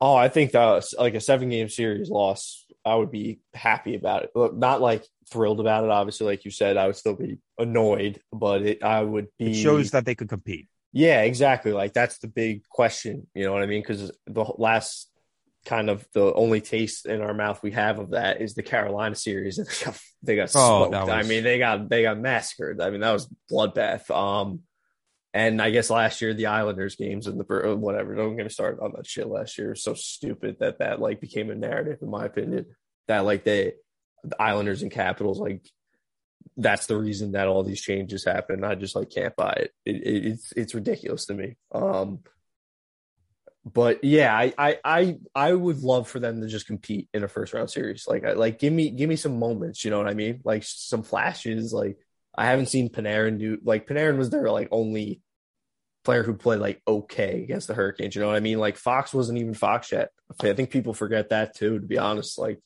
Oh, 0.00 0.14
I 0.14 0.28
think 0.28 0.52
that 0.52 0.64
was 0.64 0.94
like 0.96 1.14
a 1.14 1.20
seven 1.20 1.50
game 1.50 1.68
series 1.68 2.08
loss. 2.08 2.64
I 2.84 2.94
would 2.94 3.10
be 3.10 3.40
happy 3.52 3.96
about 3.96 4.22
it. 4.22 4.30
Not 4.34 4.80
like 4.80 5.04
thrilled 5.30 5.60
about 5.60 5.84
it. 5.84 5.90
Obviously, 5.90 6.26
like 6.26 6.44
you 6.44 6.52
said, 6.52 6.76
I 6.76 6.86
would 6.86 6.96
still 6.96 7.16
be 7.16 7.38
annoyed, 7.58 8.20
but 8.32 8.62
it, 8.62 8.82
I 8.82 9.02
would 9.02 9.26
be. 9.38 9.50
It 9.50 9.54
shows 9.54 9.90
that 9.90 10.04
they 10.04 10.14
could 10.14 10.28
compete. 10.28 10.68
Yeah, 10.92 11.22
exactly. 11.22 11.72
Like 11.72 11.92
that's 11.92 12.18
the 12.18 12.28
big 12.28 12.66
question. 12.68 13.26
You 13.34 13.44
know 13.44 13.52
what 13.52 13.62
I 13.62 13.66
mean? 13.66 13.82
Because 13.82 14.12
the 14.26 14.44
last 14.56 15.10
kind 15.68 15.90
of 15.90 16.06
the 16.14 16.32
only 16.32 16.60
taste 16.62 17.04
in 17.06 17.20
our 17.20 17.34
mouth 17.34 17.62
we 17.62 17.72
have 17.72 17.98
of 17.98 18.10
that 18.10 18.40
is 18.40 18.54
the 18.54 18.62
Carolina 18.62 19.14
series, 19.14 19.58
and 19.58 19.66
they 19.70 19.84
got, 19.84 20.00
they 20.22 20.36
got 20.36 20.50
Oh, 20.54 20.88
smoked. 20.88 21.06
that 21.06 21.10
I 21.10 21.22
mean, 21.24 21.44
they 21.44 21.58
got 21.58 21.88
they 21.88 22.02
got 22.02 22.18
massacred. 22.18 22.80
I 22.80 22.90
mean, 22.90 23.00
that 23.00 23.12
was 23.12 23.28
bloodbath. 23.50 24.10
Um, 24.10 24.60
and 25.34 25.60
I 25.60 25.70
guess 25.70 25.90
last 25.90 26.22
year 26.22 26.32
the 26.32 26.46
Islanders 26.46 26.96
games 26.96 27.26
and 27.26 27.38
the 27.38 27.76
whatever. 27.76 28.14
Don't 28.14 28.36
get 28.36 28.44
me 28.44 28.48
started 28.48 28.82
on 28.82 28.92
that 28.96 29.06
shit. 29.06 29.28
Last 29.28 29.58
year 29.58 29.68
it 29.68 29.70
was 29.72 29.82
so 29.82 29.94
stupid 29.94 30.56
that 30.60 30.78
that 30.78 31.00
like 31.00 31.20
became 31.20 31.50
a 31.50 31.54
narrative, 31.54 31.98
in 32.00 32.10
my 32.10 32.24
opinion. 32.24 32.66
That 33.06 33.26
like 33.26 33.44
they 33.44 33.74
the 34.24 34.40
Islanders 34.42 34.82
and 34.82 34.90
Capitals 34.90 35.38
like 35.38 35.68
that's 36.56 36.86
the 36.86 36.96
reason 36.96 37.32
that 37.32 37.46
all 37.46 37.62
these 37.62 37.80
changes 37.82 38.24
happen. 38.24 38.64
I 38.64 38.74
just 38.74 38.96
like 38.96 39.10
can't 39.10 39.36
buy 39.36 39.52
it. 39.52 39.72
it, 39.84 39.96
it 39.96 40.26
it's 40.26 40.52
it's 40.56 40.74
ridiculous 40.74 41.26
to 41.26 41.34
me. 41.34 41.56
Um, 41.72 42.20
but 43.72 44.04
yeah, 44.04 44.36
I, 44.36 44.52
I 44.58 44.78
I 44.84 45.16
I 45.34 45.52
would 45.52 45.82
love 45.82 46.08
for 46.08 46.20
them 46.20 46.40
to 46.40 46.48
just 46.48 46.66
compete 46.66 47.08
in 47.12 47.24
a 47.24 47.28
first 47.28 47.52
round 47.52 47.70
series. 47.70 48.06
Like 48.06 48.24
like 48.36 48.58
give 48.58 48.72
me 48.72 48.90
give 48.90 49.08
me 49.08 49.16
some 49.16 49.38
moments. 49.38 49.84
You 49.84 49.90
know 49.90 49.98
what 49.98 50.08
I 50.08 50.14
mean? 50.14 50.40
Like 50.44 50.62
some 50.64 51.02
flashes. 51.02 51.72
Like 51.72 51.98
I 52.36 52.46
haven't 52.46 52.66
seen 52.66 52.88
Panarin 52.88 53.38
do 53.38 53.58
like 53.62 53.86
Panarin 53.86 54.18
was 54.18 54.30
their 54.30 54.50
like 54.50 54.68
only 54.70 55.20
player 56.04 56.22
who 56.22 56.34
played 56.34 56.60
like 56.60 56.80
okay 56.86 57.42
against 57.42 57.68
the 57.68 57.74
Hurricanes. 57.74 58.14
You 58.14 58.22
know 58.22 58.28
what 58.28 58.36
I 58.36 58.40
mean? 58.40 58.58
Like 58.58 58.76
Fox 58.76 59.12
wasn't 59.12 59.38
even 59.38 59.54
Fox 59.54 59.92
yet. 59.92 60.10
I 60.40 60.52
think 60.52 60.70
people 60.70 60.94
forget 60.94 61.30
that 61.30 61.56
too. 61.56 61.78
To 61.78 61.86
be 61.86 61.98
honest, 61.98 62.38
like 62.38 62.60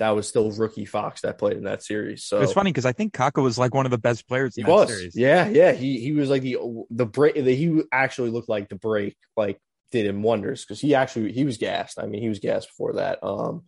that 0.00 0.10
was 0.10 0.26
still 0.26 0.50
rookie 0.50 0.86
Fox 0.86 1.20
that 1.20 1.38
played 1.38 1.58
in 1.58 1.64
that 1.64 1.82
series. 1.82 2.24
So 2.24 2.40
it's 2.40 2.54
funny 2.54 2.70
because 2.70 2.86
I 2.86 2.92
think 2.92 3.12
Kakko 3.12 3.42
was 3.42 3.58
like 3.58 3.74
one 3.74 3.84
of 3.84 3.90
the 3.90 3.98
best 3.98 4.26
players. 4.26 4.56
he 4.56 4.62
in 4.62 4.66
that 4.66 4.72
was, 4.72 4.88
series. 4.88 5.14
yeah, 5.14 5.46
yeah. 5.48 5.72
He 5.72 6.00
he 6.00 6.12
was 6.12 6.30
like 6.30 6.42
the 6.42 6.56
the 6.90 7.06
break. 7.06 7.34
The, 7.34 7.54
he 7.54 7.82
actually 7.92 8.30
looked 8.30 8.48
like 8.48 8.70
the 8.70 8.76
break 8.76 9.16
like 9.36 9.60
did 9.90 10.06
him 10.06 10.22
wonders 10.22 10.64
because 10.64 10.80
he 10.80 10.94
actually 10.94 11.32
he 11.32 11.44
was 11.44 11.56
gassed. 11.58 11.98
I 11.98 12.06
mean, 12.06 12.22
he 12.22 12.28
was 12.28 12.38
gassed 12.38 12.68
before 12.68 12.94
that. 12.94 13.18
Um, 13.22 13.64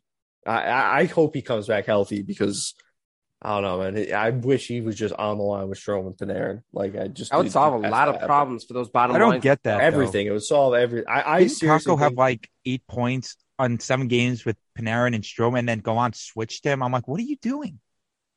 I 0.47 0.63
I 0.63 0.99
I 1.01 1.05
hope 1.07 1.35
he 1.35 1.43
comes 1.43 1.67
back 1.67 1.87
healthy 1.87 2.23
because. 2.23 2.75
I 3.45 3.61
don't 3.61 3.63
know, 3.65 3.91
man. 3.91 4.15
I 4.15 4.31
wish 4.31 4.69
he 4.69 4.81
was 4.83 4.95
just 4.95 5.13
on 5.15 5.37
the 5.37 5.43
line 5.43 5.69
with 5.69 5.77
Strome 5.77 6.07
and 6.07 6.17
Panarin. 6.17 6.63
Like 6.73 6.97
I 6.97 7.09
just 7.09 7.33
That 7.33 7.39
would 7.39 7.51
solve 7.51 7.75
a 7.75 7.89
lot 7.89 8.07
of 8.07 8.15
happened. 8.15 8.29
problems 8.29 8.63
for 8.65 8.73
those 8.75 8.89
bottom 8.89 9.17
I 9.17 9.19
don't 9.19 9.31
lines. 9.31 9.43
get 9.43 9.61
that. 9.65 9.79
though. 9.79 9.85
Everything. 9.85 10.29
It 10.29 10.31
would 10.31 10.45
solve 10.45 10.75
every. 10.75 11.05
I, 11.05 11.29
I 11.35 11.39
Didn't 11.41 11.51
seriously 11.51 11.93
Kakko 11.93 11.99
have 11.99 12.13
like 12.13 12.49
eight 12.65 12.87
points 12.87 13.35
on 13.59 13.81
seven 13.81 14.07
games 14.07 14.45
with 14.45 14.57
Panarin 14.79 15.17
and 15.17 15.25
Strowman, 15.25 15.59
and 15.59 15.69
then 15.69 15.81
go 15.81 15.97
on 15.97 16.13
switch 16.13 16.63
them. 16.63 16.85
I'm 16.85 16.93
like, 16.93 17.09
what 17.09 17.19
are 17.19 17.25
you 17.25 17.35
doing? 17.35 17.81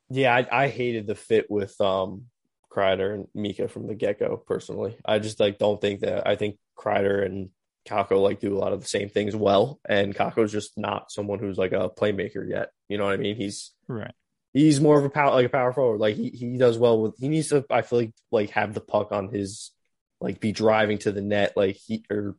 Yeah, 0.10 0.34
I, 0.36 0.63
I 0.63 0.67
hated 0.69 1.06
the 1.06 1.13
fit 1.13 1.52
with 1.52 1.80
um 1.80 2.24
Kreider 2.71 3.13
and 3.13 3.28
Mika 3.36 3.67
from 3.67 3.86
the 3.86 3.93
get 3.93 4.17
go. 4.17 4.38
Personally, 4.38 4.98
I 5.06 5.19
just 5.19 5.39
like 5.39 5.60
don't 5.60 5.80
think 5.80 6.00
that. 6.00 6.26
I 6.28 6.36
think 6.36 6.58
Kreider 6.76 7.24
and 7.24 7.50
Kakko 7.86 8.21
like 8.21 8.39
do 8.39 8.56
a 8.56 8.60
lot 8.60 8.74
of 8.74 8.82
the 8.82 8.88
same 8.88 9.10
things 9.10 9.36
well, 9.36 9.80
and 9.88 10.15
Kakko's 10.15 10.52
just 10.52 10.78
not 10.78 11.12
someone 11.12 11.39
who's 11.39 11.58
like 11.58 11.71
a 11.71 11.89
playmaker 11.89 12.48
yet. 12.48 12.71
You 12.89 12.98
know 12.98 13.06
what 13.06 13.13
I 13.13 13.17
mean? 13.17 13.36
He's 13.36 13.71
Right. 13.88 14.13
he's 14.54 14.82
more 14.82 14.98
of 14.98 15.06
a 15.06 15.10
power 15.10 15.32
like 15.32 15.45
a 15.45 15.50
power 15.50 15.74
forward. 15.74 16.00
Like 16.00 16.15
he, 16.15 16.30
he 16.30 16.58
does 16.58 16.78
well 16.78 17.02
with. 17.02 17.17
He 17.19 17.28
needs 17.28 17.50
to. 17.50 17.65
I 17.69 17.82
feel 17.82 18.00
like 18.00 18.13
like 18.32 18.50
have 18.52 18.74
the 18.74 18.82
puck 18.82 19.12
on 19.12 19.30
his 19.30 19.71
like 20.19 20.39
be 20.39 20.52
driving 20.52 20.98
to 21.00 21.12
the 21.12 21.21
net. 21.21 21.54
Like 21.56 21.76
he 21.76 22.04
or 22.10 22.36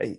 I, 0.00 0.18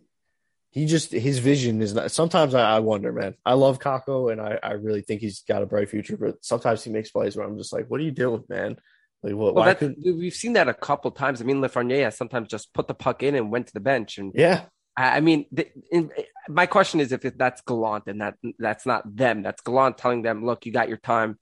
he 0.71 0.85
just 0.85 1.11
his 1.11 1.39
vision 1.39 1.81
is 1.81 1.93
not. 1.93 2.11
Sometimes 2.11 2.53
I, 2.53 2.77
I 2.77 2.79
wonder, 2.79 3.11
man. 3.11 3.35
I 3.45 3.53
love 3.53 3.79
Kakko 3.79 4.31
and 4.31 4.39
I 4.41 4.59
I 4.61 4.71
really 4.73 5.01
think 5.01 5.21
he's 5.21 5.41
got 5.41 5.63
a 5.63 5.65
bright 5.65 5.89
future, 5.89 6.17
but 6.17 6.43
sometimes 6.43 6.83
he 6.83 6.91
makes 6.91 7.11
plays 7.11 7.35
where 7.35 7.45
I'm 7.45 7.57
just 7.57 7.73
like, 7.73 7.87
what 7.87 7.99
are 7.99 8.03
you 8.03 8.11
doing, 8.11 8.43
man? 8.49 8.77
Like 9.23 9.35
what? 9.35 9.53
Well, 9.53 9.75
couldn't? 9.75 9.97
we've 10.03 10.33
seen 10.33 10.53
that 10.53 10.67
a 10.69 10.73
couple 10.73 11.11
times. 11.11 11.41
I 11.41 11.45
mean, 11.45 11.57
Lafreniere 11.57 12.03
has 12.03 12.17
sometimes 12.17 12.47
just 12.47 12.73
put 12.73 12.87
the 12.87 12.93
puck 12.93 13.21
in 13.21 13.35
and 13.35 13.51
went 13.51 13.67
to 13.67 13.73
the 13.73 13.79
bench. 13.79 14.17
And 14.17 14.31
Yeah, 14.33 14.63
I 14.95 15.17
I 15.17 15.19
mean, 15.19 15.45
the, 15.51 15.67
in, 15.91 16.09
my 16.47 16.65
question 16.65 16.99
is 16.99 17.11
if 17.11 17.21
that's 17.21 17.61
Gallant 17.61 18.05
and 18.07 18.21
that 18.21 18.35
that's 18.57 18.85
not 18.85 19.15
them. 19.15 19.43
That's 19.43 19.61
Gallant 19.61 19.97
telling 19.97 20.21
them, 20.21 20.45
"Look, 20.45 20.65
you 20.65 20.71
got 20.71 20.87
your 20.87 20.97
time. 20.97 21.37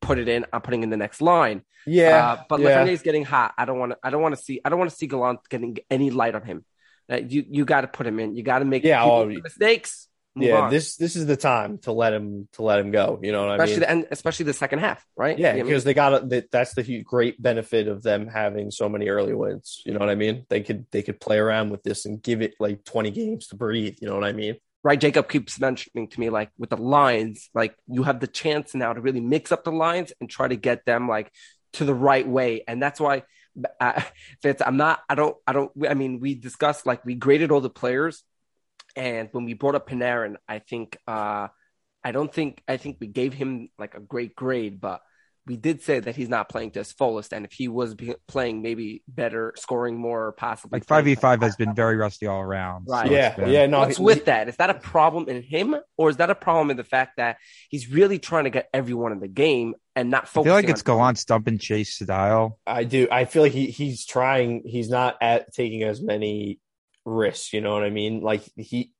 Put 0.00 0.18
it 0.18 0.28
in. 0.28 0.46
I'm 0.52 0.62
putting 0.62 0.82
in 0.82 0.90
the 0.90 0.96
next 0.96 1.20
line." 1.20 1.62
yeah, 1.86 2.32
Uh, 2.32 2.44
but 2.48 2.60
yeah. 2.60 2.68
Lafreniere's 2.70 3.02
getting 3.02 3.24
hot. 3.24 3.54
I 3.56 3.64
don't 3.64 3.78
want 3.78 3.92
to. 3.92 3.98
I 4.02 4.10
don't 4.10 4.22
want 4.22 4.34
to 4.34 4.42
see. 4.42 4.60
I 4.64 4.68
don't 4.68 4.78
want 4.78 4.90
to 4.90 4.96
see 4.96 5.06
Gallant 5.06 5.40
getting 5.48 5.78
any 5.90 6.10
light 6.10 6.34
on 6.34 6.42
him. 6.42 6.64
Uh, 7.10 7.16
you 7.16 7.44
you 7.48 7.64
got 7.64 7.82
to 7.82 7.88
put 7.88 8.06
him 8.06 8.18
in. 8.18 8.34
You 8.34 8.42
got 8.42 8.60
to 8.60 8.64
make 8.64 8.84
Yeah, 8.84 9.24
make 9.26 9.44
mistakes. 9.44 10.08
Move 10.36 10.48
yeah. 10.48 10.60
on. 10.60 10.70
This 10.70 10.96
this 10.96 11.16
is 11.16 11.26
the 11.26 11.36
time 11.36 11.78
to 11.78 11.92
let 11.92 12.12
him 12.12 12.48
to 12.52 12.62
let 12.62 12.78
him 12.78 12.92
go. 12.92 13.18
You 13.20 13.32
know 13.32 13.46
what 13.46 13.50
I 13.50 13.54
especially 13.64 13.72
mean? 13.72 13.80
the, 13.80 13.90
and 13.90 14.06
especially 14.12 14.44
the 14.44 14.52
second 14.52 14.78
half, 14.78 15.04
right? 15.16 15.36
Yeah, 15.36 15.50
I 15.50 15.54
mean, 15.54 15.64
because 15.64 15.82
they 15.82 15.94
got 15.94 16.28
that. 16.28 16.52
That's 16.52 16.74
the 16.74 16.82
hu- 16.82 17.02
great 17.02 17.42
benefit 17.42 17.88
of 17.88 18.02
them 18.04 18.28
having 18.28 18.70
so 18.70 18.88
many 18.88 19.08
early 19.08 19.34
wins. 19.34 19.82
You 19.84 19.92
know 19.92 19.98
what 19.98 20.08
I 20.08 20.14
mean? 20.14 20.46
They 20.48 20.60
could 20.60 20.86
they 20.92 21.02
could 21.02 21.20
play 21.20 21.38
around 21.38 21.70
with 21.70 21.82
this 21.82 22.06
and 22.06 22.22
give 22.22 22.42
it 22.42 22.54
like 22.60 22.84
twenty 22.84 23.10
games 23.10 23.48
to 23.48 23.56
breathe. 23.56 23.96
You 24.00 24.08
know 24.08 24.14
what 24.14 24.24
I 24.24 24.32
mean? 24.32 24.56
right. 24.82 25.00
Jacob 25.00 25.28
keeps 25.28 25.58
mentioning 25.60 26.08
to 26.08 26.20
me 26.20 26.30
like 26.30 26.50
with 26.58 26.70
the 26.70 26.76
lines, 26.76 27.50
like 27.52 27.74
you 27.88 28.04
have 28.04 28.20
the 28.20 28.28
chance 28.28 28.74
now 28.74 28.92
to 28.92 29.00
really 29.00 29.20
mix 29.20 29.50
up 29.50 29.64
the 29.64 29.72
lines 29.72 30.12
and 30.20 30.30
try 30.30 30.46
to 30.46 30.56
get 30.56 30.86
them 30.86 31.08
like 31.08 31.32
to 31.72 31.84
the 31.84 31.94
right 31.94 32.26
way, 32.26 32.62
and 32.68 32.82
that's 32.82 33.00
why. 33.00 33.24
Uh, 33.80 34.00
Fitz, 34.42 34.62
I'm 34.64 34.76
not. 34.76 35.00
I 35.08 35.16
don't. 35.16 35.36
I 35.44 35.52
don't. 35.52 35.72
I 35.88 35.94
mean, 35.94 36.20
we 36.20 36.36
discussed 36.36 36.86
like 36.86 37.04
we 37.04 37.16
graded 37.16 37.50
all 37.50 37.60
the 37.60 37.68
players, 37.68 38.22
and 38.96 39.28
when 39.32 39.44
we 39.44 39.54
brought 39.54 39.74
up 39.74 39.88
Panarin, 39.88 40.36
I 40.48 40.58
think. 40.60 40.96
uh 41.06 41.48
I 42.02 42.12
don't 42.12 42.32
think. 42.32 42.62
I 42.66 42.78
think 42.78 42.96
we 42.98 43.08
gave 43.08 43.34
him 43.34 43.68
like 43.78 43.94
a 43.94 44.00
great 44.00 44.34
grade, 44.34 44.80
but 44.80 45.02
we 45.46 45.58
did 45.58 45.82
say 45.82 46.00
that 46.00 46.16
he's 46.16 46.30
not 46.30 46.48
playing 46.48 46.70
to 46.70 46.78
his 46.78 46.92
fullest, 46.92 47.34
and 47.34 47.44
if 47.44 47.52
he 47.52 47.68
was 47.68 47.94
be- 47.94 48.14
playing 48.26 48.62
maybe 48.62 49.02
better, 49.06 49.52
scoring 49.56 49.98
more, 49.98 50.32
possibly 50.32 50.76
Like 50.78 50.86
five 50.86 51.04
v 51.04 51.14
five 51.14 51.42
has 51.42 51.56
been 51.56 51.74
very 51.74 51.96
rusty 51.96 52.26
all 52.26 52.40
around. 52.40 52.86
Right. 52.88 53.06
So 53.06 53.12
yeah, 53.12 53.34
been- 53.36 53.50
yeah. 53.50 53.66
No, 53.66 53.80
What's 53.80 53.98
he- 53.98 54.02
with 54.02 54.24
that? 54.24 54.48
Is 54.48 54.56
that 54.56 54.70
a 54.70 54.74
problem 54.74 55.28
in 55.28 55.42
him, 55.42 55.76
or 55.98 56.08
is 56.08 56.16
that 56.16 56.30
a 56.30 56.34
problem 56.34 56.70
in 56.70 56.78
the 56.78 56.84
fact 56.84 57.18
that 57.18 57.36
he's 57.68 57.90
really 57.90 58.18
trying 58.18 58.44
to 58.44 58.50
get 58.50 58.70
everyone 58.72 59.12
in 59.12 59.20
the 59.20 59.28
game 59.28 59.74
and 59.94 60.08
not 60.08 60.24
I 60.24 60.42
feel 60.42 60.54
like 60.54 60.70
it's 60.70 60.80
on- 60.80 60.96
Gallant's 60.96 61.26
dump 61.26 61.48
and 61.48 61.60
chase 61.60 61.96
style. 61.96 62.58
I 62.66 62.84
do. 62.84 63.08
I 63.12 63.26
feel 63.26 63.42
like 63.42 63.52
he 63.52 63.66
he's 63.66 64.06
trying. 64.06 64.62
He's 64.64 64.88
not 64.88 65.16
at 65.20 65.52
taking 65.52 65.82
as 65.82 66.00
many 66.00 66.60
risks. 67.04 67.52
You 67.52 67.60
know 67.60 67.72
what 67.72 67.84
I 67.84 67.90
mean? 67.90 68.20
Like 68.20 68.42
he 68.56 68.92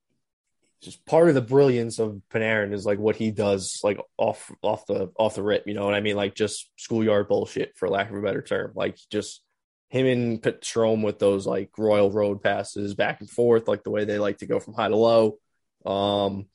just 0.82 1.04
part 1.04 1.28
of 1.28 1.34
the 1.34 1.42
brilliance 1.42 1.98
of 1.98 2.22
Panarin 2.32 2.72
is 2.72 2.86
like 2.86 2.98
what 2.98 3.16
he 3.16 3.30
does, 3.30 3.80
like 3.84 4.00
off 4.16 4.50
off 4.62 4.86
the 4.86 5.12
off 5.16 5.34
the 5.34 5.42
rip. 5.42 5.66
You 5.66 5.74
know 5.74 5.84
what 5.84 5.94
I 5.94 6.00
mean? 6.00 6.16
Like 6.16 6.34
just 6.34 6.70
schoolyard 6.76 7.28
bullshit, 7.28 7.76
for 7.76 7.88
lack 7.88 8.10
of 8.10 8.16
a 8.16 8.22
better 8.22 8.42
term. 8.42 8.72
Like 8.74 8.98
just 9.10 9.42
him 9.90 10.06
and 10.06 10.42
Strome 10.42 11.04
with 11.04 11.18
those 11.18 11.46
like 11.46 11.70
Royal 11.76 12.10
Road 12.10 12.42
passes 12.42 12.94
back 12.94 13.20
and 13.20 13.28
forth, 13.28 13.68
like 13.68 13.82
the 13.82 13.90
way 13.90 14.04
they 14.04 14.18
like 14.18 14.38
to 14.38 14.46
go 14.46 14.60
from 14.60 14.74
high 14.74 14.88
to 14.88 14.96
low, 14.96 15.38
um, 15.84 16.46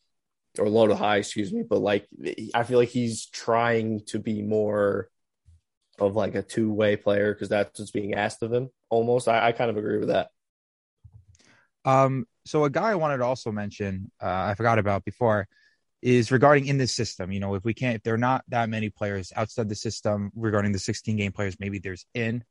or 0.58 0.70
low 0.70 0.88
to 0.88 0.96
high. 0.96 1.18
Excuse 1.18 1.54
me. 1.54 1.64
But 1.64 1.80
like 1.80 2.08
I 2.54 2.64
feel 2.64 2.80
like 2.80 2.90
he's 2.90 3.28
trying 3.28 4.02
to 4.08 4.20
be 4.20 4.42
more 4.42 5.10
of 6.00 6.16
like 6.16 6.36
a 6.36 6.42
two 6.42 6.74
way 6.74 6.96
player 6.96 7.34
because 7.34 7.50
that's 7.50 7.80
what's 7.80 7.92
being 7.92 8.16
asked 8.16 8.42
of 8.42 8.52
him. 8.52 8.70
Almost, 8.90 9.28
I, 9.28 9.48
I 9.48 9.52
kind 9.52 9.70
of 9.70 9.78
agree 9.78 10.00
with 10.00 10.10
that. 10.10 10.30
Um, 11.86 12.26
so 12.46 12.66
a 12.66 12.70
guy 12.70 12.92
I 12.92 12.96
wanted 12.96 13.18
to 13.18 13.26
also 13.26 13.52
mention, 13.52 14.12
uh, 14.22 14.28
I 14.50 14.56
forgot 14.56 14.80
about 14.80 15.06
before, 15.06 15.48
is 16.02 16.32
regarding 16.32 16.68
in 16.68 16.78
this 16.78 16.94
system. 16.94 17.32
You 17.32 17.40
know, 17.40 17.56
if 17.56 17.64
we 17.64 17.74
can't, 17.74 17.96
if 17.96 18.04
there 18.04 18.14
are 18.14 18.18
not 18.18 18.44
that 18.50 18.70
many 18.70 18.90
players 18.90 19.32
outside 19.36 19.70
the 19.70 19.76
system 19.76 20.32
regarding 20.36 20.72
the 20.72 20.80
16 20.80 21.16
game 21.16 21.32
players, 21.32 21.58
maybe 21.60 21.80
there's 21.80 22.06
in. 22.14 22.44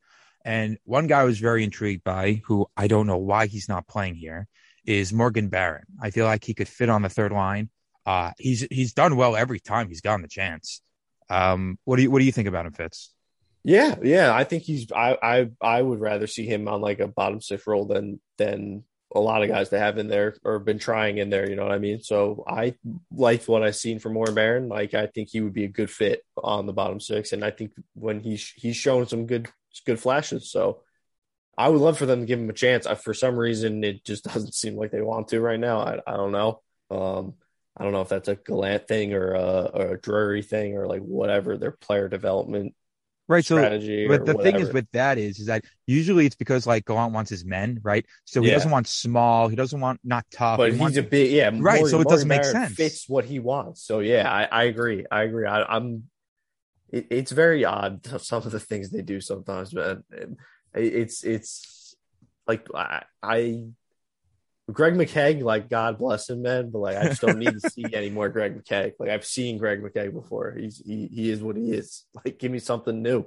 And 0.44 0.78
one 0.84 1.06
guy 1.06 1.20
I 1.20 1.24
was 1.24 1.38
very 1.38 1.64
intrigued 1.64 2.04
by, 2.04 2.42
who 2.44 2.66
I 2.76 2.88
don't 2.88 3.06
know 3.06 3.18
why 3.18 3.46
he's 3.46 3.68
not 3.68 3.86
playing 3.86 4.16
here, 4.16 4.46
is 4.84 5.12
Morgan 5.12 5.48
Barron. 5.48 5.84
I 6.00 6.10
feel 6.10 6.26
like 6.26 6.44
he 6.44 6.54
could 6.54 6.68
fit 6.68 6.88
on 6.88 7.02
the 7.02 7.08
third 7.08 7.32
line. 7.32 7.70
Uh, 8.04 8.32
he's 8.38 8.66
he's 8.70 8.92
done 8.92 9.16
well 9.16 9.36
every 9.36 9.60
time 9.60 9.88
he's 9.88 10.02
gotten 10.02 10.20
the 10.20 10.28
chance. 10.28 10.82
Um, 11.30 11.78
what 11.84 11.96
do 11.96 12.02
you 12.02 12.10
what 12.10 12.18
do 12.18 12.26
you 12.26 12.32
think 12.32 12.48
about 12.48 12.66
him, 12.66 12.72
Fitz? 12.72 13.14
Yeah, 13.62 13.94
yeah, 14.02 14.34
I 14.34 14.44
think 14.44 14.64
he's. 14.64 14.92
I 14.92 15.16
I 15.22 15.50
I 15.62 15.80
would 15.80 16.00
rather 16.00 16.26
see 16.26 16.44
him 16.44 16.68
on 16.68 16.82
like 16.82 17.00
a 17.00 17.08
bottom 17.08 17.40
six 17.40 17.66
role 17.66 17.86
than 17.86 18.20
than 18.36 18.84
a 19.14 19.20
lot 19.20 19.42
of 19.42 19.48
guys 19.48 19.70
that 19.70 19.78
have 19.78 19.98
in 19.98 20.08
there 20.08 20.36
or 20.44 20.58
been 20.58 20.78
trying 20.78 21.18
in 21.18 21.30
there. 21.30 21.48
You 21.48 21.56
know 21.56 21.62
what 21.62 21.72
I 21.72 21.78
mean? 21.78 22.00
So 22.00 22.44
I 22.46 22.74
liked 23.12 23.48
what 23.48 23.62
I've 23.62 23.76
seen 23.76 23.98
from 23.98 24.14
Morgan 24.14 24.34
Barron. 24.34 24.68
Like 24.68 24.94
I 24.94 25.06
think 25.06 25.28
he 25.30 25.40
would 25.40 25.52
be 25.52 25.64
a 25.64 25.68
good 25.68 25.90
fit 25.90 26.24
on 26.36 26.66
the 26.66 26.72
bottom 26.72 27.00
six, 27.00 27.32
and 27.32 27.44
I 27.44 27.50
think 27.50 27.72
when 27.94 28.20
he's 28.20 28.52
he's 28.56 28.76
shown 28.76 29.06
some 29.06 29.26
good 29.26 29.48
good 29.86 30.00
flashes. 30.00 30.50
So 30.50 30.82
I 31.56 31.68
would 31.68 31.80
love 31.80 31.98
for 31.98 32.06
them 32.06 32.20
to 32.20 32.26
give 32.26 32.40
him 32.40 32.50
a 32.50 32.54
chance. 32.54 32.86
I, 32.86 32.96
for 32.96 33.14
some 33.14 33.36
reason, 33.36 33.84
it 33.84 34.04
just 34.04 34.24
doesn't 34.32 34.54
seem 34.54 34.76
like 34.76 34.90
they 34.90 35.02
want 35.02 35.28
to 35.28 35.40
right 35.40 35.60
now. 35.60 35.80
I 35.80 36.00
I 36.06 36.16
don't 36.16 36.32
know. 36.32 36.60
Um, 36.90 37.34
I 37.76 37.82
don't 37.82 37.92
know 37.92 38.02
if 38.02 38.08
that's 38.08 38.28
a 38.28 38.36
Gallant 38.36 38.86
thing 38.86 39.14
or 39.14 39.34
a, 39.34 39.70
or 39.74 39.86
a 39.94 40.00
Drury 40.00 40.42
thing 40.42 40.76
or 40.76 40.86
like 40.86 41.02
whatever 41.02 41.56
their 41.56 41.72
player 41.72 42.08
development 42.08 42.74
Right. 43.26 43.44
So. 43.44 43.56
But 43.56 44.26
the 44.26 44.34
thing 44.42 44.56
is 44.56 44.70
with 44.72 44.86
that 44.92 45.16
is, 45.16 45.38
is 45.38 45.46
that 45.46 45.64
usually 45.86 46.26
it's 46.26 46.36
because 46.36 46.66
like 46.66 46.84
Gallant 46.84 47.14
wants 47.14 47.30
his 47.30 47.44
men, 47.44 47.80
right? 47.82 48.04
So 48.26 48.42
he 48.42 48.48
Yeah. 48.48 48.54
doesn't 48.54 48.70
want 48.70 48.86
small. 48.86 49.48
He 49.48 49.56
doesn't 49.56 49.80
want 49.80 50.00
not 50.04 50.26
tough. 50.30 50.58
but 50.58 50.66
he 50.66 50.72
he's 50.72 50.80
wants, 50.80 50.96
a 50.98 51.02
big 51.02 51.30
yeah 51.32 51.50
Right, 51.54 51.86
so 51.86 52.00
it 52.00 52.08
doesn't 52.08 52.28
make 52.28 52.44
sense. 52.44 52.74
Fits 52.74 53.08
what 53.08 53.24
he 53.24 53.38
wants. 53.38 53.82
So 53.82 54.00
yeah, 54.00 54.30
I, 54.30 54.44
I 54.44 54.64
agree. 54.64 55.06
I 55.10 55.22
agree. 55.22 55.46
I, 55.46 55.62
I'm. 55.62 56.04
It, 56.90 57.06
it's 57.10 57.32
very 57.32 57.64
odd 57.64 58.06
some 58.20 58.42
of 58.42 58.52
the 58.52 58.60
things 58.60 58.90
they 58.90 59.02
do 59.02 59.20
sometimes, 59.20 59.72
man. 59.74 60.04
It- 60.12 60.36
it's 60.74 61.24
it's 61.24 61.96
like 62.46 62.66
I, 62.74 63.04
I 63.22 63.64
Greg 64.72 64.94
McKegg, 64.94 65.42
like 65.42 65.68
God 65.68 65.98
bless 65.98 66.30
him, 66.30 66.42
man. 66.42 66.70
But 66.70 66.78
like 66.78 66.96
I 66.96 67.08
just 67.08 67.20
don't 67.20 67.38
need 67.38 67.60
to 67.60 67.70
see 67.70 67.84
any 67.92 68.08
more 68.10 68.28
Greg 68.28 68.56
McKegg. 68.62 68.92
Like 68.98 69.10
I've 69.10 69.24
seen 69.24 69.58
Greg 69.58 69.82
McKegg 69.82 70.12
before. 70.14 70.52
He's 70.58 70.78
he 70.84 71.06
he 71.08 71.30
is 71.30 71.42
what 71.42 71.56
he 71.56 71.72
is. 71.72 72.04
Like 72.24 72.38
give 72.38 72.50
me 72.50 72.58
something 72.58 73.02
new. 73.02 73.26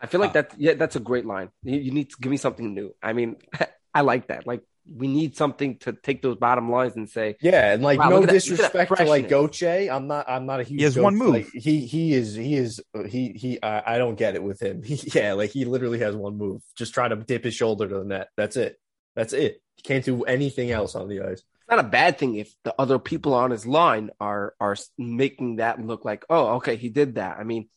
I 0.00 0.06
feel 0.06 0.20
like 0.20 0.30
Uh, 0.30 0.42
that. 0.42 0.54
Yeah, 0.58 0.74
that's 0.74 0.94
a 0.96 1.00
great 1.00 1.26
line. 1.26 1.50
You, 1.64 1.78
you 1.78 1.90
need 1.90 2.10
to 2.10 2.16
give 2.20 2.30
me 2.30 2.36
something 2.36 2.72
new. 2.72 2.94
I 3.02 3.12
mean, 3.14 3.36
I 3.94 4.02
like 4.02 4.28
that. 4.28 4.46
Like 4.46 4.62
we 4.90 5.06
need 5.08 5.36
something 5.36 5.76
to 5.80 5.92
take 5.92 6.22
those 6.22 6.36
bottom 6.36 6.70
lines 6.70 6.94
and 6.96 7.10
say, 7.10 7.36
Yeah, 7.42 7.72
and 7.72 7.82
like 7.82 7.98
Wow, 7.98 8.10
no 8.10 8.20
look 8.20 8.30
that- 8.30 8.34
look 8.48 8.60
at 8.60 8.72
that 8.72 8.72
disrespect 8.78 8.96
to 8.96 9.04
like 9.06 9.24
freshness. 9.28 9.30
Goche, 9.30 9.88
I'm 9.90 10.06
not 10.06 10.26
I'm 10.30 10.46
not 10.46 10.60
a 10.60 10.62
huge. 10.62 10.78
He 10.78 10.84
has 10.84 10.96
one 10.96 11.16
move. 11.16 11.30
Like, 11.34 11.48
he 11.52 11.84
he 11.84 12.14
is 12.14 12.36
he 12.36 12.54
is 12.54 12.80
he 13.08 13.32
he 13.32 13.60
I, 13.60 13.94
I 13.96 13.98
don't 13.98 14.14
get 14.16 14.36
it 14.36 14.42
with 14.44 14.62
him. 14.62 14.82
He, 14.86 15.00
yeah, 15.12 15.32
like 15.32 15.50
he 15.50 15.64
literally 15.64 15.98
has 15.98 16.14
one 16.14 16.38
move. 16.38 16.62
Just 16.76 16.94
try 16.94 17.08
to 17.08 17.16
dip 17.16 17.42
his 17.42 17.54
shoulder 17.54 17.88
to 17.88 17.94
the 17.98 18.04
net. 18.04 18.28
That's 18.36 18.56
it. 18.56 18.78
That's 19.18 19.32
it. 19.32 19.60
He 19.74 19.82
can't 19.82 20.04
do 20.04 20.22
anything 20.22 20.70
else 20.70 20.94
on 20.94 21.08
the 21.08 21.22
ice. 21.22 21.40
It's 21.40 21.68
not 21.68 21.80
a 21.80 21.88
bad 21.88 22.18
thing 22.18 22.36
if 22.36 22.54
the 22.62 22.72
other 22.78 23.00
people 23.00 23.34
on 23.34 23.50
his 23.50 23.66
line 23.66 24.10
are 24.20 24.54
are 24.60 24.76
making 24.96 25.56
that 25.56 25.84
look 25.84 26.04
like, 26.04 26.24
oh, 26.30 26.54
okay, 26.58 26.76
he 26.76 26.88
did 26.88 27.16
that. 27.16 27.36
I 27.36 27.42
mean, 27.42 27.68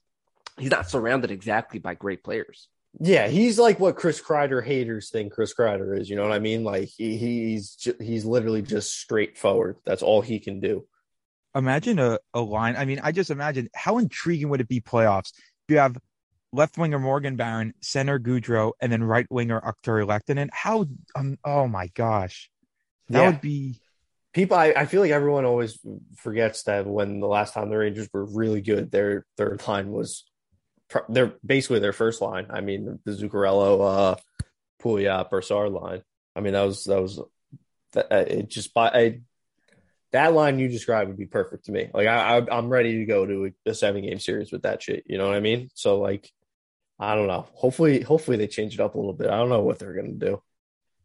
he's 0.59 0.69
not 0.69 0.87
surrounded 0.87 1.31
exactly 1.31 1.79
by 1.79 1.95
great 1.95 2.23
players. 2.23 2.67
Yeah, 2.99 3.27
he's 3.27 3.57
like 3.57 3.79
what 3.79 3.95
Chris 3.95 4.21
Kreider 4.21 4.63
haters 4.63 5.09
think 5.09 5.33
Chris 5.33 5.51
Kreider 5.55 5.99
is. 5.99 6.11
You 6.11 6.15
know 6.15 6.21
what 6.21 6.31
I 6.31 6.37
mean? 6.37 6.63
Like 6.63 6.89
he, 6.95 7.17
he's 7.17 7.73
ju- 7.73 7.97
he's 7.99 8.23
literally 8.23 8.61
just 8.61 8.93
straightforward. 8.93 9.77
That's 9.83 10.03
all 10.03 10.21
he 10.21 10.39
can 10.39 10.59
do. 10.59 10.85
Imagine 11.55 11.97
a, 11.97 12.19
a 12.35 12.41
line. 12.41 12.75
I 12.75 12.85
mean, 12.85 12.99
I 13.01 13.11
just 13.11 13.31
imagine 13.31 13.67
how 13.73 13.97
intriguing 13.97 14.49
would 14.49 14.61
it 14.61 14.67
be 14.67 14.79
playoffs? 14.79 15.31
You 15.67 15.79
have 15.79 15.97
left 16.53 16.77
winger 16.77 16.99
Morgan 16.99 17.35
Barron, 17.35 17.73
center 17.81 18.19
Goodrow, 18.19 18.73
and 18.81 18.91
then 18.91 19.03
right 19.03 19.27
winger 19.29 19.59
Artturi 19.61 20.05
Lehkonen. 20.05 20.49
How? 20.51 20.85
Um, 21.15 21.37
oh 21.43 21.67
my 21.67 21.87
gosh, 21.87 22.49
that 23.09 23.19
Yeah. 23.19 23.27
would 23.31 23.41
be. 23.41 23.79
People, 24.33 24.55
I, 24.55 24.67
I 24.75 24.85
feel 24.85 25.01
like 25.01 25.11
everyone 25.11 25.43
always 25.43 25.77
forgets 26.15 26.63
that 26.63 26.87
when 26.87 27.19
the 27.19 27.27
last 27.27 27.53
time 27.53 27.69
the 27.69 27.77
Rangers 27.77 28.07
were 28.13 28.23
really 28.23 28.61
good, 28.61 28.89
their 28.89 29.25
third 29.35 29.65
line 29.67 29.91
was 29.91 30.23
they're 31.09 31.33
basically 31.45 31.79
their 31.79 31.91
first 31.93 32.21
line. 32.21 32.47
I 32.49 32.61
mean, 32.61 32.99
the 33.03 33.11
Zuccarello, 33.11 34.13
uh, 34.13 34.15
Pouliot, 34.81 35.29
Brassard 35.29 35.71
line. 35.73 36.01
I 36.35 36.39
mean, 36.39 36.53
that 36.53 36.63
was 36.63 36.85
that 36.85 37.01
was 37.01 37.19
that 37.91 38.11
uh, 38.11 38.23
it 38.27 38.49
just 38.49 38.73
by 38.73 38.89
I, 38.89 39.19
that 40.13 40.33
line 40.33 40.59
you 40.59 40.69
described 40.69 41.09
would 41.09 41.17
be 41.17 41.25
perfect 41.25 41.65
to 41.65 41.71
me. 41.73 41.89
Like 41.93 42.07
I, 42.07 42.37
I 42.37 42.57
I'm 42.57 42.69
ready 42.69 42.99
to 42.99 43.05
go 43.05 43.25
to 43.25 43.51
a, 43.65 43.69
a 43.71 43.73
seven 43.73 44.01
game 44.01 44.19
series 44.19 44.51
with 44.51 44.63
that 44.63 44.81
shit. 44.81 45.03
You 45.07 45.17
know 45.17 45.27
what 45.27 45.35
I 45.35 45.41
mean? 45.41 45.69
So 45.73 45.99
like, 45.99 46.31
I 47.01 47.15
don't 47.15 47.27
know. 47.27 47.47
Hopefully, 47.53 48.01
hopefully 48.01 48.37
they 48.37 48.47
change 48.47 48.75
it 48.75 48.79
up 48.79 48.93
a 48.95 48.97
little 48.97 49.13
bit. 49.13 49.27
I 49.29 49.37
don't 49.37 49.49
know 49.49 49.61
what 49.63 49.79
they're 49.79 49.93
gonna 49.93 50.13
do. 50.13 50.41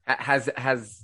Has 0.07 0.49
has 0.57 1.03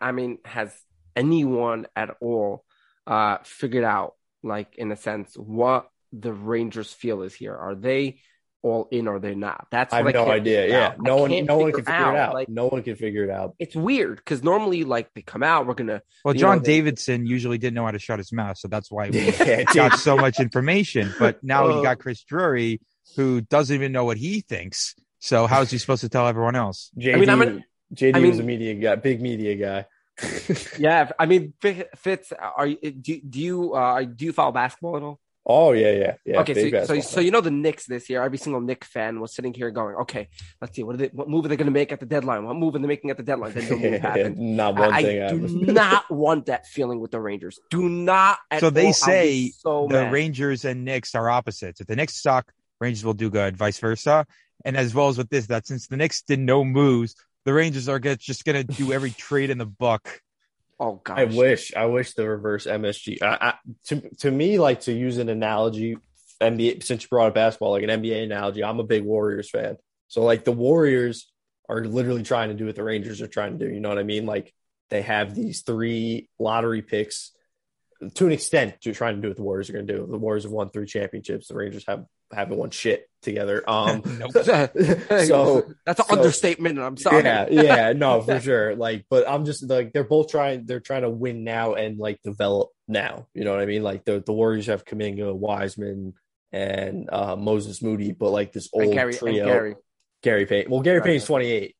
I 0.00 0.12
mean, 0.12 0.38
has 0.44 0.72
anyone 1.16 1.86
at 1.96 2.10
all 2.20 2.64
uh 3.06 3.38
figured 3.44 3.84
out, 3.84 4.14
like 4.42 4.74
in 4.76 4.92
a 4.92 4.96
sense, 4.96 5.34
what 5.36 5.88
the 6.12 6.32
Rangers 6.32 6.92
feel 6.92 7.22
is 7.22 7.34
here? 7.34 7.54
Are 7.56 7.74
they 7.74 8.20
all 8.62 8.88
in 8.90 9.08
or 9.08 9.18
they're 9.20 9.34
not? 9.34 9.68
That's 9.70 9.94
I 9.94 10.02
what 10.02 10.14
have 10.14 10.24
no 10.26 10.30
can't 10.30 10.40
idea. 10.42 10.68
Yeah, 10.68 10.86
out. 10.88 11.00
no 11.00 11.18
I 11.18 11.20
one, 11.22 11.44
no 11.46 11.56
one 11.58 11.72
can 11.72 11.84
figure 11.84 12.10
it 12.12 12.16
out. 12.18 12.34
Like 12.34 12.48
no 12.48 12.66
one 12.66 12.82
can 12.82 12.96
figure 12.96 13.24
it 13.24 13.30
out. 13.30 13.54
it's 13.58 13.74
weird 13.76 14.16
because 14.18 14.42
normally, 14.44 14.84
like 14.84 15.12
they 15.14 15.22
come 15.22 15.42
out, 15.42 15.66
we're 15.66 15.74
gonna 15.74 16.02
Well, 16.24 16.34
John 16.34 16.58
know, 16.58 16.62
they- 16.62 16.72
Davidson 16.76 17.26
usually 17.26 17.58
didn't 17.58 17.74
know 17.74 17.84
how 17.86 17.90
to 17.92 17.98
shut 17.98 18.18
his 18.18 18.32
mouth, 18.32 18.58
so 18.58 18.68
that's 18.68 18.90
why 18.90 19.08
we 19.10 19.20
Yeah, 19.32 19.64
got 19.64 19.98
so 19.98 20.16
much 20.16 20.40
information. 20.40 21.14
But 21.18 21.42
now 21.42 21.68
Uh, 21.68 21.76
you 21.76 21.82
got 21.82 21.98
Chris 22.00 22.22
Drury, 22.24 22.80
who 23.14 23.40
doesn't 23.40 23.74
even 23.74 23.92
know 23.92 24.04
what 24.04 24.16
he 24.16 24.40
thinks. 24.40 24.94
So 25.18 25.46
how 25.46 25.62
is 25.62 25.70
he 25.70 25.78
supposed 25.78 26.02
to 26.02 26.08
tell 26.08 26.26
everyone 26.26 26.56
else? 26.56 26.90
JD, 26.98 27.14
I 27.14 27.18
mean, 27.18 27.30
I'm 27.30 27.42
an- 27.42 27.64
JD 27.94 28.16
I 28.16 28.20
was 28.20 28.38
a 28.38 28.42
media 28.42 28.74
guy, 28.74 28.96
big 28.96 29.20
media 29.22 29.54
guy. 29.54 29.86
yeah. 30.78 31.10
I 31.18 31.26
mean, 31.26 31.52
Fitz, 31.60 32.32
are 32.32 32.66
you 32.66 32.76
do, 32.76 33.20
do 33.20 33.40
you 33.40 33.74
uh 33.74 34.02
do 34.02 34.24
you 34.24 34.32
follow 34.32 34.52
basketball 34.52 34.96
at 34.96 35.02
all? 35.02 35.20
oh 35.46 35.72
yeah, 35.72 35.92
yeah, 35.92 36.14
yeah. 36.24 36.40
okay, 36.40 36.70
so, 36.70 36.84
so 36.84 37.00
so 37.00 37.20
you 37.20 37.30
know 37.30 37.40
the 37.40 37.50
Knicks 37.50 37.86
this 37.86 38.10
year. 38.10 38.22
Every 38.22 38.38
single 38.38 38.60
Knicks 38.60 38.88
fan 38.88 39.20
was 39.20 39.34
sitting 39.34 39.54
here 39.54 39.70
going, 39.70 39.94
"Okay, 39.96 40.28
let's 40.60 40.74
see 40.74 40.82
what 40.82 40.96
are 40.96 40.98
they, 40.98 41.06
what 41.12 41.28
move 41.28 41.44
are 41.44 41.48
they 41.48 41.56
going 41.56 41.66
to 41.66 41.72
make 41.72 41.92
at 41.92 42.00
the 42.00 42.06
deadline? 42.06 42.44
What 42.44 42.56
move 42.56 42.74
are 42.74 42.78
they 42.78 42.86
making 42.86 43.10
at 43.10 43.16
the 43.16 43.22
deadline?" 43.22 43.52
Then 43.52 43.68
no 43.68 43.78
move 43.90 44.00
happened. 44.00 44.38
Not 44.38 44.74
one 44.76 44.92
I, 44.92 45.02
thing 45.02 45.22
I 45.22 45.28
do 45.28 45.72
not 45.72 46.10
want 46.10 46.46
that 46.46 46.66
feeling 46.66 47.00
with 47.00 47.12
the 47.12 47.20
Rangers. 47.20 47.58
Do 47.70 47.88
not. 47.88 48.38
At 48.50 48.60
So 48.60 48.70
they 48.70 48.88
all. 48.88 48.92
Say 48.92 49.52
so 49.56 49.86
the 49.88 50.02
mad. 50.02 50.12
Rangers 50.12 50.64
and 50.64 50.84
Knicks 50.84 51.14
are 51.14 51.30
opposites. 51.30 51.80
If 51.80 51.86
the 51.86 51.96
Knicks 51.96 52.20
suck, 52.20 52.52
Rangers 52.80 53.04
will 53.04 53.14
do 53.14 53.30
good, 53.30 53.56
vice 53.56 53.78
versa. 53.78 54.26
And 54.64 54.76
as 54.76 54.94
well 54.94 55.08
as 55.08 55.18
with 55.18 55.28
this, 55.28 55.46
that 55.46 55.66
since 55.66 55.86
the 55.86 55.96
Knicks 55.96 56.22
did 56.22 56.38
no 56.38 56.64
moves, 56.64 57.14
the 57.44 57.54
Rangers 57.54 57.88
are 57.88 57.98
get, 57.98 58.18
just 58.18 58.44
going 58.44 58.66
to 58.66 58.74
do 58.74 58.92
every 58.92 59.10
trade 59.18 59.50
in 59.50 59.58
the 59.58 59.66
book. 59.66 60.20
Oh 60.78 61.00
gosh, 61.02 61.18
I 61.18 61.24
wish, 61.24 61.74
I 61.74 61.86
wish 61.86 62.12
the 62.12 62.28
reverse 62.28 62.66
MSG. 62.66 63.22
I, 63.22 63.36
I, 63.40 63.54
to 63.84 64.02
to 64.18 64.30
me, 64.30 64.58
like 64.58 64.80
to 64.82 64.92
use 64.92 65.16
an 65.16 65.30
analogy, 65.30 65.96
NBA. 66.42 66.82
Since 66.82 67.04
you 67.04 67.08
brought 67.08 67.28
up 67.28 67.34
basketball, 67.34 67.70
like 67.70 67.82
an 67.82 67.88
NBA 67.88 68.24
analogy, 68.24 68.62
I'm 68.62 68.78
a 68.78 68.84
big 68.84 69.04
Warriors 69.04 69.48
fan. 69.48 69.78
So 70.08 70.22
like 70.22 70.44
the 70.44 70.52
Warriors 70.52 71.32
are 71.68 71.82
literally 71.84 72.22
trying 72.22 72.50
to 72.50 72.54
do 72.54 72.66
what 72.66 72.76
the 72.76 72.84
Rangers 72.84 73.22
are 73.22 73.26
trying 73.26 73.58
to 73.58 73.66
do. 73.66 73.72
You 73.72 73.80
know 73.80 73.88
what 73.88 73.98
I 73.98 74.02
mean? 74.02 74.26
Like 74.26 74.52
they 74.90 75.02
have 75.02 75.34
these 75.34 75.62
three 75.62 76.28
lottery 76.38 76.82
picks. 76.82 77.32
To 78.16 78.26
an 78.26 78.32
extent, 78.32 78.78
to 78.82 78.92
trying 78.92 79.16
to 79.16 79.22
do 79.22 79.28
what 79.28 79.38
the 79.38 79.42
Warriors 79.42 79.70
are 79.70 79.72
going 79.72 79.86
to 79.86 79.96
do. 79.96 80.06
The 80.06 80.18
Warriors 80.18 80.42
have 80.42 80.52
won 80.52 80.68
three 80.68 80.84
championships. 80.84 81.48
The 81.48 81.54
Rangers 81.54 81.86
have 81.88 82.04
haven't 82.32 82.56
won 82.56 82.70
shit 82.70 83.08
together. 83.22 83.62
Um, 83.68 84.02
so 84.30 84.42
that's 85.84 86.00
an 86.00 86.06
so- 86.06 86.16
understatement. 86.16 86.78
I'm 86.78 86.96
sorry. 86.96 87.24
yeah, 87.24 87.46
yeah, 87.50 87.92
no, 87.92 88.20
for 88.22 88.40
sure. 88.40 88.76
Like, 88.76 89.04
but 89.10 89.28
I'm 89.28 89.44
just 89.44 89.68
like 89.68 89.92
they're 89.92 90.04
both 90.04 90.30
trying. 90.30 90.66
They're 90.66 90.80
trying 90.80 91.02
to 91.02 91.10
win 91.10 91.44
now 91.44 91.74
and 91.74 91.98
like 91.98 92.22
develop 92.22 92.70
now. 92.88 93.26
You 93.34 93.44
know 93.44 93.50
what 93.52 93.60
I 93.60 93.66
mean? 93.66 93.82
Like 93.82 94.04
the 94.04 94.22
the 94.24 94.32
Warriors 94.32 94.66
have 94.66 94.84
Kuminga, 94.84 95.34
Wiseman, 95.34 96.14
and 96.52 97.08
uh 97.10 97.36
Moses 97.36 97.82
Moody, 97.82 98.12
but 98.12 98.30
like 98.30 98.52
this 98.52 98.68
old 98.72 98.84
And 98.84 98.92
Gary, 98.94 99.10
and 99.12 99.18
trio, 99.18 99.44
Gary. 99.46 99.74
Gary 100.22 100.46
Payne. 100.46 100.66
Well, 100.68 100.80
Gary 100.80 100.98
Right. 100.98 101.06
Payne's 101.06 101.24
28. 101.24 101.76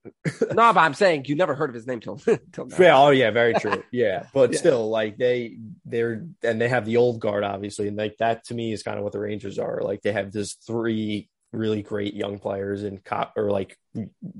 No, 0.52 0.72
but 0.72 0.76
I'm 0.78 0.94
saying 0.94 1.24
you 1.26 1.34
never 1.34 1.54
heard 1.54 1.70
of 1.70 1.74
his 1.74 1.86
name 1.86 2.00
till 2.00 2.16
till 2.52 2.66
now. 2.66 2.76
Yeah, 2.78 2.98
oh 2.98 3.10
yeah, 3.10 3.30
very 3.30 3.54
true. 3.54 3.82
Yeah, 3.90 4.26
but 4.34 4.52
Yeah. 4.52 4.58
still, 4.58 4.88
like 4.90 5.16
they 5.16 5.58
they're 5.84 6.26
and 6.42 6.60
they 6.60 6.68
have 6.68 6.84
the 6.84 6.98
old 6.98 7.20
guard 7.20 7.44
obviously, 7.44 7.88
and 7.88 7.96
like 7.96 8.16
that 8.18 8.44
to 8.46 8.54
me 8.54 8.72
is 8.72 8.82
kind 8.82 8.98
of 8.98 9.04
what 9.04 9.12
the 9.12 9.18
Rangers 9.20 9.58
are. 9.58 9.80
Like 9.82 10.02
they 10.02 10.12
have 10.12 10.32
this 10.32 10.54
three 10.66 11.28
really 11.52 11.82
great 11.82 12.14
young 12.14 12.38
players 12.38 12.82
in 12.82 12.98
cop 12.98 13.32
or 13.36 13.50
like 13.50 13.76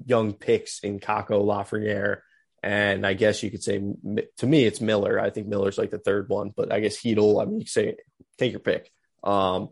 young 0.04 0.34
picks 0.34 0.80
in 0.80 1.00
Kakko 1.00 1.42
Lafreniere, 1.44 2.18
and 2.62 3.06
I 3.06 3.14
guess 3.14 3.42
you 3.42 3.50
could 3.50 3.62
say 3.62 3.78
to 4.38 4.46
me 4.46 4.64
it's 4.64 4.80
Miller. 4.80 5.18
I 5.18 5.30
think 5.30 5.48
Miller's 5.48 5.78
like 5.78 5.90
the 5.90 5.98
third 5.98 6.28
one, 6.28 6.52
but 6.54 6.70
I 6.72 6.80
guess 6.80 6.96
Heedle. 6.98 7.40
I 7.42 7.46
mean, 7.46 7.60
you 7.60 7.64
could 7.64 7.70
say 7.70 7.96
take 8.38 8.52
your 8.52 8.60
pick. 8.60 8.90
Um, 9.24 9.70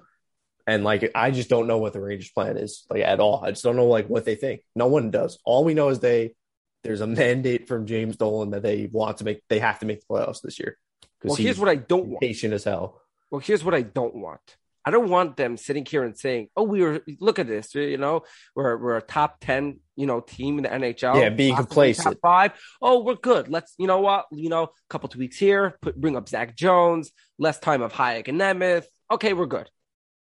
and 0.67 0.85
like 0.85 1.11
I 1.15 1.31
just 1.31 1.49
don't 1.49 1.67
know 1.67 1.79
what 1.79 1.93
the 1.93 2.01
Rangers 2.01 2.31
plan 2.31 2.57
is 2.57 2.85
like 2.91 3.03
at 3.03 3.21
all. 3.21 3.45
I 3.45 3.51
just 3.51 3.65
don't 3.65 3.77
know 3.77 3.87
like 3.87 4.09
what 4.09 4.25
they 4.25 4.35
think. 4.35 4.62
No 4.75 4.87
one 4.87 5.11
does. 5.11 5.39
All 5.45 5.65
we 5.65 5.75
know 5.75 5.89
is 5.89 6.01
they 6.01 6.35
there's 6.83 7.01
a 7.01 7.07
mandate 7.07 7.69
from 7.69 7.87
James 7.87 8.17
Dolan 8.17 8.51
that 8.51 8.62
they 8.62 8.89
want 8.91 9.19
to 9.19 9.25
make 9.25 9.43
they 9.49 9.59
have 9.59 9.79
to 9.81 9.87
make 9.87 10.01
the 10.01 10.07
playoffs 10.07 10.41
this 10.43 10.59
year. 10.59 10.79
Well, 11.23 11.37
here's 11.37 11.59
what 11.59 11.71
I 11.71 11.77
don't 11.77 12.07
want. 12.07 12.21
patient 12.21 12.53
as 12.53 12.65
hell. 12.65 13.01
Well, 13.31 13.41
here's 13.41 13.65
what 13.65 13.75
I 13.75 13.83
don't 13.83 14.15
want. 14.15 14.57
I 14.87 14.91
don't 14.91 15.09
want 15.09 15.39
them 15.39 15.57
sitting 15.57 15.87
here 15.87 16.05
and 16.05 16.17
saying, 16.17 16.49
"Oh, 16.57 16.65
we 16.65 16.83
were 16.83 17.01
look 17.19 17.39
at 17.39 17.47
this. 17.47 17.75
You 17.75 17.97
know, 17.97 18.25
we're 18.55 18.77
we're 18.77 18.97
a 18.99 19.03
top 19.03 19.41
ten, 19.41 19.81
you 19.97 20.07
know, 20.07 20.21
team 20.21 20.59
in 20.59 20.65
the 20.65 20.69
NHL. 20.69 21.19
Yeah, 21.19 21.31
being 21.31 21.57
complacent. 21.57 22.17
Top 22.17 22.19
five. 22.21 22.53
Oh, 22.83 23.03
we're 23.03 23.15
good. 23.15 23.49
Let's, 23.49 23.75
you 23.79 23.87
know 23.87 24.01
what? 24.01 24.27
You 24.31 24.51
know, 24.51 24.65
a 24.65 24.69
couple 24.91 25.09
tweaks 25.09 25.39
here. 25.39 25.79
Put 25.81 25.99
bring 25.99 26.17
up 26.17 26.29
Zach 26.29 26.55
Jones. 26.55 27.12
Less 27.39 27.59
time 27.59 27.81
of 27.81 27.95
Hajek 27.95 28.29
and 28.29 28.39
Nemeth. 28.39 28.85
Okay, 29.11 29.33
we're 29.33 29.47
good. 29.47 29.71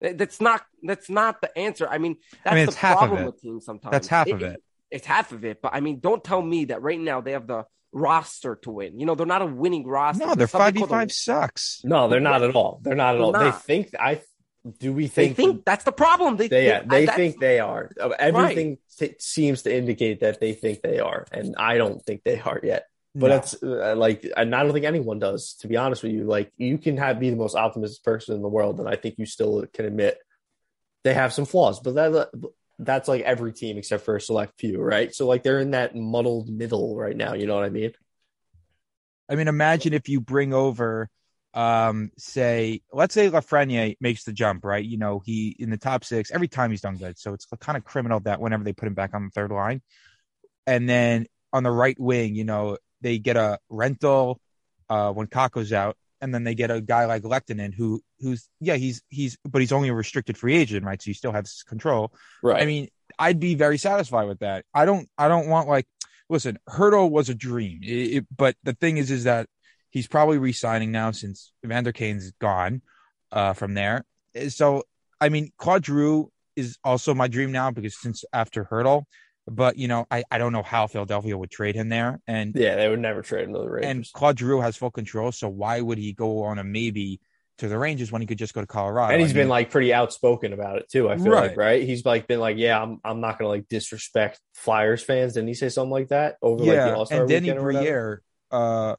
That- 0.02 0.18
That's 0.18 0.40
not 0.42 0.62
that's 0.84 1.10
not 1.10 1.42
the 1.42 1.58
answer. 1.58 1.88
I 1.88 1.98
mean, 1.98 2.18
that's 2.44 2.56
mean, 2.56 2.66
the 2.66 2.70
it's 2.72 2.78
half 2.78 2.94
of 2.94 2.98
problem 3.00 3.22
it. 3.24 3.26
with 3.26 3.42
teams 3.42 3.66
sometimes. 3.66 3.92
That's 3.92 4.08
half 4.08 4.28
of 4.30 4.42
it. 4.42 4.64
It's 4.92 5.06
half 5.06 5.32
of 5.32 5.44
it. 5.46 5.62
But 5.62 5.74
I 5.74 5.82
mean, 5.82 6.00
don't 6.00 6.24
tell 6.24 6.42
me 6.42 6.66
that 6.66 6.82
right 6.82 7.00
now 7.00 7.22
they 7.22 7.34
have 7.34 7.48
the 7.48 7.66
roster 7.92 8.56
to 8.64 8.72
win. 8.72 9.00
You 9.00 9.06
know, 9.06 9.16
they're 9.16 9.26
not 9.26 9.42
a 9.42 9.46
winning 9.46 9.86
roster. 9.86 10.22
No, 10.22 10.28
their 10.30 10.36
There's 10.38 10.52
something 10.52 10.82
five 10.82 10.90
v 10.90 10.94
five 10.94 11.12
sucks. 11.12 11.82
No, 11.84 12.08
they're 12.08 12.20
not 12.20 12.44
at 12.44 12.56
all. 12.56 12.80
They're 12.84 12.96
not 12.96 13.16
at 13.16 13.18
They're 13.18 13.24
all. 13.24 13.32
They 13.34 13.52
think 13.52 13.90
I 14.00 14.22
do 14.78 14.92
we 14.94 15.08
think 15.08 15.36
They 15.38 15.44
think, 15.44 15.54
think 15.56 15.66
that's 15.66 15.84
the 15.84 15.92
problem. 15.92 16.38
They 16.38 16.48
they 16.48 16.70
think, 16.70 16.90
they 16.90 17.06
that's- 17.06 17.16
think 17.18 17.40
they 17.40 17.60
are. 17.60 17.92
Uh, 18.00 18.10
Everything 18.20 18.78
t- 18.98 19.16
seems 19.20 19.64
to 19.64 19.76
indicate 19.76 20.20
that 20.22 20.40
they 20.40 20.54
think 20.54 20.82
they 20.82 21.00
are, 21.00 21.26
and 21.32 21.56
I 21.58 21.78
don't 21.78 22.02
think 22.04 22.24
they 22.24 22.40
are 22.40 22.60
yet. 22.64 22.86
But 23.16 23.28
No. 23.28 23.34
that's 23.36 23.64
uh, 23.64 23.96
like, 23.98 24.26
and 24.38 24.56
I 24.56 24.64
don't 24.64 24.72
think 24.74 24.86
anyone 24.86 25.20
does. 25.20 25.56
To 25.62 25.68
be 25.68 25.78
honest 25.78 26.04
with 26.04 26.12
you, 26.12 26.26
like 26.26 26.52
you 26.58 26.78
can 26.78 26.98
have 26.98 27.20
be 27.20 27.30
the 27.30 27.36
most 27.36 27.56
optimistic 27.56 28.04
person 28.04 28.36
in 28.36 28.42
the 28.42 28.48
world, 28.48 28.80
and 28.80 28.88
I 28.88 28.96
think 28.96 29.16
you 29.18 29.26
still 29.26 29.66
can 29.74 29.86
admit 29.86 30.20
they 31.04 31.14
have 31.14 31.34
some 31.34 31.46
flaws. 31.46 31.80
But 31.80 31.96
that 31.96 32.30
that's 32.78 33.08
like 33.08 33.22
every 33.22 33.52
team 33.52 33.78
except 33.78 34.06
for 34.06 34.16
a 34.16 34.22
select 34.22 34.60
few, 34.60 34.80
right? 34.80 35.14
So 35.14 35.28
like 35.28 35.44
they're 35.44 35.60
in 35.60 35.72
that 35.72 35.96
muddled 35.96 36.50
middle 36.50 36.96
right 36.96 37.16
now. 37.16 37.34
You 37.34 37.48
know 37.48 37.56
what 37.56 37.66
I 37.66 37.70
mean? 37.70 37.94
I 39.30 39.36
mean, 39.36 39.48
imagine 39.48 39.94
if 39.94 40.10
you 40.10 40.22
bring 40.22 40.54
over, 40.54 41.10
um, 41.54 42.12
say, 42.18 42.82
let's 42.92 43.14
say 43.14 43.30
Lafreniere 43.30 43.98
makes 44.00 44.24
the 44.24 44.34
jump, 44.34 44.66
right? 44.66 44.84
You 44.84 44.98
know, 44.98 45.22
he 45.24 45.56
in 45.60 45.70
the 45.70 45.78
top 45.78 46.04
six 46.04 46.32
every 46.32 46.48
time 46.48 46.72
he's 46.72 46.82
done 46.82 46.98
good. 46.98 47.18
So 47.18 47.34
it's 47.34 47.46
kind 47.60 47.78
of 47.78 47.84
criminal 47.84 48.20
that 48.22 48.40
whenever 48.40 48.64
they 48.64 48.74
put 48.74 48.88
him 48.88 48.94
back 48.94 49.14
on 49.14 49.26
the 49.26 49.32
third 49.32 49.52
line, 49.52 49.82
and 50.66 50.88
then 50.88 51.28
on 51.52 51.64
the 51.64 51.72
right 51.72 52.00
wing, 52.00 52.36
you 52.36 52.44
know, 52.44 52.78
they 53.02 53.18
get 53.20 53.38
a 53.38 53.60
rental 53.70 54.40
uh, 54.90 55.12
when 55.12 55.28
Kakko's 55.28 55.72
out, 55.74 55.96
and 56.22 56.34
then 56.34 56.44
they 56.44 56.56
get 56.56 56.72
a 56.72 56.82
guy 56.82 57.06
like 57.06 57.24
Lehkonen 57.24 57.74
who 57.74 58.02
who's 58.20 58.50
yeah 58.60 58.76
he's 58.76 59.02
he's 59.10 59.38
but 59.48 59.62
he's 59.62 59.72
only 59.72 59.90
a 59.90 59.94
restricted 59.94 60.38
free 60.38 60.56
agent, 60.58 60.86
right? 60.86 61.02
So 61.02 61.10
you 61.10 61.14
still 61.14 61.32
have 61.32 61.46
control. 61.68 62.12
Right. 62.44 62.62
I 62.62 62.66
mean, 62.66 62.90
I'd 63.18 63.40
be 63.40 63.56
very 63.56 63.78
satisfied 63.78 64.28
with 64.28 64.40
that. 64.40 64.66
I 64.74 64.86
don't, 64.86 65.08
I 65.18 65.28
don't 65.28 65.48
want 65.48 65.68
like, 65.68 65.86
listen, 66.30 66.58
Hertl 66.70 67.10
was 67.10 67.30
a 67.30 67.36
dream, 67.36 67.80
It- 67.84 68.18
it- 68.18 68.26
but 68.36 68.56
the 68.64 68.74
thing 68.74 68.98
is, 68.98 69.12
is 69.12 69.24
that 69.26 69.48
he's 69.90 70.08
probably 70.08 70.38
re-signing 70.38 70.92
now 70.92 71.12
since 71.12 71.52
Vander 71.64 71.92
Kane's 71.92 72.32
gone 72.40 72.82
uh, 73.32 73.54
from 73.54 73.74
there. 73.74 74.06
So, 74.50 74.84
I 75.20 75.30
mean, 75.30 75.52
Claude 75.58 75.86
Giroux 75.86 76.32
is 76.56 76.78
also 76.84 77.14
my 77.16 77.28
dream 77.28 77.52
now 77.52 77.72
because 77.72 78.00
since 78.00 78.24
after 78.32 78.66
Hertl, 78.66 79.04
But 79.50 79.78
you 79.78 79.88
know, 79.88 80.06
I, 80.10 80.24
I 80.32 80.38
don't 80.38 80.54
know 80.54 80.64
how 80.64 80.88
Philadelphia 80.88 81.38
would 81.38 81.52
trade 81.52 81.76
him 81.76 81.90
there. 81.90 82.20
And 82.28 82.56
Yeah, 82.56 82.76
they 82.76 82.88
would 82.90 83.00
never 83.00 83.22
trade 83.22 83.46
him 83.48 83.54
to 83.54 83.60
the 83.60 83.70
Rangers. 83.70 83.90
and 83.90 84.14
Claude 84.14 84.40
Giroux 84.40 84.62
has 84.62 84.78
full 84.78 84.92
control, 84.92 85.32
so 85.32 85.50
why 85.50 85.80
would 85.82 85.98
he 85.98 86.14
go 86.14 86.44
on 86.44 86.60
a 86.60 86.64
maybe 86.64 87.20
to 87.58 87.68
the 87.68 87.78
Rangers 87.78 88.10
when 88.12 88.22
he 88.22 88.26
could 88.26 88.38
just 88.38 88.54
go 88.54 88.62
to 88.62 88.68
Colorado? 88.68 89.12
And 89.14 89.22
he's 89.22 89.32
I 89.32 89.34
been 89.34 89.42
mean, 89.44 89.50
like 89.50 89.70
pretty 89.70 89.94
outspoken 89.94 90.54
about 90.54 90.78
it 90.78 90.90
too. 90.90 91.10
I 91.10 91.18
feel 91.18 91.32
Right. 91.34 91.50
like, 91.50 91.58
right? 91.58 91.84
He's 91.84 92.06
like 92.06 92.28
been 92.28 92.40
like, 92.40 92.58
yeah, 92.58 92.82
I'm 92.82 93.00
I'm 93.04 93.20
not 93.22 93.38
gonna 93.38 93.50
like 93.50 93.68
disrespect 93.68 94.40
Flyers 94.54 95.04
fans. 95.04 95.34
Didn't 95.34 95.50
he 95.50 95.54
say 95.56 95.70
something 95.70 95.92
like 95.92 96.08
that 96.10 96.38
over 96.42 96.64
like 96.64 96.70
the 96.70 96.76
yeah, 96.76 96.96
All 96.96 97.06
Star 97.06 97.22
and 97.22 97.30
Denny? 97.30 97.52
Briere, 97.52 98.22
uh, 98.52 98.96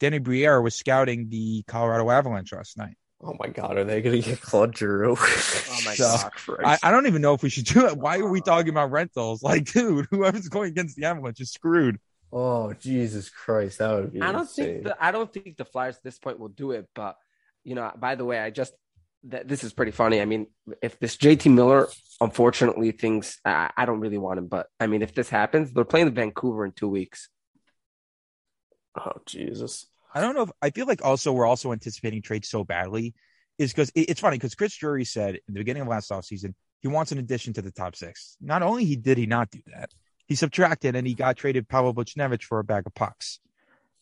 Denny 0.00 0.18
Briere 0.18 0.62
was 0.62 0.74
scouting 0.74 1.28
the 1.28 1.64
Colorado 1.66 2.08
Avalanche 2.08 2.52
last 2.52 2.78
night. 2.78 2.96
Oh 3.20 3.34
my 3.38 3.48
god, 3.48 3.76
are 3.76 3.84
they 3.84 4.00
gonna 4.00 4.20
get 4.20 4.40
Claude 4.42 4.76
Giroux? 4.76 5.16
Oh 5.18 5.78
my 5.84 5.94
So, 5.94 6.04
god. 6.04 6.32
I, 6.64 6.78
I 6.84 6.90
don't 6.90 7.06
even 7.06 7.22
know 7.22 7.34
if 7.34 7.42
we 7.42 7.48
should 7.48 7.64
do 7.64 7.86
it. 7.86 7.96
Why 7.96 8.18
are 8.18 8.28
we 8.28 8.40
oh. 8.40 8.44
talking 8.44 8.70
about 8.70 8.90
rentals? 8.90 9.42
Like, 9.48 9.64
dude, 9.64 10.06
whoever's 10.10 10.48
going 10.48 10.70
against 10.70 10.96
the 10.96 11.04
Avalanche 11.06 11.40
is 11.40 11.50
screwed. 11.50 11.98
oh 12.32 12.72
Jesus 12.74 13.28
Christ, 13.28 13.78
that 13.78 13.92
would 13.92 14.12
be. 14.12 14.22
I 14.22 14.32
don't 14.32 14.42
insane. 14.42 14.66
think 14.66 14.84
the 14.84 15.04
I 15.04 15.10
don't 15.10 15.32
think 15.32 15.56
the 15.56 15.64
Flyers 15.64 15.96
at 15.96 16.04
this 16.04 16.18
point 16.18 16.38
will 16.38 16.48
do 16.48 16.72
it. 16.72 16.88
But 16.94 17.16
you 17.64 17.74
know, 17.74 17.90
by 17.98 18.14
the 18.14 18.24
way, 18.24 18.38
I 18.38 18.50
just 18.50 18.72
that 19.24 19.48
this 19.48 19.64
is 19.64 19.72
pretty 19.72 19.92
funny. 19.92 20.20
I 20.20 20.24
mean, 20.24 20.46
if 20.80 21.00
this 21.00 21.16
JT 21.16 21.52
Miller, 21.52 21.88
unfortunately, 22.20 22.92
things 22.92 23.38
I, 23.44 23.70
I 23.76 23.84
don't 23.84 24.00
really 24.00 24.18
want 24.18 24.38
him, 24.38 24.46
but 24.46 24.68
I 24.78 24.86
mean, 24.86 25.02
if 25.02 25.12
this 25.12 25.28
happens, 25.28 25.72
they're 25.72 25.84
playing 25.84 26.06
the 26.06 26.12
Vancouver 26.12 26.64
in 26.64 26.72
two 26.72 26.88
weeks. 26.88 27.28
Oh 28.96 29.20
Jesus. 29.26 29.86
I 30.14 30.20
don't 30.20 30.34
know 30.34 30.42
if 30.42 30.50
I 30.62 30.70
feel 30.70 30.86
like 30.86 31.04
also 31.04 31.32
we're 31.32 31.46
also 31.46 31.72
anticipating 31.72 32.22
trades 32.22 32.48
so 32.48 32.64
badly 32.64 33.14
is 33.58 33.72
because 33.72 33.90
it, 33.90 34.10
it's 34.10 34.20
funny 34.20 34.36
because 34.36 34.54
Chris 34.54 34.76
Drury 34.76 35.04
said 35.04 35.34
in 35.34 35.54
the 35.54 35.60
beginning 35.60 35.82
of 35.82 35.88
last 35.88 36.10
offseason 36.10 36.54
he 36.80 36.88
wants 36.88 37.12
an 37.12 37.18
addition 37.18 37.52
to 37.54 37.62
the 37.62 37.72
top 37.72 37.96
six. 37.96 38.36
Not 38.40 38.62
only 38.62 38.84
he 38.84 38.96
did 38.96 39.18
he 39.18 39.26
not 39.26 39.50
do 39.50 39.60
that, 39.74 39.92
he 40.26 40.34
subtracted 40.34 40.94
and 40.94 41.06
he 41.06 41.14
got 41.14 41.36
traded 41.36 41.68
Pavel 41.68 41.94
Buchnevich 41.94 42.44
for 42.44 42.58
a 42.58 42.64
bag 42.64 42.84
of 42.86 42.94
pucks. 42.94 43.40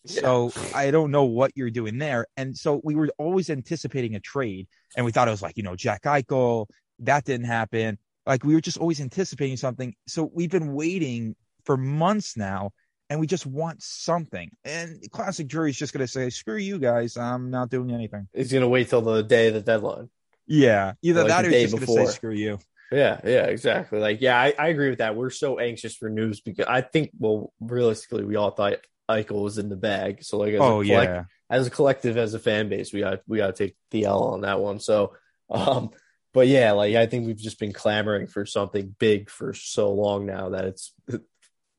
So 0.06 0.52
I 0.74 0.90
don't 0.90 1.10
know 1.10 1.24
what 1.24 1.52
you're 1.56 1.70
doing 1.70 1.98
there. 1.98 2.26
And 2.36 2.56
so 2.56 2.80
we 2.84 2.94
were 2.94 3.08
always 3.18 3.50
anticipating 3.50 4.14
a 4.14 4.20
trade, 4.20 4.68
and 4.96 5.04
we 5.04 5.12
thought 5.12 5.28
it 5.28 5.32
was 5.32 5.42
like 5.42 5.56
you 5.56 5.62
know 5.62 5.76
Jack 5.76 6.02
Eichel. 6.04 6.66
That 7.00 7.24
didn't 7.24 7.46
happen. 7.46 7.98
Like 8.24 8.44
we 8.44 8.54
were 8.54 8.60
just 8.60 8.78
always 8.78 9.00
anticipating 9.00 9.56
something. 9.56 9.94
So 10.06 10.30
we've 10.32 10.50
been 10.50 10.74
waiting 10.74 11.34
for 11.64 11.76
months 11.76 12.36
now, 12.36 12.70
and 13.10 13.20
we 13.20 13.26
just 13.26 13.46
want 13.46 13.82
something. 13.82 14.50
And 14.64 15.00
classic 15.10 15.46
Drury's 15.48 15.76
just 15.76 15.92
gonna 15.92 16.06
say, 16.08 16.30
"Screw 16.30 16.56
you 16.56 16.78
guys, 16.78 17.16
I'm 17.16 17.50
not 17.50 17.70
doing 17.70 17.90
anything." 17.92 18.28
He's 18.34 18.52
gonna 18.52 18.68
wait 18.68 18.88
till 18.88 19.02
the 19.02 19.22
day 19.22 19.48
of 19.48 19.54
the 19.54 19.60
deadline. 19.60 20.08
Yeah, 20.46 20.92
either 21.02 21.20
Like 21.22 21.28
that 21.28 21.44
or 21.46 21.50
day 21.50 21.62
he's 21.62 21.70
just 21.72 21.80
before. 21.80 21.96
gonna 21.96 22.08
say, 22.08 22.14
"Screw 22.14 22.34
you." 22.34 22.58
Yeah, 22.92 23.20
yeah, 23.24 23.46
exactly. 23.46 23.98
Like, 23.98 24.20
yeah, 24.20 24.38
I, 24.40 24.54
I 24.56 24.68
agree 24.68 24.90
with 24.90 24.98
that. 25.00 25.16
We're 25.16 25.30
so 25.30 25.58
anxious 25.58 25.96
for 25.96 26.08
news 26.08 26.40
because 26.40 26.66
I 26.68 26.82
think, 26.82 27.10
well, 27.18 27.52
realistically, 27.58 28.24
we 28.24 28.36
all 28.36 28.52
thought 28.52 28.76
Eichel 29.10 29.42
was 29.42 29.58
in 29.58 29.68
the 29.68 29.74
bag. 29.76 30.22
So, 30.22 30.38
like, 30.38 30.54
as 30.54 30.60
Oh 30.60 30.82
a 30.82 30.84
collect- 30.84 31.10
yeah, 31.12 31.24
as 31.50 31.66
a 31.66 31.70
collective, 31.70 32.16
as 32.16 32.34
a 32.34 32.38
fan 32.38 32.68
base, 32.68 32.92
we 32.92 33.00
got 33.00 33.22
we 33.26 33.38
got 33.38 33.48
to 33.56 33.64
take 33.64 33.76
the 33.90 34.04
L 34.04 34.22
on 34.24 34.42
that 34.42 34.60
one. 34.60 34.78
So, 34.78 35.14
um, 35.50 35.90
but 36.32 36.46
yeah, 36.46 36.72
like 36.72 36.94
I 36.94 37.06
think 37.06 37.26
we've 37.26 37.36
just 37.36 37.58
been 37.58 37.72
clamoring 37.72 38.28
for 38.28 38.46
something 38.46 38.94
big 39.00 39.30
for 39.30 39.52
so 39.52 39.92
long 39.92 40.24
now 40.26 40.50
that 40.50 40.64
it's 40.66 40.92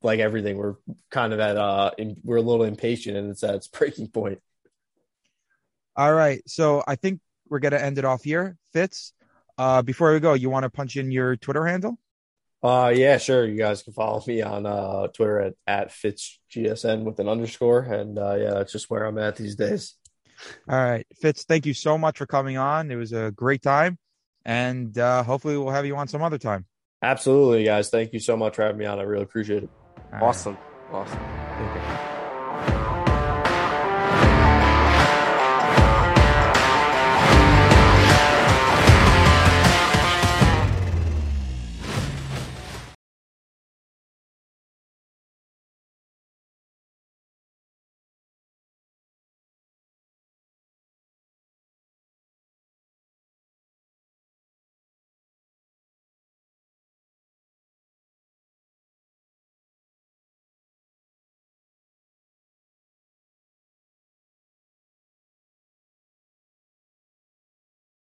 like 0.07 0.19
everything. 0.19 0.57
We're 0.57 0.75
kind 1.11 1.33
of 1.33 1.39
at 1.39 1.57
uh, 1.57 1.91
in, 1.99 2.15
we're 2.23 2.37
a 2.37 2.41
little 2.41 2.65
impatient, 2.65 3.15
and 3.15 3.29
it's 3.29 3.43
at 3.43 3.53
its 3.53 3.67
breaking 3.77 4.07
point. 4.07 4.39
All 5.95 6.13
right, 6.13 6.41
so 6.47 6.83
I 6.87 6.95
think 6.95 7.19
we're 7.49 7.59
gonna 7.59 7.77
end 7.77 7.99
it 7.99 8.05
off 8.05 8.23
here. 8.23 8.57
Fitz, 8.73 9.13
uh, 9.57 9.83
before 9.83 10.13
we 10.13 10.19
go, 10.19 10.33
you 10.33 10.49
want 10.49 10.63
to 10.63 10.69
punch 10.69 10.95
in 10.95 11.11
your 11.11 11.35
Twitter 11.35 11.65
handle? 11.65 11.99
Uh, 12.63 12.91
yeah, 12.95 13.17
sure. 13.17 13.45
You 13.45 13.57
guys 13.57 13.83
can 13.83 13.93
follow 13.93 14.23
me 14.25 14.41
on 14.41 14.65
uh 14.65 15.07
Twitter 15.07 15.39
at 15.39 15.53
at 15.67 15.89
FitzGSN 15.89 17.03
with 17.03 17.19
an 17.19 17.27
underscore, 17.27 17.81
and 17.81 18.17
uh, 18.17 18.35
yeah, 18.35 18.51
that's 18.51 18.71
just 18.71 18.89
where 18.89 19.05
I'm 19.05 19.19
at 19.19 19.35
these 19.35 19.55
days. 19.55 19.95
All 20.69 20.77
right, 20.77 21.05
Fitz, 21.19 21.43
thank 21.43 21.65
you 21.65 21.73
so 21.73 21.97
much 21.97 22.17
for 22.17 22.25
coming 22.25 22.57
on. 22.57 22.91
It 22.91 22.95
was 22.95 23.11
a 23.11 23.31
great 23.31 23.61
time, 23.61 23.97
and 24.45 24.97
uh, 24.97 25.23
hopefully 25.23 25.57
we'll 25.57 25.71
have 25.71 25.85
you 25.85 25.95
on 25.97 26.07
some 26.07 26.21
other 26.21 26.37
time. 26.37 26.65
Absolutely, 27.01 27.63
guys. 27.63 27.89
Thank 27.89 28.13
you 28.13 28.19
so 28.19 28.37
much 28.37 28.55
for 28.55 28.63
having 28.63 28.77
me 28.77 28.85
on. 28.85 28.99
I 28.99 29.03
really 29.03 29.23
appreciate 29.23 29.63
it. 29.63 29.69
Awesome, 30.13 30.57
awesome. 30.91 31.19
take 31.57 31.73
care. 31.73 32.06